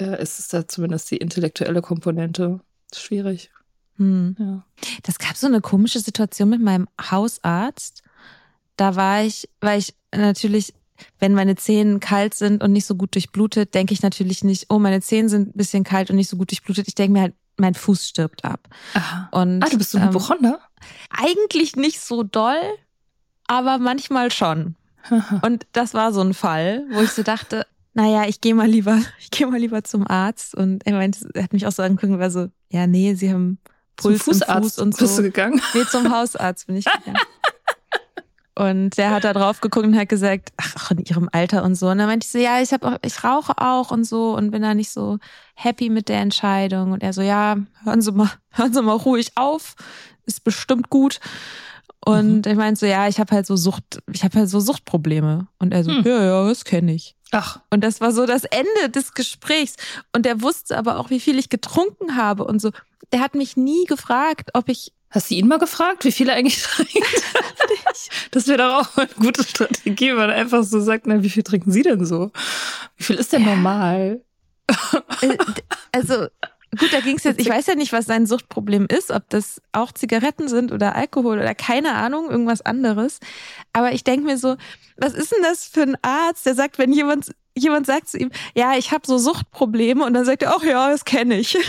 äh, 0.00 0.22
ist 0.22 0.38
es 0.38 0.48
da 0.48 0.68
zumindest 0.68 1.10
die 1.10 1.16
intellektuelle 1.16 1.82
Komponente 1.82 2.60
schwierig. 2.94 3.50
Hm. 3.96 4.36
Ja. 4.38 4.64
Das 5.02 5.18
gab 5.18 5.36
so 5.36 5.46
eine 5.46 5.60
komische 5.60 6.00
Situation 6.00 6.48
mit 6.48 6.60
meinem 6.60 6.88
Hausarzt. 7.00 8.02
Da 8.76 8.94
war 8.94 9.22
ich, 9.22 9.48
weil 9.60 9.80
ich 9.80 9.94
natürlich, 10.14 10.72
wenn 11.18 11.34
meine 11.34 11.56
Zähne 11.56 11.98
kalt 11.98 12.34
sind 12.34 12.62
und 12.62 12.72
nicht 12.72 12.86
so 12.86 12.94
gut 12.94 13.14
durchblutet, 13.14 13.74
denke 13.74 13.92
ich 13.92 14.02
natürlich 14.02 14.44
nicht, 14.44 14.66
oh, 14.68 14.78
meine 14.78 15.00
Zähne 15.00 15.28
sind 15.28 15.48
ein 15.48 15.58
bisschen 15.58 15.82
kalt 15.84 16.10
und 16.10 16.16
nicht 16.16 16.28
so 16.28 16.36
gut 16.36 16.50
durchblutet. 16.50 16.86
Ich 16.86 16.94
denke 16.94 17.12
mir 17.12 17.22
halt, 17.22 17.34
mein 17.56 17.74
Fuß 17.74 18.08
stirbt 18.08 18.44
ab. 18.44 18.68
Aha. 18.94 19.28
Und, 19.32 19.62
Ah, 19.62 19.68
du 19.68 19.78
bist 19.78 19.90
so 19.90 19.98
ein 19.98 20.04
ähm, 20.04 20.10
Hypochonder? 20.10 20.60
Eigentlich 21.10 21.74
nicht 21.74 22.00
so 22.00 22.22
doll, 22.22 22.60
aber 23.48 23.78
manchmal 23.78 24.30
schon. 24.30 24.76
Und 25.42 25.66
das 25.72 25.94
war 25.94 26.12
so 26.12 26.20
ein 26.20 26.34
Fall, 26.34 26.84
wo 26.92 27.00
ich 27.00 27.10
so 27.10 27.22
dachte, 27.22 27.66
naja, 27.94 28.24
ich 28.28 28.40
gehe 28.40 28.54
mal 28.54 28.68
lieber, 28.68 29.00
ich 29.18 29.30
gehe 29.30 29.46
mal 29.46 29.58
lieber 29.58 29.82
zum 29.82 30.06
Arzt. 30.06 30.54
Und 30.54 30.86
er 30.86 30.92
meinte, 30.92 31.28
er 31.34 31.42
hat 31.42 31.52
mich 31.52 31.66
auch 31.66 31.72
so 31.72 31.82
angeguckt 31.82 32.18
war 32.18 32.30
so, 32.30 32.48
ja, 32.70 32.86
nee, 32.86 33.14
sie 33.14 33.32
haben 33.32 33.58
Zum 33.96 34.12
Puls 34.12 34.26
im 34.26 34.34
Fußarzt 34.34 34.62
Fuß 34.62 34.78
und 34.78 34.96
bist 34.96 35.16
so. 35.16 35.22
du 35.22 35.28
gegangen? 35.28 35.60
Nee, 35.74 35.84
zum 35.90 36.12
Hausarzt 36.12 36.66
bin 36.66 36.76
ich 36.76 36.84
gegangen. 36.84 37.18
Und 38.58 38.98
der 38.98 39.10
hat 39.12 39.22
da 39.22 39.32
drauf 39.32 39.60
geguckt 39.60 39.86
und 39.86 39.96
hat 39.96 40.08
gesagt, 40.08 40.52
ach, 40.56 40.74
auch 40.74 40.90
in 40.90 40.98
ihrem 40.98 41.28
Alter 41.30 41.62
und 41.62 41.76
so. 41.76 41.90
Und 41.90 41.98
dann 41.98 42.08
meinte 42.08 42.24
ich 42.24 42.32
so, 42.32 42.38
ja, 42.38 42.60
ich 42.60 42.72
habe 42.72 42.98
ich 43.04 43.22
rauche 43.22 43.52
auch 43.56 43.92
und 43.92 44.02
so 44.02 44.36
und 44.36 44.50
bin 44.50 44.62
da 44.62 44.74
nicht 44.74 44.90
so 44.90 45.18
happy 45.54 45.90
mit 45.90 46.08
der 46.08 46.18
Entscheidung. 46.18 46.90
Und 46.90 47.04
er 47.04 47.12
so, 47.12 47.22
ja, 47.22 47.56
hören 47.84 48.02
Sie 48.02 48.10
mal, 48.10 48.32
hören 48.50 48.74
Sie 48.74 48.82
mal 48.82 48.96
ruhig 48.96 49.30
auf, 49.36 49.76
ist 50.26 50.42
bestimmt 50.42 50.90
gut. 50.90 51.20
Und 52.08 52.46
ich 52.46 52.56
meinte 52.56 52.80
so, 52.80 52.86
ja, 52.86 53.06
ich 53.08 53.18
habe 53.20 53.34
halt 53.34 53.46
so 53.46 53.56
Sucht, 53.56 54.00
ich 54.12 54.24
habe 54.24 54.38
halt 54.38 54.48
so 54.48 54.60
Suchtprobleme. 54.60 55.46
Und 55.58 55.72
er 55.72 55.84
so, 55.84 55.90
Hm. 55.90 56.02
ja, 56.06 56.24
ja, 56.24 56.48
das 56.48 56.64
kenne 56.64 56.94
ich. 56.94 57.14
Ach, 57.32 57.60
Und 57.70 57.84
das 57.84 58.00
war 58.00 58.12
so 58.12 58.24
das 58.24 58.44
Ende 58.44 58.88
des 58.90 59.12
Gesprächs. 59.14 59.74
Und 60.14 60.24
der 60.24 60.40
wusste 60.40 60.78
aber 60.78 60.98
auch, 60.98 61.10
wie 61.10 61.20
viel 61.20 61.38
ich 61.38 61.48
getrunken 61.50 62.16
habe 62.16 62.44
und 62.44 62.60
so. 62.60 62.70
Der 63.12 63.20
hat 63.20 63.34
mich 63.34 63.56
nie 63.56 63.84
gefragt, 63.84 64.50
ob 64.54 64.68
ich 64.68 64.92
hast 65.10 65.30
du 65.30 65.34
ihn 65.36 65.48
mal 65.48 65.58
gefragt, 65.58 66.04
wie 66.04 66.12
viel 66.12 66.28
er 66.28 66.36
eigentlich 66.36 66.62
trinkt? 66.62 66.92
das 68.30 68.46
wäre 68.46 68.58
doch 68.58 68.74
auch 68.92 68.96
eine 68.98 69.08
gute 69.16 69.42
Strategie, 69.42 70.10
wenn 70.10 70.16
man 70.16 70.30
einfach 70.30 70.62
so 70.64 70.80
sagt, 70.80 71.06
na, 71.06 71.22
wie 71.22 71.30
viel 71.30 71.42
trinken 71.42 71.72
Sie 71.72 71.82
denn 71.82 72.04
so? 72.04 72.30
Wie 72.96 73.04
viel 73.04 73.16
ist 73.16 73.32
denn 73.32 73.44
normal? 73.44 74.20
Äh, 75.22 75.36
also 75.92 76.26
gut, 76.76 76.92
da 76.92 77.00
ging 77.00 77.16
es 77.16 77.24
jetzt, 77.24 77.40
ich 77.40 77.48
weiß 77.48 77.66
ja 77.66 77.74
nicht, 77.74 77.92
was 77.92 78.06
sein 78.06 78.26
Suchtproblem 78.26 78.86
ist, 78.86 79.10
ob 79.10 79.28
das 79.30 79.60
auch 79.72 79.92
Zigaretten 79.92 80.48
sind 80.48 80.72
oder 80.72 80.94
Alkohol 80.94 81.38
oder 81.38 81.54
keine 81.54 81.94
Ahnung, 81.94 82.30
irgendwas 82.30 82.60
anderes. 82.62 83.20
Aber 83.72 83.92
ich 83.92 84.04
denke 84.04 84.26
mir 84.26 84.38
so, 84.38 84.56
was 84.96 85.14
ist 85.14 85.32
denn 85.32 85.42
das 85.42 85.64
für 85.64 85.82
ein 85.82 85.96
Arzt, 86.02 86.46
der 86.46 86.54
sagt, 86.54 86.78
wenn 86.78 86.92
jemand 86.92 87.30
jemand 87.58 87.86
sagt 87.86 88.08
zu 88.08 88.18
ihm, 88.18 88.30
ja, 88.54 88.74
ich 88.76 88.92
habe 88.92 89.06
so 89.06 89.18
Suchtprobleme 89.18 90.04
und 90.04 90.14
dann 90.14 90.24
sagt 90.24 90.42
er, 90.42 90.54
ach 90.56 90.62
ja, 90.62 90.90
das 90.90 91.04
kenne 91.04 91.38
ich. 91.38 91.56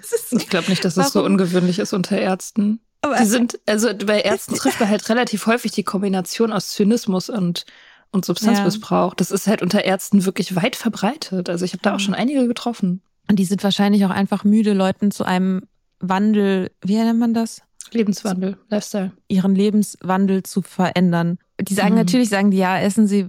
Das 0.00 0.12
ist 0.12 0.32
Ich 0.32 0.48
glaube 0.48 0.68
nicht, 0.70 0.84
dass 0.84 0.94
das 0.94 1.12
so 1.12 1.20
Warum? 1.20 1.32
ungewöhnlich 1.32 1.78
ist 1.78 1.92
unter 1.92 2.18
Ärzten. 2.18 2.80
aber 3.00 3.16
Die 3.16 3.26
sind, 3.26 3.58
also 3.66 3.88
bei 3.94 4.20
Ärzten 4.20 4.54
trifft 4.54 4.80
man 4.80 4.88
halt 4.88 5.08
relativ 5.08 5.46
häufig 5.46 5.72
die 5.72 5.84
Kombination 5.84 6.52
aus 6.52 6.70
Zynismus 6.70 7.30
und, 7.30 7.64
und 8.10 8.24
Substanzmissbrauch. 8.24 9.14
Das 9.14 9.30
ist 9.30 9.46
halt 9.46 9.62
unter 9.62 9.84
Ärzten 9.84 10.24
wirklich 10.24 10.56
weit 10.56 10.76
verbreitet. 10.76 11.48
Also 11.48 11.64
ich 11.64 11.72
habe 11.72 11.82
da 11.82 11.94
auch 11.94 12.00
schon 12.00 12.14
einige 12.14 12.46
getroffen. 12.46 13.02
Und 13.30 13.36
die 13.36 13.44
sind 13.44 13.62
wahrscheinlich 13.64 14.04
auch 14.04 14.10
einfach 14.10 14.44
müde, 14.44 14.72
Leuten 14.72 15.10
zu 15.10 15.24
einem 15.24 15.62
Wandel, 16.00 16.70
wie 16.84 16.96
nennt 16.96 17.18
man 17.18 17.32
das? 17.32 17.62
Lebenswandel, 17.92 18.56
Lifestyle. 18.68 19.12
Ihren 19.28 19.54
Lebenswandel 19.54 20.42
zu 20.42 20.62
verändern. 20.62 21.38
Die 21.60 21.74
sagen 21.74 21.90
Mhm. 21.90 21.96
natürlich, 22.00 22.28
sagen 22.28 22.50
die, 22.50 22.58
ja, 22.58 22.78
essen 22.78 23.06
Sie 23.06 23.28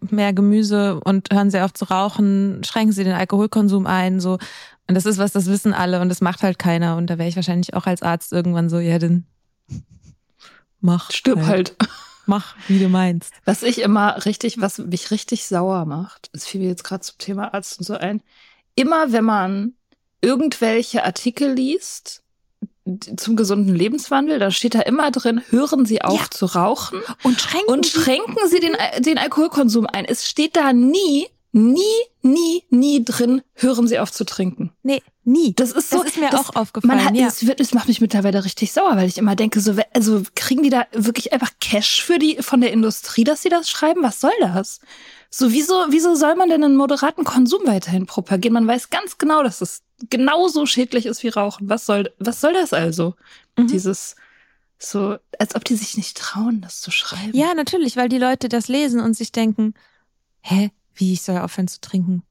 mehr 0.00 0.32
Gemüse 0.32 0.98
und 1.00 1.28
hören 1.32 1.50
Sie 1.50 1.60
auf 1.62 1.72
zu 1.74 1.84
rauchen, 1.86 2.62
schränken 2.64 2.92
Sie 2.92 3.04
den 3.04 3.12
Alkoholkonsum 3.12 3.86
ein, 3.86 4.18
so. 4.20 4.38
Und 4.88 4.94
das 4.94 5.06
ist 5.06 5.18
was, 5.18 5.32
das 5.32 5.46
wissen 5.46 5.72
alle 5.74 6.00
und 6.00 6.08
das 6.08 6.20
macht 6.20 6.42
halt 6.42 6.58
keiner. 6.58 6.96
Und 6.96 7.08
da 7.08 7.18
wäre 7.18 7.28
ich 7.28 7.36
wahrscheinlich 7.36 7.74
auch 7.74 7.86
als 7.86 8.02
Arzt 8.02 8.32
irgendwann 8.32 8.68
so, 8.68 8.78
ja, 8.78 8.98
dann 8.98 9.26
mach. 10.80 11.10
Stirb 11.10 11.42
halt. 11.46 11.76
Mach, 12.26 12.56
wie 12.68 12.78
du 12.78 12.88
meinst. 12.88 13.34
Was 13.44 13.62
ich 13.62 13.82
immer 13.82 14.24
richtig, 14.24 14.58
was 14.58 14.78
mich 14.78 15.10
richtig 15.10 15.44
sauer 15.44 15.84
macht, 15.84 16.30
das 16.32 16.46
fiel 16.46 16.62
mir 16.62 16.68
jetzt 16.68 16.82
gerade 16.82 17.02
zum 17.02 17.18
Thema 17.18 17.52
Arzt 17.52 17.78
und 17.78 17.84
so 17.84 17.98
ein. 17.98 18.22
Immer 18.74 19.12
wenn 19.12 19.24
man 19.24 19.74
irgendwelche 20.20 21.04
Artikel 21.04 21.52
liest 21.52 22.22
zum 23.16 23.34
gesunden 23.36 23.74
Lebenswandel, 23.74 24.38
da 24.38 24.50
steht 24.50 24.74
da 24.74 24.80
immer 24.80 25.10
drin, 25.10 25.42
hören 25.50 25.86
Sie 25.86 26.02
auf 26.02 26.20
Ja. 26.20 26.30
zu 26.30 26.46
rauchen 26.46 27.00
Und 27.22 27.40
schränken 27.40 27.72
und 27.72 27.86
schränken 27.86 28.48
Sie 28.48 28.60
den, 28.60 28.76
den 28.98 29.16
Alkoholkonsum 29.16 29.86
ein. 29.86 30.04
Es 30.04 30.28
steht 30.28 30.54
da 30.56 30.74
nie, 30.74 31.26
nie, 31.52 31.82
nie, 32.20 32.64
nie 32.68 33.02
drin, 33.02 33.40
hören 33.54 33.86
Sie 33.88 33.98
auf 33.98 34.12
zu 34.12 34.24
trinken. 34.24 34.70
Nee, 34.82 35.02
nie. 35.24 35.54
Das 35.54 35.72
ist 35.72 35.88
so. 35.88 35.98
Das 36.02 36.08
ist 36.08 36.20
mir 36.20 36.28
das, 36.28 36.40
auch 36.40 36.56
aufgefallen. 36.56 36.96
Man 36.98 37.04
hat, 37.06 37.16
ja. 37.16 37.26
es, 37.26 37.46
wird, 37.46 37.60
es 37.60 37.72
macht 37.72 37.88
mich 37.88 38.02
mittlerweile 38.02 38.44
richtig 38.44 38.72
sauer, 38.72 38.96
weil 38.96 39.08
ich 39.08 39.16
immer 39.16 39.34
denke, 39.34 39.60
so, 39.60 39.74
also 39.94 40.22
kriegen 40.34 40.62
die 40.62 40.70
da 40.70 40.86
wirklich 40.92 41.32
einfach 41.32 41.52
Cash 41.60 42.02
für 42.02 42.18
die 42.18 42.36
von 42.42 42.60
der 42.60 42.72
Industrie, 42.72 43.24
dass 43.24 43.40
sie 43.40 43.48
das 43.48 43.70
schreiben? 43.70 44.02
Was 44.02 44.20
soll 44.20 44.32
das? 44.40 44.80
So, 45.36 45.50
wieso, 45.50 45.74
wieso 45.90 46.14
soll 46.14 46.36
man 46.36 46.48
denn 46.48 46.62
einen 46.62 46.76
moderaten 46.76 47.24
Konsum 47.24 47.66
weiterhin 47.66 48.06
propagieren? 48.06 48.54
Man 48.54 48.68
weiß 48.68 48.90
ganz 48.90 49.18
genau, 49.18 49.42
dass 49.42 49.60
es 49.60 49.82
genauso 50.08 50.64
schädlich 50.64 51.06
ist 51.06 51.24
wie 51.24 51.28
Rauchen. 51.28 51.68
Was 51.68 51.86
soll, 51.86 52.12
was 52.20 52.40
soll 52.40 52.52
das 52.52 52.72
also? 52.72 53.16
Mhm. 53.58 53.66
Dieses, 53.66 54.14
so, 54.78 55.16
als 55.40 55.56
ob 55.56 55.64
die 55.64 55.74
sich 55.74 55.96
nicht 55.96 56.16
trauen, 56.16 56.60
das 56.60 56.80
zu 56.80 56.92
schreiben. 56.92 57.32
Ja, 57.36 57.52
natürlich, 57.54 57.96
weil 57.96 58.08
die 58.08 58.18
Leute 58.18 58.48
das 58.48 58.68
lesen 58.68 59.00
und 59.00 59.16
sich 59.16 59.32
denken, 59.32 59.74
hä, 60.42 60.70
wie 60.94 61.12
ich 61.14 61.22
soll 61.22 61.38
aufhören 61.38 61.66
zu 61.66 61.80
trinken? 61.80 62.22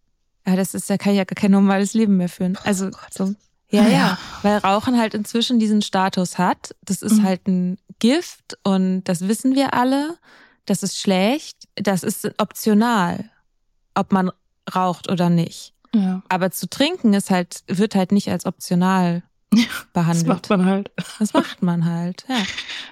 Ja, 0.47 0.55
das 0.55 0.73
ist, 0.73 0.89
da 0.89 0.97
kann 0.97 1.13
ja 1.13 1.25
gar 1.25 1.35
kein 1.35 1.51
normales 1.51 1.93
Leben 1.93 2.15
mehr 2.15 2.29
führen. 2.29 2.57
Also, 2.63 2.89
so. 3.11 3.33
Ja, 3.69 3.81
Ah, 3.81 3.87
ja, 3.87 3.89
ja. 3.89 4.17
weil 4.43 4.57
Rauchen 4.59 4.97
halt 4.97 5.13
inzwischen 5.13 5.59
diesen 5.59 5.81
Status 5.81 6.37
hat. 6.37 6.73
Das 6.83 7.01
ist 7.01 7.17
Mhm. 7.17 7.23
halt 7.23 7.47
ein 7.49 7.77
Gift 7.99 8.57
und 8.63 9.03
das 9.05 9.27
wissen 9.27 9.55
wir 9.55 9.73
alle. 9.73 10.17
Das 10.65 10.83
ist 10.83 10.97
schlecht. 10.99 11.57
Das 11.75 12.03
ist 12.03 12.29
optional, 12.39 13.29
ob 13.95 14.11
man 14.11 14.31
raucht 14.73 15.09
oder 15.11 15.29
nicht. 15.29 15.73
ja. 15.93 16.21
Aber 16.29 16.51
zu 16.51 16.69
trinken 16.69 17.13
ist 17.13 17.29
halt, 17.29 17.63
wird 17.67 17.95
halt 17.95 18.11
nicht 18.11 18.29
als 18.29 18.45
optional 18.45 19.23
Das 19.51 19.59
behandelt. 19.93 20.27
macht 20.27 20.49
man 20.49 20.65
halt. 20.65 20.91
Das 21.19 21.33
macht 21.33 21.61
man 21.61 21.85
halt, 21.85 22.25
ja. 22.29 22.37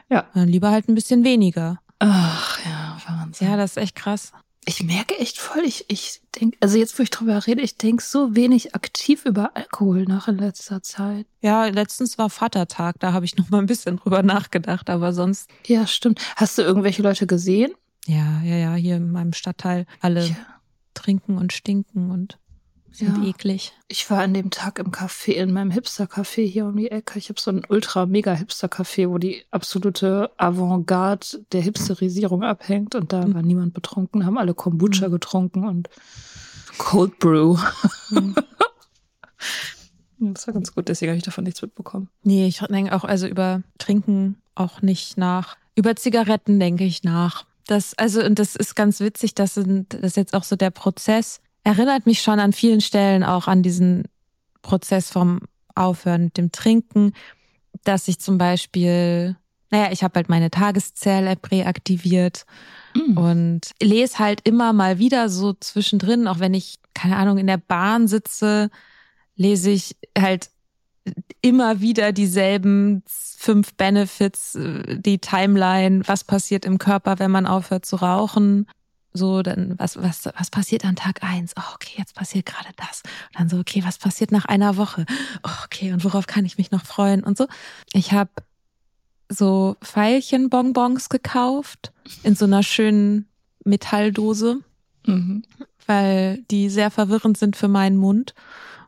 Ja. 0.10 0.26
Dann 0.34 0.48
lieber 0.48 0.70
halt 0.72 0.90
ein 0.90 0.96
bisschen 0.96 1.24
weniger. 1.24 1.80
Ach 2.00 2.60
ja, 2.66 2.98
Wahnsinn. 3.08 3.48
Ja, 3.50 3.58
das 3.58 3.72
ist 3.72 3.78
echt 3.78 3.96
krass. 3.96 4.32
Ich 4.66 4.84
merke 4.84 5.18
echt 5.18 5.40
voll, 5.40 5.64
ich, 5.66 5.86
ich 5.88 6.22
denke, 6.40 6.56
also 6.62 6.78
jetzt, 6.78 6.98
wo 7.00 7.04
ich 7.04 7.10
drüber 7.10 7.48
rede, 7.48 7.62
ich 7.64 7.78
denke 7.78 8.04
so 8.04 8.36
wenig 8.36 8.76
aktiv 8.76 9.26
über 9.26 9.56
Alkohol 9.56 10.04
nach 10.04 10.28
in 10.28 10.38
letzter 10.38 10.84
Zeit. 10.84 11.26
Ja, 11.42 11.66
letztens 11.66 12.20
war 12.20 12.30
Vatertag, 12.30 13.00
da 13.00 13.12
habe 13.12 13.26
ich 13.26 13.36
noch 13.38 13.50
mal 13.50 13.58
ein 13.58 13.66
bisschen 13.66 13.98
drüber 13.98 14.22
nachgedacht, 14.22 14.90
aber 14.92 15.14
sonst. 15.14 15.50
Ja, 15.66 15.88
stimmt. 15.88 16.22
Hast 16.36 16.58
du 16.60 16.62
irgendwelche 16.62 17.02
Leute 17.02 17.26
gesehen? 17.26 17.72
Ja, 18.06 18.42
ja, 18.44 18.56
ja, 18.56 18.74
hier 18.76 18.98
in 18.98 19.12
meinem 19.12 19.34
Stadtteil 19.34 19.88
alle 20.00 20.28
Ja. 20.28 20.36
trinken 20.94 21.38
und 21.40 21.54
stinken 21.54 22.12
und 22.12 22.38
sind 22.92 23.18
Ja. 23.18 23.24
eklig. 23.30 23.74
Ich 23.88 24.10
war 24.10 24.20
an 24.22 24.34
dem 24.34 24.50
Tag 24.50 24.80
im 24.80 24.92
Café, 24.92 25.32
in 25.34 25.54
meinem 25.54 25.72
Hipster-Café 25.72 26.46
hier 26.46 26.66
um 26.66 26.76
die 26.76 26.92
Ecke. 26.92 27.18
Ich 27.20 27.30
habe 27.30 27.40
so 27.40 27.52
ein 27.52 27.64
ultra-mega-Hipster-Café, 27.68 29.10
wo 29.10 29.18
die 29.18 29.44
absolute 29.52 30.32
Avantgarde 30.38 31.46
der 31.52 31.62
Hipsterisierung 31.62 32.44
abhängt. 32.44 32.96
Und 32.96 33.14
da 33.14 33.26
Mhm. 33.26 33.34
war 33.34 33.42
niemand 33.42 33.74
betrunken, 33.74 34.26
haben 34.26 34.38
alle 34.38 34.54
Kombucha 34.54 35.08
getrunken 35.08 35.68
und 35.68 35.90
Cold 36.78 37.18
Brew. 37.20 37.58
Mhm. 38.10 38.36
Das 40.24 40.46
war 40.46 40.54
ganz 40.54 40.76
gut, 40.76 40.88
deswegen 40.88 41.10
habe 41.12 41.18
ich 41.18 41.24
davon 41.24 41.44
nichts 41.46 41.64
mitbekommen. 41.64 42.08
Nee, 42.24 42.46
ich 42.46 42.60
denke 42.60 42.94
auch 42.96 43.04
also 43.04 43.26
über 43.26 43.64
Trinken 43.80 44.40
auch 44.54 44.84
nicht 44.84 45.18
nach. 45.18 45.58
Über 45.74 45.96
Zigaretten 45.96 46.60
denke 46.60 46.84
ich 46.84 47.02
nach. 47.04 47.46
Das, 47.66 47.98
also, 47.98 48.24
und 48.24 48.38
das 48.38 48.56
ist 48.56 48.76
ganz 48.76 49.00
witzig, 49.00 49.34
dass 49.34 49.60
das 49.90 50.16
jetzt 50.16 50.36
auch 50.36 50.44
so 50.44 50.56
der 50.56 50.70
Prozess 50.70 51.42
erinnert 51.64 52.06
mich 52.06 52.22
schon 52.22 52.40
an 52.40 52.54
vielen 52.54 52.82
Stellen 52.82 53.24
auch 53.24 53.48
an 53.48 53.64
diesen 53.64 54.06
Prozess 54.62 55.10
vom 55.12 55.42
Aufhören 55.76 56.26
mit 56.26 56.38
dem 56.38 56.52
Trinken, 56.52 57.14
dass 57.84 58.08
ich 58.08 58.20
zum 58.20 58.38
Beispiel, 58.38 59.36
naja, 59.70 59.92
ich 59.92 60.04
habe 60.04 60.16
halt 60.16 60.30
meine 60.30 60.52
Tageszähl-App 60.52 61.52
reaktiviert 61.52 62.46
Mhm. 62.94 63.18
und 63.18 63.62
lese 63.82 64.20
halt 64.20 64.42
immer 64.46 64.74
mal 64.74 65.00
wieder 65.00 65.30
so 65.30 65.54
zwischendrin, 65.54 66.28
auch 66.28 66.40
wenn 66.40 66.54
ich, 66.54 66.76
keine 66.94 67.16
Ahnung, 67.16 67.38
in 67.38 67.48
der 67.48 67.58
Bahn 67.58 68.08
sitze, 68.08 68.70
lese 69.36 69.70
ich 69.70 69.96
halt 70.18 70.50
immer 71.42 71.80
wieder 71.80 72.12
dieselben 72.12 73.02
fünf 73.08 73.74
Benefits, 73.76 74.56
äh, 74.56 74.98
die 75.00 75.20
Timeline, 75.20 76.02
was 76.06 76.24
passiert 76.26 76.66
im 76.66 76.78
Körper, 76.78 77.18
wenn 77.20 77.32
man 77.32 77.48
aufhört 77.48 77.86
zu 77.86 77.96
rauchen. 77.96 78.68
So, 79.14 79.42
dann, 79.42 79.78
was, 79.78 79.98
was, 80.02 80.26
was 80.38 80.50
passiert 80.50 80.86
an 80.86 80.96
Tag 80.96 81.22
eins? 81.22 81.54
Oh, 81.60 81.74
okay, 81.76 81.96
jetzt 81.98 82.16
passiert 82.16 82.46
gerade 82.46 82.70
das. 82.78 83.02
Und 83.32 83.40
dann 83.40 83.50
so, 83.50 83.58
okay, 83.60 83.84
was 83.86 83.98
passiert 83.98 84.32
nach 84.32 84.46
einer 84.46 84.78
Woche? 84.78 85.06
Oh, 85.44 85.50
okay, 85.66 85.92
und 85.92 86.04
worauf 86.06 86.28
kann 86.28 86.46
ich 86.46 86.58
mich 86.58 86.72
noch 86.72 86.86
freuen? 86.86 87.24
Und 87.24 87.38
so. 87.38 87.48
Ich 87.94 88.14
habe 88.14 88.32
so 89.30 89.76
Veilchenbonbons 89.82 91.10
gekauft 91.10 91.92
in 92.24 92.36
so 92.36 92.46
einer 92.46 92.64
schönen 92.64 93.28
Metalldose, 93.66 94.60
Mhm. 95.08 95.44
weil 95.88 96.44
die 96.52 96.70
sehr 96.70 96.92
verwirrend 96.92 97.38
sind 97.38 97.56
für 97.56 97.68
meinen 97.68 97.98
Mund. 97.98 98.34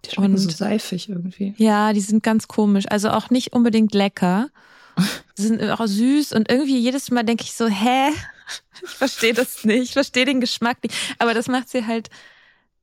Die 0.05 0.11
schmecken 0.11 0.38
so 0.38 0.47
Und- 0.49 0.55
seifig 0.55 1.09
irgendwie. 1.09 1.53
Ja, 1.57 1.91
die 1.93 2.01
sind 2.01 2.24
ganz 2.24 2.47
komisch. 2.47 2.86
Also 2.89 3.09
auch 3.09 3.30
nicht 3.30 3.53
unbedingt 3.53 3.93
lecker. 3.93 4.49
Sie 5.36 5.47
sind 5.47 5.63
auch 5.63 5.86
süß 5.86 6.34
und 6.34 6.51
irgendwie 6.51 6.78
jedes 6.78 7.09
Mal 7.09 7.24
denke 7.24 7.43
ich 7.43 7.53
so, 7.55 7.67
hä? 7.67 8.09
Ich 8.84 8.89
verstehe 8.89 9.34
das 9.34 9.64
nicht. 9.64 9.84
Ich 9.84 9.94
verstehe 9.94 10.26
den 10.26 10.41
Geschmack 10.41 10.84
nicht. 10.84 10.96
Aber 11.18 11.34
das 11.34 11.48
macht 11.48 11.70
sie 11.70 11.86
halt 11.86 12.10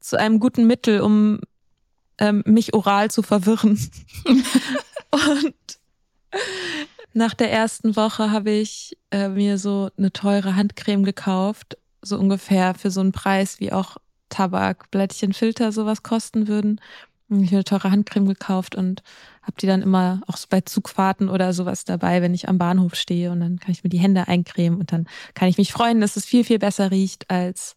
zu 0.01 0.19
einem 0.19 0.41
guten 0.41 0.67
Mittel, 0.67 1.01
um 1.03 1.41
ähm, 2.19 2.43
mich 2.47 2.73
oral 2.73 3.11
zu 3.11 3.23
verwirren. 3.23 3.79
und 5.11 5.55
nach 7.13 7.35
der 7.35 7.53
ersten 7.53 7.97
Woche 7.97 8.31
habe 8.31 8.51
ich 8.51 8.97
äh, 9.11 9.29
mir 9.29 9.59
so 9.59 9.91
eine 9.99 10.13
teure 10.13 10.57
Handcreme 10.57 11.03
gekauft, 11.03 11.77
so 12.03 12.19
ungefähr 12.19 12.75
für 12.75 12.91
so 12.91 13.01
einen 13.01 13.13
Preis, 13.13 13.61
wie 13.61 13.73
auch 13.73 13.97
Tabak, 14.29 14.91
Blättchen, 14.91 15.33
Filter 15.33 15.73
sowas 15.73 16.03
kosten 16.03 16.47
würden. 16.47 16.81
Ich 17.29 17.49
habe 17.49 17.57
eine 17.57 17.65
teure 17.65 17.91
Handcreme 17.91 18.27
gekauft 18.27 18.75
und 18.75 19.03
habe 19.43 19.57
die 19.61 19.67
dann 19.67 19.83
immer 19.83 20.21
auch 20.27 20.37
so 20.37 20.47
bei 20.51 20.61
Zugfahrten 20.61 21.29
oder 21.29 21.53
sowas 21.53 21.85
dabei, 21.85 22.21
wenn 22.23 22.35
ich 22.35 22.49
am 22.49 22.59
Bahnhof 22.59 22.95
stehe 22.95 23.31
und 23.33 23.41
dann 23.41 23.59
kann 23.59 23.73
ich 23.73 23.83
mir 23.85 23.91
die 23.91 23.99
Hände 23.99 24.29
eincremen 24.29 24.79
und 24.79 24.93
dann 24.93 25.07
kann 25.35 25.49
ich 25.49 25.57
mich 25.59 25.73
freuen, 25.73 26.01
dass 26.01 26.17
es 26.17 26.25
viel, 26.27 26.45
viel 26.45 26.59
besser 26.59 26.91
riecht 26.91 27.31
als 27.31 27.77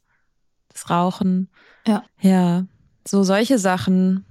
das 0.72 0.90
Rauchen. 0.90 1.50
Ja. 1.88 2.04
Ja, 2.20 2.66
so 3.08 3.24
solche 3.24 3.60
Sachen, 3.60 4.26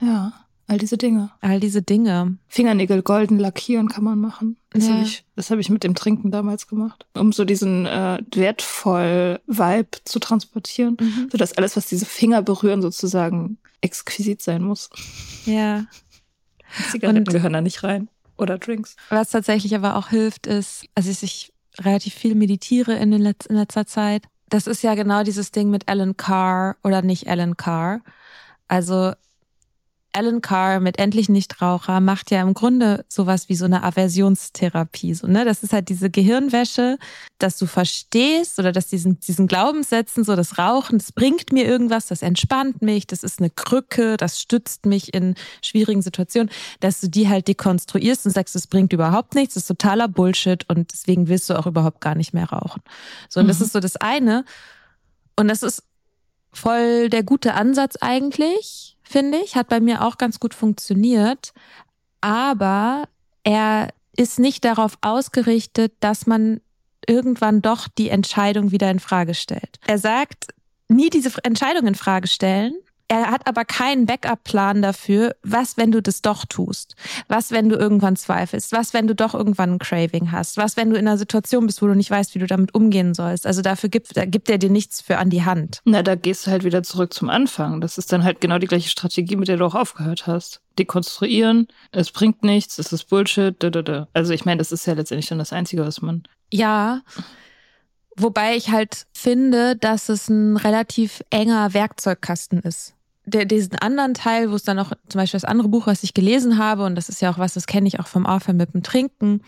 Ja, 0.00 0.32
all 0.66 0.78
diese 0.78 0.96
Dinge. 0.98 1.30
all 1.40 1.60
diese 1.60 1.82
Dinge. 1.82 2.38
Fingernägel 2.48 3.02
golden 3.02 3.38
lackieren 3.38 3.88
kann 3.88 4.04
man 4.04 4.18
machen. 4.18 4.56
Das 4.70 4.86
Ja. 4.86 4.94
habe 4.94 5.02
ich, 5.02 5.24
das 5.34 5.50
hab 5.50 5.58
ich 5.58 5.70
mit 5.70 5.82
dem 5.84 5.94
Trinken 5.94 6.30
damals 6.30 6.68
gemacht, 6.68 7.06
um 7.14 7.32
so 7.32 7.44
diesen 7.44 7.86
äh, 7.86 8.18
wertvoll 8.34 9.40
Vibe 9.46 9.88
zu 10.04 10.18
transportieren, 10.18 10.96
Mhm. 11.00 11.28
sodass 11.30 11.52
alles, 11.54 11.76
was 11.76 11.86
diese 11.86 12.06
Finger 12.06 12.42
berühren, 12.42 12.82
sozusagen 12.82 13.58
exquisit 13.80 14.42
sein 14.42 14.62
muss. 14.62 14.90
Ja. 15.46 15.86
Zigaretten 16.90 17.18
Und- 17.20 17.30
gehören 17.30 17.52
da 17.52 17.60
nicht 17.60 17.82
rein. 17.84 18.08
Oder 18.36 18.58
Drinks. 18.58 18.94
Was 19.10 19.30
tatsächlich 19.30 19.74
aber 19.74 19.96
auch 19.96 20.10
hilft, 20.10 20.46
ist, 20.46 20.86
also 20.94 21.10
ich, 21.10 21.52
relativ 21.80 22.14
viel 22.14 22.36
meditiere 22.36 22.94
in, 22.94 23.10
den 23.10 23.20
Letz-, 23.22 23.46
in 23.48 23.56
letzter 23.56 23.84
Zeit. 23.86 24.24
Das 24.48 24.66
ist 24.68 24.82
ja 24.82 24.94
genau 24.94 25.24
dieses 25.24 25.50
Ding 25.50 25.70
mit 25.70 25.88
Alan 25.88 26.16
Carr 26.16 26.76
oder 26.84 27.02
nicht 27.02 27.28
Alan 27.28 27.56
Carr. 27.56 28.00
Also 28.68 29.12
Alan 30.12 30.40
Carr 30.40 30.80
mit 30.80 30.98
Endlich 30.98 31.28
Nichtraucher 31.28 32.00
macht 32.00 32.30
ja 32.30 32.42
im 32.42 32.54
Grunde 32.54 33.04
sowas 33.08 33.48
wie 33.48 33.54
so 33.54 33.66
eine 33.66 33.82
Aversionstherapie. 33.84 35.14
So, 35.14 35.26
ne? 35.26 35.44
Das 35.44 35.62
ist 35.62 35.72
halt 35.72 35.88
diese 35.88 36.10
Gehirnwäsche, 36.10 36.98
dass 37.38 37.58
du 37.58 37.66
verstehst 37.66 38.58
oder 38.58 38.72
dass 38.72 38.88
diesen, 38.88 39.20
diesen 39.20 39.46
Glaubenssätzen, 39.46 40.24
so 40.24 40.34
das 40.34 40.58
Rauchen, 40.58 40.98
das 40.98 41.12
bringt 41.12 41.52
mir 41.52 41.66
irgendwas, 41.66 42.06
das 42.06 42.22
entspannt 42.22 42.82
mich, 42.82 43.06
das 43.06 43.22
ist 43.22 43.38
eine 43.38 43.50
Krücke, 43.50 44.16
das 44.16 44.40
stützt 44.40 44.86
mich 44.86 45.14
in 45.14 45.34
schwierigen 45.62 46.02
Situationen, 46.02 46.50
dass 46.80 47.00
du 47.00 47.08
die 47.08 47.28
halt 47.28 47.46
dekonstruierst 47.48 48.26
und 48.26 48.32
sagst, 48.32 48.54
das 48.54 48.66
bringt 48.66 48.92
überhaupt 48.92 49.34
nichts, 49.34 49.54
das 49.54 49.64
ist 49.64 49.68
totaler 49.68 50.08
Bullshit 50.08 50.68
und 50.68 50.92
deswegen 50.92 51.28
willst 51.28 51.48
du 51.50 51.58
auch 51.58 51.66
überhaupt 51.66 52.00
gar 52.00 52.14
nicht 52.14 52.34
mehr 52.34 52.50
rauchen. 52.50 52.82
So, 53.28 53.40
und 53.40 53.48
das 53.48 53.58
Mhm. 53.58 53.64
ist 53.66 53.72
so 53.72 53.80
das 53.80 53.96
eine. 53.96 54.44
Und 55.36 55.48
das 55.48 55.62
ist 55.62 55.84
voll 56.52 57.08
der 57.10 57.22
gute 57.22 57.54
Ansatz 57.54 57.96
eigentlich, 58.00 58.96
finde 59.08 59.38
ich. 59.38 59.56
Hat 59.56 59.68
bei 59.68 59.80
mir 59.80 60.04
auch 60.04 60.18
ganz 60.18 60.38
gut 60.40 60.54
funktioniert. 60.54 61.52
aber 62.20 63.08
er 63.44 63.88
ist 64.16 64.38
nicht 64.38 64.64
darauf 64.64 64.98
ausgerichtet, 65.00 65.92
dass 66.00 66.26
man 66.26 66.60
irgendwann 67.06 67.62
doch 67.62 67.88
die 67.88 68.10
Entscheidung 68.10 68.72
wieder 68.72 68.90
in 68.90 68.98
Frage 68.98 69.34
stellt. 69.34 69.78
Er 69.86 69.98
sagt, 69.98 70.48
nie 70.88 71.08
diese 71.08 71.30
Entscheidung 71.44 71.86
in 71.86 71.94
Frage 71.94 72.26
stellen, 72.26 72.74
er 73.08 73.30
hat 73.30 73.46
aber 73.46 73.64
keinen 73.64 74.04
Backup-Plan 74.04 74.82
dafür, 74.82 75.34
was, 75.42 75.78
wenn 75.78 75.90
du 75.90 76.02
das 76.02 76.20
doch 76.20 76.44
tust? 76.44 76.94
Was, 77.26 77.50
wenn 77.50 77.70
du 77.70 77.76
irgendwann 77.76 78.16
zweifelst? 78.16 78.72
Was, 78.72 78.92
wenn 78.92 79.06
du 79.06 79.14
doch 79.14 79.32
irgendwann 79.34 79.72
ein 79.72 79.78
Craving 79.78 80.30
hast? 80.30 80.58
Was, 80.58 80.76
wenn 80.76 80.90
du 80.90 80.96
in 80.96 81.08
einer 81.08 81.16
Situation 81.16 81.66
bist, 81.66 81.80
wo 81.80 81.86
du 81.86 81.94
nicht 81.94 82.10
weißt, 82.10 82.34
wie 82.34 82.38
du 82.38 82.46
damit 82.46 82.74
umgehen 82.74 83.14
sollst? 83.14 83.46
Also 83.46 83.62
dafür 83.62 83.88
gibt, 83.88 84.14
da 84.14 84.26
gibt 84.26 84.50
er 84.50 84.58
dir 84.58 84.68
nichts 84.68 85.00
für 85.00 85.16
an 85.16 85.30
die 85.30 85.44
Hand. 85.44 85.80
Na, 85.86 86.02
da 86.02 86.16
gehst 86.16 86.46
du 86.46 86.50
halt 86.50 86.64
wieder 86.64 86.82
zurück 86.82 87.14
zum 87.14 87.30
Anfang. 87.30 87.80
Das 87.80 87.96
ist 87.96 88.12
dann 88.12 88.24
halt 88.24 88.42
genau 88.42 88.58
die 88.58 88.66
gleiche 88.66 88.90
Strategie, 88.90 89.36
mit 89.36 89.48
der 89.48 89.56
du 89.56 89.64
auch 89.64 89.74
aufgehört 89.74 90.26
hast. 90.26 90.60
Dekonstruieren, 90.78 91.68
es 91.92 92.12
bringt 92.12 92.44
nichts, 92.44 92.78
es 92.78 92.92
ist 92.92 93.04
Bullshit, 93.04 93.56
da, 93.58 93.70
da, 93.70 93.80
da. 93.80 94.08
Also 94.12 94.34
ich 94.34 94.44
meine, 94.44 94.58
das 94.58 94.70
ist 94.70 94.86
ja 94.86 94.92
letztendlich 94.92 95.28
dann 95.28 95.38
das 95.38 95.54
Einzige, 95.54 95.84
was 95.84 96.02
man. 96.02 96.24
Ja. 96.52 97.00
Wobei 98.16 98.54
ich 98.56 98.70
halt 98.70 99.06
finde, 99.12 99.76
dass 99.76 100.10
es 100.10 100.28
ein 100.28 100.56
relativ 100.56 101.22
enger 101.30 101.72
Werkzeugkasten 101.72 102.60
ist 102.60 102.94
der, 103.28 103.44
diesen 103.44 103.76
anderen 103.76 104.14
Teil, 104.14 104.50
wo 104.50 104.54
es 104.54 104.62
dann 104.62 104.78
auch 104.78 104.92
zum 105.08 105.20
Beispiel 105.20 105.38
das 105.38 105.48
andere 105.48 105.68
Buch, 105.68 105.86
was 105.86 106.02
ich 106.02 106.14
gelesen 106.14 106.58
habe, 106.58 106.84
und 106.84 106.94
das 106.94 107.08
ist 107.08 107.20
ja 107.20 107.30
auch 107.30 107.38
was, 107.38 107.54
das 107.54 107.66
kenne 107.66 107.88
ich 107.88 108.00
auch 108.00 108.06
vom 108.06 108.26
Aufhören 108.26 108.56
mit 108.56 108.74
dem 108.74 108.82
Trinken, 108.82 109.42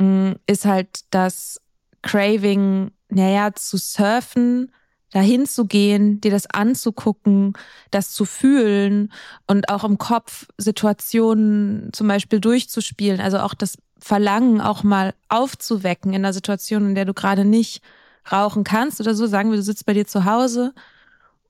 mm, 0.00 0.32
ist 0.46 0.64
halt 0.64 1.00
das 1.10 1.60
Craving, 2.02 2.92
naja, 3.08 3.52
zu 3.54 3.76
surfen, 3.76 4.72
dahin 5.10 5.46
zu 5.46 5.64
gehen, 5.64 6.20
dir 6.20 6.30
das 6.30 6.46
anzugucken, 6.46 7.54
das 7.90 8.10
zu 8.10 8.24
fühlen 8.24 9.12
und 9.46 9.70
auch 9.70 9.84
im 9.84 9.98
Kopf 9.98 10.46
Situationen 10.58 11.90
zum 11.92 12.08
Beispiel 12.08 12.40
durchzuspielen. 12.40 13.20
Also 13.20 13.38
auch 13.38 13.54
das 13.54 13.78
Verlangen 13.98 14.60
auch 14.60 14.82
mal 14.82 15.14
aufzuwecken 15.28 16.12
in 16.12 16.24
einer 16.24 16.32
Situation, 16.32 16.90
in 16.90 16.94
der 16.94 17.06
du 17.06 17.14
gerade 17.14 17.44
nicht 17.44 17.82
rauchen 18.30 18.64
kannst 18.64 19.00
oder 19.00 19.14
so. 19.14 19.26
Sagen 19.26 19.50
wir, 19.50 19.56
du 19.56 19.62
sitzt 19.62 19.86
bei 19.86 19.94
dir 19.94 20.06
zu 20.06 20.24
Hause 20.24 20.74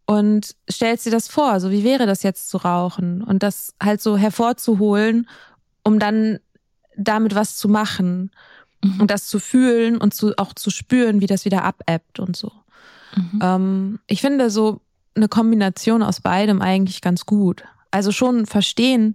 und 0.09 0.56
stellst 0.70 1.04
dir 1.04 1.11
das 1.11 1.28
vor, 1.28 1.61
so 1.61 1.70
wie 1.70 1.84
wäre 1.84 2.06
das 2.06 2.22
jetzt 2.22 2.48
zu 2.48 2.56
rauchen 2.56 3.22
und 3.22 3.42
das 3.42 3.74
halt 3.80 4.00
so 4.00 4.16
hervorzuholen, 4.16 5.28
um 5.84 5.98
dann 5.98 6.38
damit 6.96 7.34
was 7.34 7.59
zu 7.59 7.68
machen 7.68 8.30
mhm. 8.82 9.02
und 9.02 9.11
das 9.11 9.26
zu 9.26 9.38
fühlen 9.38 9.98
und 9.98 10.14
zu, 10.14 10.32
auch 10.38 10.54
zu 10.54 10.70
spüren, 10.70 11.20
wie 11.20 11.26
das 11.26 11.44
wieder 11.44 11.62
abebbt 11.62 12.20
und 12.20 12.36
so. 12.36 12.50
Mhm. 13.16 13.40
Ähm, 13.42 13.98
ich 14.06 14.22
finde 14.22 14.48
so 14.48 14.80
eine 15.14 15.28
Kombination 15.28 16.02
aus 16.02 16.22
beidem 16.22 16.62
eigentlich 16.62 17.02
ganz 17.02 17.26
gut. 17.26 17.64
Also 17.90 18.11
schon 18.11 18.46
verstehen, 18.46 19.14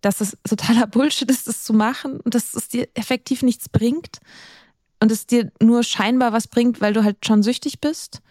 dass 0.00 0.20
es 0.20 0.36
totaler 0.42 0.86
Bullshit 0.88 1.30
ist, 1.30 1.46
das 1.46 1.62
zu 1.62 1.72
machen 1.72 2.18
und 2.18 2.34
dass 2.34 2.52
es 2.54 2.66
dir 2.66 2.88
effektiv 2.94 3.44
nichts 3.44 3.68
bringt 3.68 4.18
und 4.98 5.12
es 5.12 5.28
dir 5.28 5.52
nur 5.62 5.84
scheinbar 5.84 6.32
was 6.32 6.48
bringt, 6.48 6.80
weil 6.80 6.94
du 6.94 7.04
halt 7.04 7.24
schon 7.24 7.44
süchtig 7.44 7.80
bist. 7.80 8.22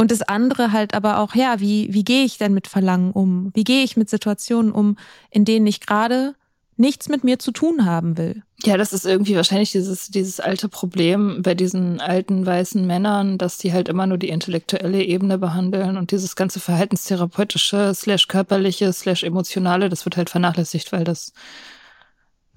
Und 0.00 0.10
das 0.10 0.22
andere 0.22 0.72
halt 0.72 0.94
aber 0.94 1.18
auch, 1.18 1.34
ja, 1.34 1.60
wie, 1.60 1.92
wie 1.92 2.04
gehe 2.04 2.24
ich 2.24 2.38
denn 2.38 2.54
mit 2.54 2.68
Verlangen 2.68 3.12
um? 3.12 3.50
Wie 3.52 3.64
gehe 3.64 3.84
ich 3.84 3.98
mit 3.98 4.08
Situationen 4.08 4.72
um, 4.72 4.96
in 5.30 5.44
denen 5.44 5.66
ich 5.66 5.80
gerade 5.80 6.34
nichts 6.78 7.10
mit 7.10 7.22
mir 7.22 7.38
zu 7.38 7.52
tun 7.52 7.84
haben 7.84 8.16
will? 8.16 8.42
Ja, 8.64 8.78
das 8.78 8.94
ist 8.94 9.04
irgendwie 9.04 9.36
wahrscheinlich 9.36 9.72
dieses, 9.72 10.08
dieses 10.08 10.40
alte 10.40 10.70
Problem 10.70 11.42
bei 11.42 11.54
diesen 11.54 12.00
alten 12.00 12.46
weißen 12.46 12.86
Männern, 12.86 13.36
dass 13.36 13.58
die 13.58 13.74
halt 13.74 13.90
immer 13.90 14.06
nur 14.06 14.16
die 14.16 14.30
intellektuelle 14.30 15.04
Ebene 15.04 15.36
behandeln 15.36 15.98
und 15.98 16.12
dieses 16.12 16.34
ganze 16.34 16.60
verhaltenstherapeutische, 16.60 17.92
slash 17.94 18.26
körperliche, 18.26 18.94
slash 18.94 19.22
emotionale, 19.22 19.90
das 19.90 20.06
wird 20.06 20.16
halt 20.16 20.30
vernachlässigt, 20.30 20.92
weil 20.92 21.04
das 21.04 21.34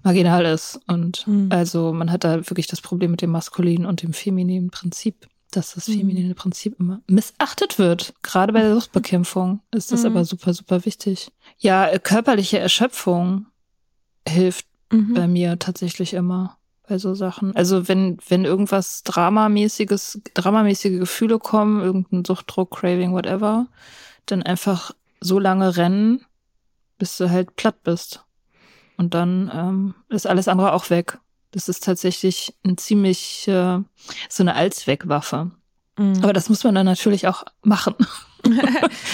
marginal 0.01 0.45
ist. 0.45 0.79
Und 0.87 1.27
mhm. 1.27 1.49
also 1.51 1.91
man 1.91 2.09
hat 2.09 2.23
da 2.23 2.37
wirklich 2.49 2.67
das 2.67 2.79
Problem 2.79 3.11
mit 3.11 3.21
dem 3.21 3.31
maskulinen 3.31 3.85
und 3.85 4.01
dem 4.01 4.13
femininen 4.13 4.69
Prinzip 4.69 5.27
dass 5.55 5.73
das 5.73 5.85
feminine 5.85 6.29
mhm. 6.29 6.35
Prinzip 6.35 6.79
immer 6.79 7.01
missachtet 7.07 7.79
wird. 7.79 8.13
Gerade 8.21 8.53
bei 8.53 8.61
der 8.61 8.75
Suchtbekämpfung 8.75 9.61
ist 9.71 9.91
das 9.91 10.01
mhm. 10.01 10.07
aber 10.07 10.25
super, 10.25 10.53
super 10.53 10.85
wichtig. 10.85 11.31
Ja, 11.57 11.87
äh, 11.87 11.99
körperliche 11.99 12.59
Erschöpfung 12.59 13.47
hilft 14.27 14.65
mhm. 14.91 15.13
bei 15.13 15.27
mir 15.27 15.59
tatsächlich 15.59 16.13
immer 16.13 16.57
bei 16.87 16.97
so 16.97 17.15
Sachen. 17.15 17.55
Also 17.55 17.87
wenn, 17.87 18.17
wenn 18.27 18.45
irgendwas 18.45 19.03
Dramamäßiges, 19.03 20.21
dramamäßige 20.33 20.99
Gefühle 20.99 21.39
kommen, 21.39 21.81
irgendein 21.81 22.25
Suchtdruck, 22.25 22.71
Craving, 22.71 23.13
whatever, 23.13 23.67
dann 24.25 24.43
einfach 24.43 24.91
so 25.21 25.39
lange 25.39 25.77
rennen, 25.77 26.25
bis 26.97 27.17
du 27.17 27.29
halt 27.29 27.55
platt 27.55 27.83
bist. 27.83 28.23
Und 28.97 29.13
dann 29.13 29.51
ähm, 29.53 29.95
ist 30.09 30.27
alles 30.27 30.47
andere 30.47 30.73
auch 30.73 30.89
weg. 30.89 31.19
Das 31.53 31.69
ist 31.69 31.83
tatsächlich 31.83 32.55
ein 32.65 32.77
ziemlich 32.77 33.47
äh, 33.47 33.79
so 34.27 34.43
eine 34.43 34.55
Allzweckwaffe. 34.55 35.51
Mhm. 35.97 36.23
Aber 36.23 36.33
das 36.33 36.49
muss 36.49 36.63
man 36.63 36.75
dann 36.75 36.85
natürlich 36.85 37.27
auch 37.27 37.45
machen. 37.61 37.93
das 38.43 38.57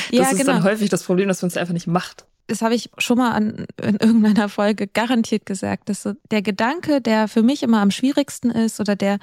ja, 0.10 0.24
ist 0.24 0.38
genau. 0.38 0.54
dann 0.54 0.64
häufig 0.64 0.90
das 0.90 1.04
Problem, 1.04 1.28
dass 1.28 1.42
man 1.42 1.50
es 1.50 1.58
einfach 1.58 1.74
nicht 1.74 1.88
macht. 1.88 2.26
Das 2.48 2.62
habe 2.62 2.74
ich 2.74 2.90
schon 2.98 3.18
mal 3.18 3.32
an, 3.32 3.68
in 3.82 3.98
irgendeiner 3.98 4.50
Folge 4.50 4.88
garantiert 4.88 5.46
gesagt, 5.46 5.90
dass 5.90 6.02
so 6.02 6.14
der 6.32 6.42
Gedanke, 6.42 7.02
der 7.02 7.28
für 7.28 7.44
mich 7.44 7.62
immer 7.62 7.82
am 7.82 7.92
schwierigsten 7.92 8.50
ist 8.50 8.80
oder 8.80 8.96
der, 8.96 9.20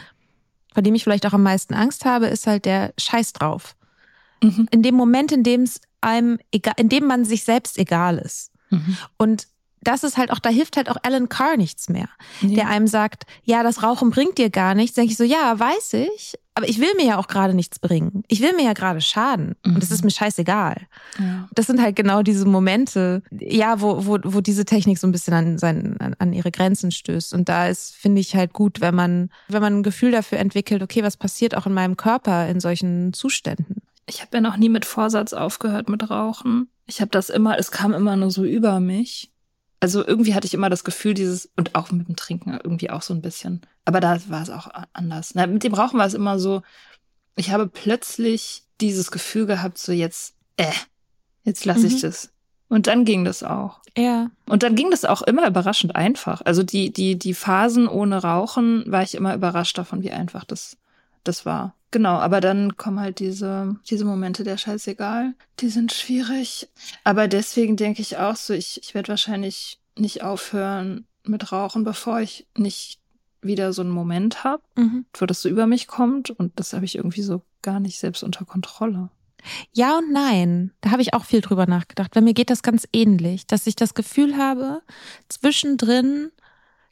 vor 0.75 0.83
dem 0.83 0.95
ich 0.95 1.03
vielleicht 1.03 1.27
auch 1.27 1.33
am 1.33 1.43
meisten 1.43 1.75
Angst 1.75 2.05
habe, 2.05 2.27
ist 2.27 2.47
halt 2.47 2.67
der 2.67 2.93
Scheiß 2.99 3.33
drauf. 3.33 3.75
Mhm. 4.43 4.69
In 4.71 4.83
dem 4.83 4.95
Moment, 4.95 5.33
in 5.33 5.43
dem 5.43 5.62
es 5.62 5.81
einem 6.03 6.39
egal, 6.53 6.75
in 6.77 6.91
dem 6.91 7.07
man 7.07 7.25
sich 7.25 7.45
selbst 7.45 7.79
egal 7.79 8.19
ist. 8.19 8.53
Mhm. 8.71 8.97
Und 9.17 9.49
das 9.87 10.05
ist 10.05 10.16
halt 10.16 10.30
auch, 10.30 10.39
da 10.39 10.51
hilft 10.51 10.76
halt 10.76 10.91
auch 10.91 10.97
Alan 11.03 11.28
Carr 11.28 11.57
nichts 11.57 11.89
mehr, 11.89 12.09
nee. 12.41 12.55
der 12.55 12.68
einem 12.68 12.87
sagt, 12.87 13.24
ja, 13.45 13.62
das 13.62 13.82
Rauchen 13.82 14.11
bringt 14.11 14.39
dir 14.39 14.51
gar 14.51 14.74
nichts. 14.74 14.97
Denke 14.97 15.12
ich 15.12 15.16
so, 15.16 15.24
ja, 15.24 15.59
weiß 15.59 15.95
ich, 15.95 16.34
aber 16.55 16.68
ich 16.68 16.80
will 16.80 16.95
mir 16.97 17.05
ja 17.05 17.18
auch 17.18 17.28
gerade 17.28 17.53
nichts 17.53 17.78
bringen. 17.78 18.22
Ich 18.28 18.41
will 18.41 18.55
mir 18.55 18.64
ja 18.64 18.72
gerade 18.72 19.03
schaden 19.03 19.57
mhm. 19.62 19.74
und 19.74 19.82
das 19.82 19.91
ist 19.91 20.03
mir 20.03 20.11
scheißegal. 20.11 20.87
Ja. 21.18 21.49
Das 21.55 21.66
sind 21.66 21.82
halt 21.82 21.97
genau 21.97 22.22
diese 22.22 22.47
Momente, 22.47 23.22
ja, 23.30 23.80
wo, 23.82 24.07
wo, 24.07 24.18
wo 24.24 24.41
diese 24.41 24.64
Technik 24.64 24.99
so 24.99 25.07
ein 25.07 25.12
bisschen 25.12 25.34
an, 25.34 25.59
sein, 25.59 25.97
an, 26.01 26.16
an 26.18 26.32
ihre 26.32 26.51
Grenzen 26.51 26.91
stößt. 26.91 27.34
Und 27.34 27.51
da 27.51 27.68
ist, 27.68 27.95
finde 27.95 28.22
ich 28.22 28.34
halt 28.34 28.55
gut, 28.55 28.80
wenn 28.80 28.95
man, 28.95 29.28
wenn 29.49 29.61
man 29.61 29.76
ein 29.76 29.82
Gefühl 29.82 30.12
dafür 30.12 30.39
entwickelt, 30.39 30.82
okay, 30.82 31.03
was 31.03 31.18
passiert 31.18 31.55
auch 31.55 31.66
in 31.66 31.74
meinem 31.74 31.99
Körper 31.99 32.49
in 32.49 32.59
solchen 32.59 33.12
Zuständen. 33.12 33.82
Ich 34.07 34.22
habe 34.22 34.30
ja 34.34 34.41
noch 34.41 34.57
nie 34.57 34.68
mit 34.68 34.84
Vorsatz 34.84 35.34
aufgehört 35.34 35.91
mit 35.91 36.09
Rauchen. 36.09 36.70
Ich 36.87 37.01
habe 37.01 37.11
das 37.11 37.28
immer, 37.28 37.59
es 37.59 37.70
kam 37.70 37.93
immer 37.93 38.16
nur 38.16 38.30
so 38.30 38.45
über 38.45 38.80
mich 38.80 39.30
also 39.81 40.07
irgendwie 40.07 40.35
hatte 40.35 40.47
ich 40.47 40.55
immer 40.55 40.70
das 40.70 40.85
Gefühl, 40.85 41.14
dieses, 41.14 41.51
und 41.57 41.74
auch 41.74 41.91
mit 41.91 42.09
dem 42.09 42.16
Trinken 42.16 42.59
irgendwie 42.62 42.91
auch 42.91 43.03
so 43.03 43.14
ein 43.14 43.22
bisschen. 43.22 43.61
Aber 43.85 44.01
da 44.01 44.18
war 44.29 44.43
es 44.43 44.51
auch 44.51 44.68
anders. 44.93 45.35
Na, 45.35 45.47
mit 45.47 45.64
dem 45.64 45.74
Rauchen 45.74 45.99
war 45.99 46.07
es 46.07 46.14
immer 46.14 46.39
so, 46.39 46.62
ich 47.37 47.51
habe 47.51 47.66
plötzlich 47.66 48.64
dieses 48.81 49.11
Gefühl 49.11 49.47
gehabt, 49.47 49.79
so 49.79 49.93
jetzt, 49.93 50.35
äh, 50.57 50.72
jetzt 51.45 51.64
lasse 51.64 51.81
mhm. 51.81 51.87
ich 51.87 52.01
das. 52.01 52.31
Und 52.68 52.89
dann 52.89 53.05
ging 53.05 53.24
das 53.24 53.43
auch. 53.43 53.81
Ja. 53.97 54.31
Und 54.47 54.62
dann 54.62 54.74
ging 54.74 54.91
das 54.91 55.05
auch 55.05 55.22
immer 55.22 55.47
überraschend 55.47 55.95
einfach. 55.95 56.43
Also 56.45 56.62
die, 56.62 56.93
die, 56.93 57.16
die 57.18 57.35
Phasen 57.35 57.87
ohne 57.87 58.22
Rauchen 58.22 58.85
war 58.91 59.03
ich 59.03 59.14
immer 59.14 59.35
überrascht 59.35 59.79
davon, 59.79 60.03
wie 60.03 60.11
einfach 60.11 60.45
das, 60.45 60.77
das 61.22 61.47
war. 61.47 61.76
Genau, 61.91 62.14
aber 62.14 62.41
dann 62.41 62.76
kommen 62.76 63.01
halt 63.01 63.20
diese, 63.20 63.76
diese 63.89 64.05
Momente 64.05 64.45
der 64.45 64.57
Scheißegal. 64.57 65.34
Die 65.61 65.68
sind 65.68 65.93
schwierig. 65.93 66.68
Aber 67.05 67.28
deswegen 67.28 67.76
denke 67.76 68.03
ich 68.03 68.16
auch 68.16 68.37
so, 68.37 68.53
ich, 68.53 68.80
ich 68.82 68.95
werde 68.95 69.09
wahrscheinlich 69.09 69.78
nicht 69.97 70.22
aufhören 70.22 71.07
mit 71.24 71.53
Rauchen, 71.53 71.84
bevor 71.84 72.20
ich 72.20 72.47
nicht 72.57 72.99
wieder 73.41 73.72
so 73.72 73.82
einen 73.82 73.91
Moment 73.91 74.45
habe, 74.45 74.62
mhm. 74.76 75.07
wo 75.14 75.26
das 75.26 75.43
so 75.43 75.49
über 75.49 75.66
mich 75.66 75.87
kommt. 75.87 76.30
Und 76.30 76.59
das 76.59 76.72
habe 76.72 76.84
ich 76.84 76.97
irgendwie 76.97 77.22
so 77.22 77.43
gar 77.62 77.80
nicht 77.80 77.99
selbst 77.99 78.22
unter 78.22 78.45
Kontrolle. 78.45 79.11
Ja 79.72 79.99
und 79.99 80.12
nein. 80.12 80.72
Da 80.80 80.91
habe 80.91 81.03
ich 81.03 81.14
auch 81.14 81.24
viel 81.24 81.41
drüber 81.41 81.66
nachgedacht. 81.66 82.14
Weil 82.14 82.22
mir 82.22 82.34
geht 82.34 82.51
das 82.51 82.62
ganz 82.62 82.87
ähnlich, 82.93 83.47
dass 83.47 83.66
ich 83.66 83.76
das 83.76 83.95
Gefühl 83.95 84.37
habe, 84.37 84.82
zwischendrin 85.28 86.30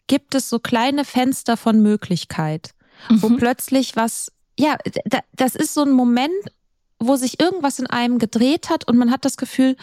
gibt 0.06 0.34
es 0.34 0.48
so 0.48 0.58
kleine 0.58 1.04
Fenster 1.04 1.56
von 1.56 1.80
Möglichkeit, 1.82 2.74
mhm. 3.08 3.22
wo 3.22 3.30
plötzlich 3.30 3.96
was 3.96 4.30
ja, 4.58 4.76
das 5.32 5.54
ist 5.54 5.74
so 5.74 5.82
ein 5.82 5.92
Moment, 5.92 6.32
wo 6.98 7.16
sich 7.16 7.40
irgendwas 7.40 7.78
in 7.78 7.86
einem 7.86 8.18
gedreht 8.18 8.70
hat 8.70 8.86
und 8.88 8.96
man 8.96 9.10
hat 9.10 9.24
das 9.24 9.36
Gefühl, 9.36 9.76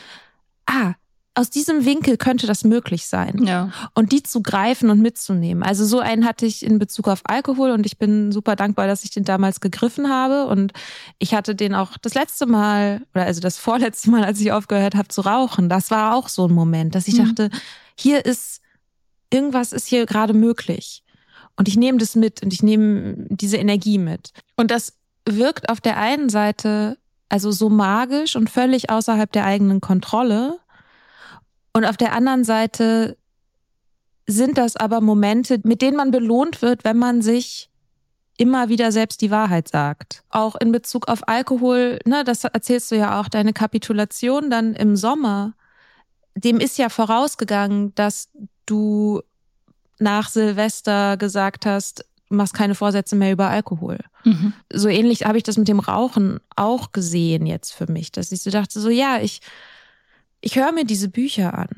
ah, 0.66 0.94
aus 1.34 1.50
diesem 1.50 1.86
Winkel 1.86 2.18
könnte 2.18 2.46
das 2.46 2.66
möglich 2.66 3.08
sein. 3.08 3.46
Ja. 3.46 3.72
Und 3.94 4.12
die 4.12 4.22
zu 4.22 4.42
greifen 4.42 4.90
und 4.90 5.02
mitzunehmen. 5.02 5.64
Also 5.64 5.86
so 5.86 6.00
einen 6.00 6.26
hatte 6.26 6.46
ich 6.46 6.66
in 6.66 6.78
Bezug 6.78 7.08
auf 7.08 7.22
Alkohol 7.24 7.72
und 7.72 7.86
ich 7.86 7.98
bin 7.98 8.34
super 8.34 8.58
dankbar, 8.58 8.88
dass 8.88 9.06
ich 9.06 9.12
den 9.12 9.24
damals 9.24 9.62
gegriffen 9.62 10.10
habe. 10.10 10.48
Und 10.48 10.74
ich 11.20 11.34
hatte 11.34 11.56
den 11.56 11.74
auch 11.74 11.98
das 12.02 12.16
letzte 12.16 12.48
Mal, 12.48 13.02
oder 13.14 13.26
also 13.26 13.40
das 13.40 13.58
vorletzte 13.60 14.10
Mal, 14.10 14.26
als 14.26 14.42
ich 14.42 14.52
aufgehört 14.52 14.96
habe 14.96 15.08
zu 15.08 15.22
rauchen, 15.22 15.70
das 15.70 15.90
war 15.90 16.16
auch 16.16 16.28
so 16.28 16.48
ein 16.48 16.54
Moment, 16.54 16.96
dass 16.96 17.08
ich 17.08 17.18
mhm. 17.18 17.28
dachte, 17.36 17.50
hier 17.96 18.26
ist, 18.26 18.62
irgendwas 19.30 19.72
ist 19.72 19.88
hier 19.88 20.06
gerade 20.06 20.34
möglich. 20.34 21.02
Und 21.62 21.68
ich 21.68 21.78
nehme 21.78 22.00
das 22.00 22.16
mit 22.16 22.42
und 22.42 22.52
ich 22.54 22.64
nehme 22.64 23.28
diese 23.30 23.58
Energie 23.58 24.00
mit. 24.00 24.32
Und 24.56 24.72
das 24.72 24.98
wirkt 25.30 25.70
auf 25.70 25.80
der 25.80 25.98
einen 25.98 26.28
Seite 26.28 26.98
also 27.30 27.52
so 27.52 27.70
magisch 27.70 28.36
und 28.36 28.50
völlig 28.50 28.90
außerhalb 28.90 29.32
der 29.32 29.46
eigenen 29.46 29.80
Kontrolle. 29.80 30.58
Und 31.72 31.86
auf 31.86 31.98
der 31.98 32.14
anderen 32.14 32.44
Seite 32.44 33.16
sind 34.26 34.58
das 34.58 34.76
aber 34.76 35.02
Momente, 35.02 35.60
mit 35.62 35.84
denen 35.84 35.98
man 35.98 36.10
belohnt 36.10 36.64
wird, 36.64 36.84
wenn 36.84 36.98
man 36.98 37.22
sich 37.22 37.70
immer 38.38 38.70
wieder 38.70 38.92
selbst 38.92 39.22
die 39.22 39.30
Wahrheit 39.30 39.68
sagt. 39.68 40.24
Auch 40.32 40.56
in 40.56 40.72
Bezug 40.72 41.10
auf 41.10 41.28
Alkohol, 41.28 42.00
ne, 42.06 42.24
das 42.24 42.44
erzählst 42.44 42.90
du 42.90 42.96
ja 42.96 43.22
auch, 43.22 43.30
deine 43.30 43.54
Kapitulation 43.54 44.50
dann 44.50 44.74
im 44.74 44.96
Sommer, 44.96 45.54
dem 46.34 46.60
ist 46.60 46.80
ja 46.80 46.90
vorausgegangen, 46.90 47.94
dass 47.94 48.30
du 48.66 49.22
nach 50.02 50.30
Silvester 50.30 51.16
gesagt 51.18 51.66
hast, 51.66 52.06
machst 52.30 52.54
keine 52.54 52.76
Vorsätze 52.76 53.16
mehr 53.16 53.32
über 53.32 53.50
Alkohol. 53.50 54.00
Mhm. 54.24 54.54
So 54.72 54.88
ähnlich 54.88 55.26
habe 55.26 55.38
ich 55.38 55.44
das 55.44 55.58
mit 55.58 55.68
dem 55.68 55.80
Rauchen 55.80 56.40
auch 56.56 56.92
gesehen 56.92 57.46
jetzt 57.46 57.72
für 57.72 57.92
mich, 57.92 58.12
dass 58.12 58.32
ich 58.32 58.42
so 58.42 58.50
dachte, 58.50 58.80
so 58.80 58.90
ja, 58.90 59.20
ich, 59.22 59.42
ich 60.40 60.56
höre 60.56 60.72
mir 60.72 60.86
diese 60.86 61.10
Bücher 61.10 61.58
an. 61.58 61.70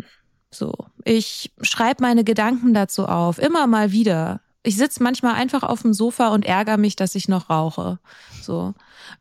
So, 0.51 0.73
ich 1.03 1.51
schreibe 1.61 2.03
meine 2.03 2.23
Gedanken 2.23 2.73
dazu 2.73 3.07
auf, 3.07 3.39
immer 3.39 3.65
mal 3.65 3.91
wieder. 3.91 4.39
Ich 4.61 4.77
sitze 4.77 5.01
manchmal 5.01 5.33
einfach 5.33 5.63
auf 5.63 5.81
dem 5.81 5.93
Sofa 5.93 6.29
und 6.29 6.45
ärgere 6.45 6.77
mich, 6.77 6.95
dass 6.95 7.15
ich 7.15 7.27
noch 7.27 7.49
rauche. 7.49 7.99
So. 8.41 8.73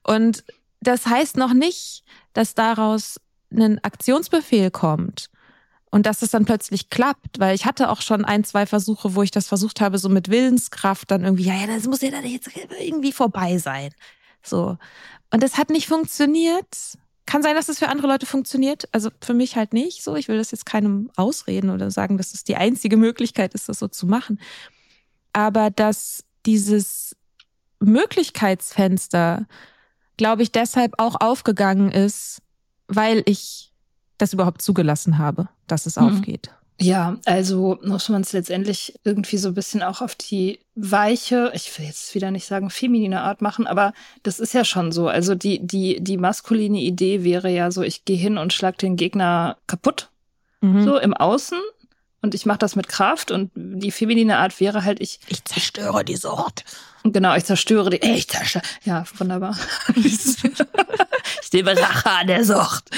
Und 0.04 0.44
das 0.80 1.06
heißt 1.06 1.36
noch 1.36 1.54
nicht, 1.54 2.04
dass 2.34 2.54
daraus 2.54 3.18
ein 3.50 3.82
Aktionsbefehl 3.82 4.70
kommt 4.70 5.31
und 5.92 6.06
dass 6.06 6.22
es 6.22 6.30
dann 6.30 6.46
plötzlich 6.46 6.88
klappt, 6.88 7.38
weil 7.38 7.54
ich 7.54 7.66
hatte 7.66 7.90
auch 7.90 8.00
schon 8.00 8.24
ein, 8.24 8.44
zwei 8.44 8.64
Versuche, 8.64 9.14
wo 9.14 9.22
ich 9.22 9.30
das 9.30 9.46
versucht 9.46 9.82
habe, 9.82 9.98
so 9.98 10.08
mit 10.08 10.30
Willenskraft 10.30 11.10
dann 11.10 11.22
irgendwie, 11.22 11.44
ja, 11.44 11.54
ja, 11.54 11.66
das 11.66 11.86
muss 11.86 12.00
ja 12.00 12.10
dann 12.10 12.24
jetzt 12.24 12.50
irgendwie 12.80 13.12
vorbei 13.12 13.58
sein. 13.58 13.90
So. 14.42 14.78
Und 15.30 15.42
das 15.42 15.58
hat 15.58 15.68
nicht 15.68 15.86
funktioniert. 15.86 16.96
Kann 17.26 17.42
sein, 17.42 17.54
dass 17.54 17.68
es 17.68 17.78
für 17.78 17.88
andere 17.88 18.06
Leute 18.06 18.24
funktioniert. 18.24 18.88
Also 18.92 19.10
für 19.20 19.34
mich 19.34 19.56
halt 19.56 19.74
nicht 19.74 20.02
so. 20.02 20.16
Ich 20.16 20.28
will 20.28 20.38
das 20.38 20.50
jetzt 20.50 20.64
keinem 20.64 21.10
ausreden 21.16 21.68
oder 21.68 21.90
sagen, 21.90 22.16
dass 22.16 22.32
es 22.32 22.42
die 22.42 22.56
einzige 22.56 22.96
Möglichkeit 22.96 23.52
ist, 23.52 23.68
das 23.68 23.78
so 23.78 23.86
zu 23.86 24.06
machen. 24.06 24.40
Aber 25.34 25.68
dass 25.68 26.24
dieses 26.46 27.14
Möglichkeitsfenster, 27.80 29.46
glaube 30.16 30.42
ich, 30.42 30.52
deshalb 30.52 30.94
auch 30.96 31.20
aufgegangen 31.20 31.92
ist, 31.92 32.40
weil 32.88 33.22
ich 33.26 33.71
das 34.18 34.32
überhaupt 34.32 34.62
zugelassen 34.62 35.18
habe, 35.18 35.48
dass 35.66 35.86
es 35.86 35.96
mhm. 35.96 36.08
aufgeht. 36.08 36.50
Ja, 36.80 37.16
also 37.26 37.78
muss 37.84 38.08
man 38.08 38.22
es 38.22 38.32
letztendlich 38.32 38.94
irgendwie 39.04 39.36
so 39.36 39.48
ein 39.48 39.54
bisschen 39.54 39.82
auch 39.82 40.00
auf 40.00 40.16
die 40.16 40.58
weiche, 40.74 41.52
ich 41.54 41.78
will 41.78 41.86
jetzt 41.86 42.14
wieder 42.14 42.30
nicht 42.30 42.46
sagen 42.46 42.70
feminine 42.70 43.20
Art 43.20 43.40
machen, 43.40 43.66
aber 43.66 43.92
das 44.22 44.40
ist 44.40 44.52
ja 44.52 44.64
schon 44.64 44.90
so. 44.90 45.06
Also 45.08 45.34
die, 45.34 45.64
die, 45.64 46.02
die 46.02 46.16
maskuline 46.16 46.80
Idee 46.80 47.22
wäre 47.22 47.50
ja 47.50 47.70
so, 47.70 47.82
ich 47.82 48.04
gehe 48.04 48.16
hin 48.16 48.36
und 48.36 48.52
schlag 48.52 48.78
den 48.78 48.96
Gegner 48.96 49.58
kaputt, 49.66 50.10
mhm. 50.60 50.82
so 50.82 50.98
im 50.98 51.14
Außen. 51.14 51.58
Und 52.20 52.36
ich 52.36 52.46
mache 52.46 52.58
das 52.58 52.76
mit 52.76 52.88
Kraft 52.88 53.32
und 53.32 53.50
die 53.54 53.90
feminine 53.90 54.38
Art 54.38 54.60
wäre 54.60 54.84
halt, 54.84 55.00
ich. 55.00 55.18
Ich 55.26 55.44
zerstöre 55.44 56.04
die 56.04 56.14
Sucht. 56.14 56.64
Genau, 57.02 57.34
ich 57.34 57.44
zerstöre 57.44 57.90
die. 57.90 57.96
Ich 57.96 58.28
zerstöre. 58.28 58.62
Ja, 58.84 59.04
wunderbar. 59.18 59.56
ich 59.96 61.52
nehme 61.52 61.76
Rache 61.76 62.10
an 62.10 62.28
der 62.28 62.44
Sucht. 62.44 62.90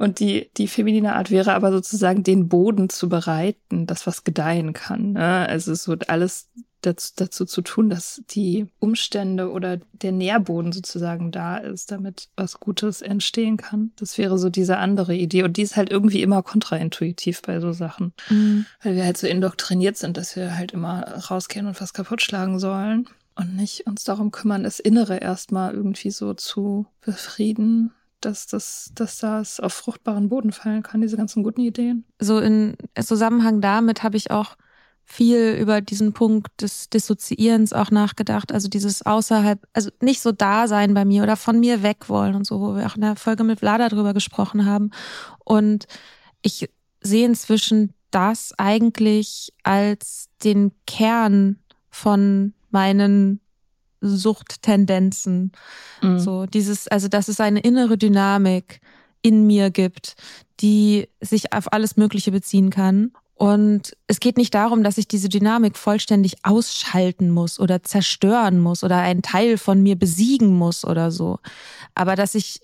Und 0.00 0.18
die, 0.18 0.50
die 0.56 0.66
feminine 0.66 1.14
Art 1.14 1.30
wäre 1.30 1.52
aber 1.52 1.70
sozusagen, 1.70 2.22
den 2.22 2.48
Boden 2.48 2.88
zu 2.88 3.10
bereiten, 3.10 3.86
das 3.86 4.06
was 4.06 4.24
gedeihen 4.24 4.72
kann. 4.72 5.12
Ne? 5.12 5.46
Also 5.46 5.72
es 5.72 5.88
wird 5.88 6.08
alles 6.08 6.48
dazu, 6.80 7.12
dazu 7.16 7.44
zu 7.44 7.60
tun, 7.60 7.90
dass 7.90 8.22
die 8.30 8.68
Umstände 8.78 9.50
oder 9.50 9.76
der 9.92 10.12
Nährboden 10.12 10.72
sozusagen 10.72 11.32
da 11.32 11.58
ist, 11.58 11.90
damit 11.92 12.30
was 12.34 12.60
Gutes 12.60 13.02
entstehen 13.02 13.58
kann. 13.58 13.92
Das 13.96 14.16
wäre 14.16 14.38
so 14.38 14.48
diese 14.48 14.78
andere 14.78 15.14
Idee. 15.14 15.42
Und 15.42 15.58
die 15.58 15.62
ist 15.62 15.76
halt 15.76 15.90
irgendwie 15.90 16.22
immer 16.22 16.42
kontraintuitiv 16.42 17.42
bei 17.42 17.60
so 17.60 17.72
Sachen. 17.72 18.14
Mhm. 18.30 18.64
Weil 18.82 18.96
wir 18.96 19.04
halt 19.04 19.18
so 19.18 19.26
indoktriniert 19.26 19.98
sind, 19.98 20.16
dass 20.16 20.34
wir 20.34 20.56
halt 20.56 20.72
immer 20.72 21.02
rausgehen 21.02 21.66
und 21.66 21.78
was 21.78 21.92
kaputt 21.92 22.22
schlagen 22.22 22.58
sollen. 22.58 23.06
Und 23.34 23.54
nicht 23.54 23.86
uns 23.86 24.04
darum 24.04 24.30
kümmern, 24.30 24.62
das 24.62 24.80
Innere 24.80 25.18
erstmal 25.18 25.74
irgendwie 25.74 26.10
so 26.10 26.32
zu 26.32 26.86
befrieden 27.02 27.92
dass, 28.20 28.46
das, 28.46 28.90
dass 28.94 29.18
das 29.18 29.60
auf 29.60 29.72
fruchtbaren 29.72 30.28
Boden 30.28 30.52
fallen 30.52 30.82
kann, 30.82 31.00
diese 31.00 31.16
ganzen 31.16 31.42
guten 31.42 31.60
Ideen. 31.60 32.04
So 32.18 32.38
in 32.38 32.74
Zusammenhang 33.00 33.60
damit 33.60 34.02
habe 34.02 34.16
ich 34.16 34.30
auch 34.30 34.56
viel 35.10 35.56
über 35.60 35.80
diesen 35.80 36.12
Punkt 36.12 36.62
des 36.62 36.88
Dissoziierens 36.88 37.72
auch 37.72 37.90
nachgedacht. 37.90 38.52
Also 38.52 38.68
dieses 38.68 39.04
außerhalb, 39.04 39.66
also 39.72 39.90
nicht 40.00 40.20
so 40.20 40.30
da 40.30 40.68
sein 40.68 40.94
bei 40.94 41.04
mir 41.04 41.24
oder 41.24 41.36
von 41.36 41.58
mir 41.58 41.82
weg 41.82 42.08
wollen 42.08 42.36
und 42.36 42.46
so, 42.46 42.60
wo 42.60 42.76
wir 42.76 42.86
auch 42.86 42.94
in 42.94 43.02
der 43.02 43.16
Folge 43.16 43.42
mit 43.42 43.58
Vlada 43.58 43.88
drüber 43.88 44.14
gesprochen 44.14 44.66
haben. 44.66 44.92
Und 45.44 45.86
ich 46.42 46.70
sehe 47.00 47.26
inzwischen 47.26 47.92
das 48.12 48.54
eigentlich 48.56 49.52
als 49.64 50.28
den 50.44 50.72
Kern 50.86 51.58
von 51.90 52.54
meinen 52.70 53.40
Suchttendenzen. 54.00 55.52
Mhm. 56.02 56.18
So 56.18 56.46
dieses, 56.46 56.88
also 56.88 57.08
dass 57.08 57.28
es 57.28 57.40
eine 57.40 57.60
innere 57.60 57.98
Dynamik 57.98 58.80
in 59.22 59.46
mir 59.46 59.70
gibt, 59.70 60.16
die 60.60 61.08
sich 61.20 61.52
auf 61.52 61.72
alles 61.72 61.96
Mögliche 61.96 62.32
beziehen 62.32 62.70
kann. 62.70 63.12
Und 63.34 63.96
es 64.06 64.20
geht 64.20 64.36
nicht 64.36 64.54
darum, 64.54 64.82
dass 64.82 64.98
ich 64.98 65.08
diese 65.08 65.30
Dynamik 65.30 65.78
vollständig 65.78 66.44
ausschalten 66.44 67.30
muss 67.30 67.58
oder 67.58 67.82
zerstören 67.82 68.60
muss 68.60 68.84
oder 68.84 68.98
einen 68.98 69.22
Teil 69.22 69.56
von 69.56 69.82
mir 69.82 69.96
besiegen 69.96 70.54
muss 70.58 70.84
oder 70.84 71.10
so. 71.10 71.38
Aber 71.94 72.16
dass 72.16 72.34
ich 72.34 72.60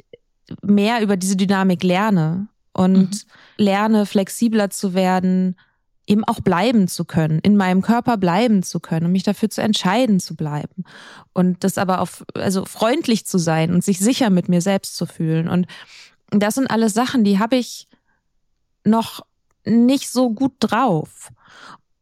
mehr 0.62 1.00
über 1.00 1.16
diese 1.16 1.36
Dynamik 1.36 1.82
lerne 1.82 2.48
und 2.72 3.10
mhm. 3.10 3.30
lerne, 3.56 4.06
flexibler 4.06 4.68
zu 4.68 4.92
werden, 4.92 5.56
eben 6.06 6.24
auch 6.24 6.40
bleiben 6.40 6.88
zu 6.88 7.04
können, 7.04 7.40
in 7.40 7.56
meinem 7.56 7.82
Körper 7.82 8.16
bleiben 8.16 8.62
zu 8.62 8.80
können 8.80 9.06
und 9.06 9.12
mich 9.12 9.24
dafür 9.24 9.50
zu 9.50 9.60
entscheiden 9.60 10.20
zu 10.20 10.36
bleiben 10.36 10.84
und 11.32 11.64
das 11.64 11.78
aber 11.78 12.00
auf 12.00 12.24
also 12.34 12.64
freundlich 12.64 13.26
zu 13.26 13.38
sein 13.38 13.72
und 13.72 13.84
sich 13.84 13.98
sicher 13.98 14.30
mit 14.30 14.48
mir 14.48 14.60
selbst 14.60 14.96
zu 14.96 15.06
fühlen 15.06 15.48
und 15.48 15.66
das 16.30 16.54
sind 16.54 16.70
alles 16.70 16.94
Sachen, 16.94 17.24
die 17.24 17.38
habe 17.38 17.56
ich 17.56 17.88
noch 18.84 19.24
nicht 19.64 20.10
so 20.10 20.30
gut 20.30 20.54
drauf. 20.60 21.30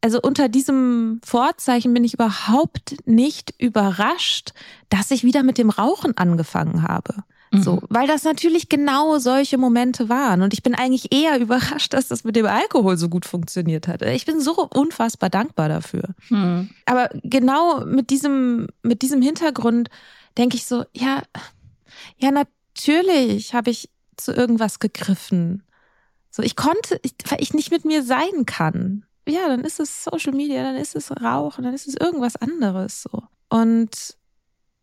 Also 0.01 0.21
unter 0.21 0.49
diesem 0.49 1.19
Vorzeichen 1.23 1.93
bin 1.93 2.03
ich 2.03 2.13
überhaupt 2.13 2.95
nicht 3.07 3.53
überrascht, 3.57 4.53
dass 4.89 5.09
ich 5.09 5.23
wieder 5.23 5.41
mit 5.41 5.57
dem 5.57 5.71
Rauchen 5.71 6.15
angefangen 6.15 6.83
habe. 6.83 7.23
So, 7.61 7.75
mhm. 7.75 7.87
weil 7.89 8.07
das 8.07 8.23
natürlich 8.23 8.69
genau 8.69 9.17
solche 9.19 9.57
Momente 9.57 10.09
waren. 10.09 10.41
Und 10.41 10.53
ich 10.53 10.63
bin 10.63 10.75
eigentlich 10.75 11.13
eher 11.13 11.39
überrascht, 11.39 11.93
dass 11.93 12.07
das 12.07 12.23
mit 12.23 12.35
dem 12.35 12.45
Alkohol 12.45 12.97
so 12.97 13.09
gut 13.09 13.25
funktioniert 13.25 13.87
hat. 13.87 14.01
Ich 14.01 14.25
bin 14.25 14.39
so 14.39 14.67
unfassbar 14.73 15.29
dankbar 15.29 15.69
dafür. 15.69 16.09
Mhm. 16.29 16.69
Aber 16.85 17.09
genau 17.23 17.85
mit 17.85 18.09
diesem, 18.09 18.67
mit 18.83 19.01
diesem 19.01 19.21
Hintergrund 19.21 19.89
denke 20.37 20.55
ich 20.55 20.65
so, 20.65 20.85
ja, 20.93 21.21
ja, 22.17 22.31
natürlich 22.31 23.53
habe 23.53 23.69
ich 23.69 23.89
zu 24.17 24.33
irgendwas 24.33 24.79
gegriffen. 24.79 25.63
So, 26.29 26.43
ich 26.43 26.55
konnte, 26.55 26.99
ich, 27.03 27.13
weil 27.29 27.41
ich 27.41 27.53
nicht 27.53 27.71
mit 27.71 27.85
mir 27.85 28.03
sein 28.03 28.45
kann. 28.45 29.05
Ja, 29.27 29.47
dann 29.47 29.61
ist 29.61 29.79
es 29.79 30.03
Social 30.03 30.33
Media, 30.33 30.63
dann 30.63 30.75
ist 30.75 30.95
es 30.95 31.11
Rauchen, 31.11 31.63
dann 31.63 31.73
ist 31.73 31.87
es 31.87 31.95
irgendwas 31.95 32.35
anderes, 32.35 33.01
so. 33.01 33.23
Und 33.49 34.15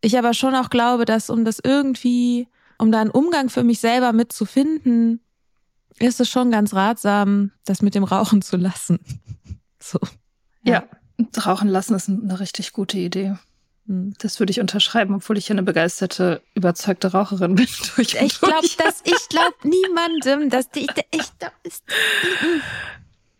ich 0.00 0.18
aber 0.18 0.34
schon 0.34 0.54
auch 0.54 0.68
glaube, 0.68 1.04
dass 1.04 1.30
um 1.30 1.44
das 1.44 1.60
irgendwie 1.62 2.48
um 2.82 2.90
da 2.90 3.00
einen 3.00 3.10
Umgang 3.10 3.48
für 3.48 3.62
mich 3.62 3.78
selber 3.78 4.12
mitzufinden, 4.12 5.20
ist 6.00 6.20
es 6.20 6.28
schon 6.28 6.50
ganz 6.50 6.74
ratsam, 6.74 7.52
das 7.64 7.80
mit 7.80 7.94
dem 7.94 8.02
Rauchen 8.02 8.42
zu 8.42 8.56
lassen. 8.56 8.98
So. 9.84 9.98
Ja, 10.62 10.84
ja 11.18 11.44
Rauchen 11.44 11.66
lassen 11.66 11.96
ist 11.96 12.08
eine 12.08 12.38
richtig 12.38 12.72
gute 12.72 12.96
Idee. 12.96 13.36
Hm. 13.88 14.14
Das 14.20 14.38
würde 14.38 14.52
ich 14.52 14.60
unterschreiben, 14.60 15.16
obwohl 15.16 15.36
ich 15.36 15.48
ja 15.48 15.54
eine 15.54 15.64
begeisterte, 15.64 16.40
überzeugte 16.54 17.10
Raucherin 17.10 17.54
bin. 17.56 17.66
Durch 17.96 18.14
ich 18.14 18.40
glaube, 18.40 18.68
dass 18.78 19.00
ich 19.02 19.28
glaube 19.28 19.56
niemandem, 19.64 20.50
dass 20.50 20.70
die, 20.70 20.86
ich 21.10 21.38
glaube, 21.38 21.56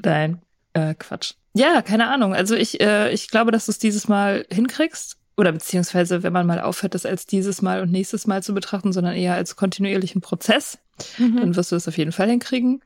Nein, 0.02 0.42
äh, 0.72 0.96
Quatsch. 0.96 1.34
Ja, 1.54 1.80
keine 1.80 2.08
Ahnung. 2.08 2.34
Also 2.34 2.56
ich, 2.56 2.80
äh, 2.80 3.12
ich 3.12 3.28
glaube, 3.28 3.52
dass 3.52 3.66
du 3.66 3.70
es 3.70 3.78
dieses 3.78 4.08
Mal 4.08 4.44
hinkriegst 4.50 5.16
oder 5.42 5.50
beziehungsweise 5.50 6.22
wenn 6.22 6.32
man 6.32 6.46
mal 6.46 6.60
aufhört, 6.60 6.94
das 6.94 7.04
als 7.04 7.26
dieses 7.26 7.62
Mal 7.62 7.82
und 7.82 7.90
nächstes 7.90 8.28
Mal 8.28 8.44
zu 8.44 8.54
betrachten, 8.54 8.92
sondern 8.92 9.16
eher 9.16 9.34
als 9.34 9.56
kontinuierlichen 9.56 10.20
Prozess, 10.20 10.78
mhm. 11.18 11.36
dann 11.36 11.56
wirst 11.56 11.72
du 11.72 11.76
das 11.76 11.88
auf 11.88 11.98
jeden 11.98 12.12
Fall 12.12 12.28
hinkriegen. 12.28 12.80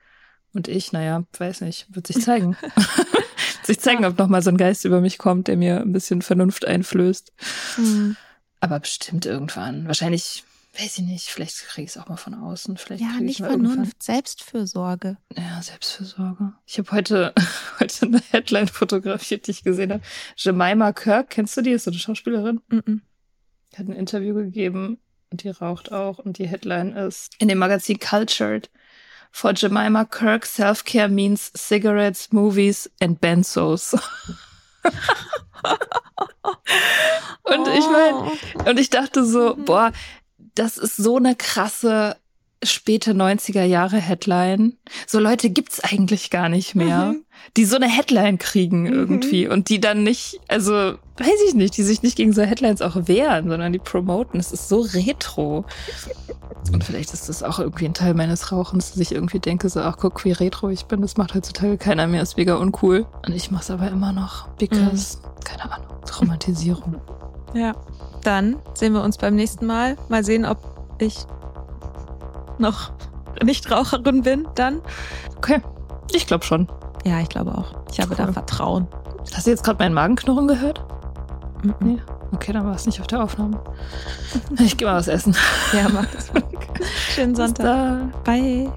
Und 0.54 0.66
ich, 0.66 0.90
naja, 0.90 1.24
weiß 1.36 1.60
nicht, 1.60 1.86
wird 1.90 2.06
sich 2.06 2.22
zeigen. 2.22 2.56
wird 2.74 3.66
sich 3.66 3.78
zeigen, 3.78 4.06
ob 4.06 4.16
nochmal 4.16 4.40
so 4.40 4.48
ein 4.48 4.56
Geist 4.56 4.86
über 4.86 5.02
mich 5.02 5.18
kommt, 5.18 5.48
der 5.48 5.58
mir 5.58 5.82
ein 5.82 5.92
bisschen 5.92 6.22
Vernunft 6.22 6.64
einflößt. 6.64 7.30
Mhm. 7.76 8.16
Aber 8.60 8.80
bestimmt 8.80 9.26
irgendwann. 9.26 9.86
Wahrscheinlich 9.86 10.44
weiß 10.78 10.98
ich 10.98 11.04
nicht, 11.04 11.28
vielleicht 11.28 11.56
kriege 11.66 11.84
ich 11.84 11.90
es 11.90 11.96
auch 11.96 12.08
mal 12.08 12.16
von 12.16 12.34
außen. 12.34 12.76
Vielleicht 12.76 13.02
ja, 13.02 13.20
nicht 13.20 13.38
Vernunft, 13.38 13.76
irgendwann. 13.76 13.92
Selbstfürsorge. 13.98 15.16
Ja, 15.36 15.62
Selbstfürsorge. 15.62 16.52
Ich 16.66 16.78
habe 16.78 16.90
heute, 16.92 17.32
heute 17.80 18.06
eine 18.06 18.20
Headline 18.30 18.68
fotografiert, 18.68 19.46
die 19.46 19.52
ich 19.52 19.64
gesehen 19.64 19.92
habe. 19.92 20.02
Jemima 20.36 20.92
Kirk, 20.92 21.30
kennst 21.30 21.56
du 21.56 21.62
die? 21.62 21.70
Ist 21.70 21.84
so 21.84 21.90
eine 21.90 21.98
Schauspielerin? 21.98 22.60
Mm 22.68 22.76
-mm. 22.76 23.00
Die 23.72 23.78
hat 23.78 23.88
ein 23.88 23.92
Interview 23.92 24.34
gegeben 24.34 24.98
und 25.30 25.42
die 25.42 25.50
raucht 25.50 25.92
auch 25.92 26.18
und 26.18 26.38
die 26.38 26.46
Headline 26.46 26.92
ist 26.92 27.34
in 27.38 27.48
dem 27.48 27.58
Magazin 27.58 27.98
Cultured. 27.98 28.70
For 29.32 29.52
Jemima 29.52 30.04
Kirk, 30.04 30.46
self-care 30.46 31.08
means 31.08 31.52
cigarettes, 31.54 32.32
movies 32.32 32.90
and 33.00 33.20
benzos. 33.20 33.92
und 37.42 37.68
ich 37.68 37.86
meine, 37.90 38.32
und 38.70 38.78
ich 38.80 38.88
dachte 38.88 39.24
so, 39.26 39.56
boah, 39.56 39.92
das 40.56 40.78
ist 40.78 40.96
so 40.96 41.16
eine 41.16 41.36
krasse 41.36 42.16
späte 42.62 43.12
90er 43.12 43.62
Jahre 43.62 43.98
Headline. 43.98 44.74
So 45.06 45.18
Leute 45.18 45.50
gibt's 45.50 45.80
eigentlich 45.80 46.30
gar 46.30 46.48
nicht 46.48 46.74
mehr, 46.74 47.12
mhm. 47.12 47.24
die 47.56 47.64
so 47.64 47.76
eine 47.76 47.88
Headline 47.88 48.38
kriegen 48.38 48.84
mhm. 48.84 48.92
irgendwie 48.92 49.46
und 49.46 49.68
die 49.68 49.78
dann 49.78 50.02
nicht, 50.02 50.40
also 50.48 50.72
weiß 50.72 51.38
ich 51.48 51.54
nicht, 51.54 51.76
die 51.76 51.82
sich 51.82 52.02
nicht 52.02 52.16
gegen 52.16 52.32
so 52.32 52.42
Headlines 52.42 52.82
auch 52.82 52.96
wehren, 53.08 53.48
sondern 53.48 53.72
die 53.72 53.78
promoten. 53.78 54.40
Es 54.40 54.52
ist 54.52 54.68
so 54.68 54.80
retro. 54.80 55.64
Und 56.72 56.82
vielleicht 56.82 57.12
ist 57.12 57.28
das 57.28 57.42
auch 57.42 57.58
irgendwie 57.58 57.84
ein 57.84 57.94
Teil 57.94 58.14
meines 58.14 58.50
Rauchens, 58.50 58.90
dass 58.90 59.00
ich 59.00 59.12
irgendwie 59.12 59.38
denke, 59.38 59.68
so, 59.68 59.80
ach 59.80 59.98
guck, 59.98 60.24
wie 60.24 60.32
retro 60.32 60.70
ich 60.70 60.86
bin. 60.86 61.02
Das 61.02 61.16
macht 61.16 61.34
heutzutage 61.34 61.76
keiner 61.78 62.06
mehr, 62.06 62.22
ist 62.22 62.36
mega 62.36 62.56
uncool. 62.56 63.06
Und 63.24 63.34
ich 63.34 63.50
mach's 63.50 63.70
aber 63.70 63.88
immer 63.88 64.12
noch, 64.12 64.48
because, 64.56 65.18
mhm. 65.18 65.44
keine 65.44 65.72
Ahnung, 65.72 65.88
Traumatisierung. 66.06 67.00
Ja, 67.54 67.74
dann 68.26 68.56
sehen 68.74 68.92
wir 68.92 69.02
uns 69.02 69.16
beim 69.18 69.36
nächsten 69.36 69.66
Mal. 69.66 69.96
Mal 70.08 70.24
sehen, 70.24 70.44
ob 70.44 70.58
ich 70.98 71.26
noch 72.58 72.92
Nichtraucherin 73.42 74.22
bin, 74.22 74.48
dann. 74.54 74.80
Okay, 75.36 75.60
ich 76.12 76.26
glaube 76.26 76.44
schon. 76.44 76.66
Ja, 77.04 77.20
ich 77.20 77.28
glaube 77.28 77.56
auch. 77.56 77.84
Ich 77.92 78.00
habe 78.00 78.10
cool. 78.10 78.26
da 78.26 78.32
Vertrauen. 78.32 78.88
Hast 79.32 79.46
du 79.46 79.50
jetzt 79.50 79.62
gerade 79.62 79.78
meinen 79.78 79.94
Magenknurren 79.94 80.48
gehört? 80.48 80.84
Mhm. 81.62 81.74
Nee. 81.80 81.98
Okay, 82.32 82.52
dann 82.52 82.66
war 82.66 82.74
es 82.74 82.86
nicht 82.86 83.00
auf 83.00 83.06
der 83.06 83.22
Aufnahme. 83.22 83.60
Ich 84.58 84.76
gehe 84.76 84.88
mal 84.88 84.96
was 84.96 85.06
essen. 85.06 85.36
Ja, 85.72 85.88
mach 85.88 86.06
das. 86.06 86.30
Schönen 87.14 87.36
Sonntag. 87.36 88.24
Bye. 88.24 88.72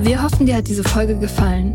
Wir 0.00 0.22
hoffen, 0.22 0.46
dir 0.46 0.56
hat 0.56 0.68
diese 0.68 0.84
Folge 0.84 1.18
gefallen. 1.18 1.74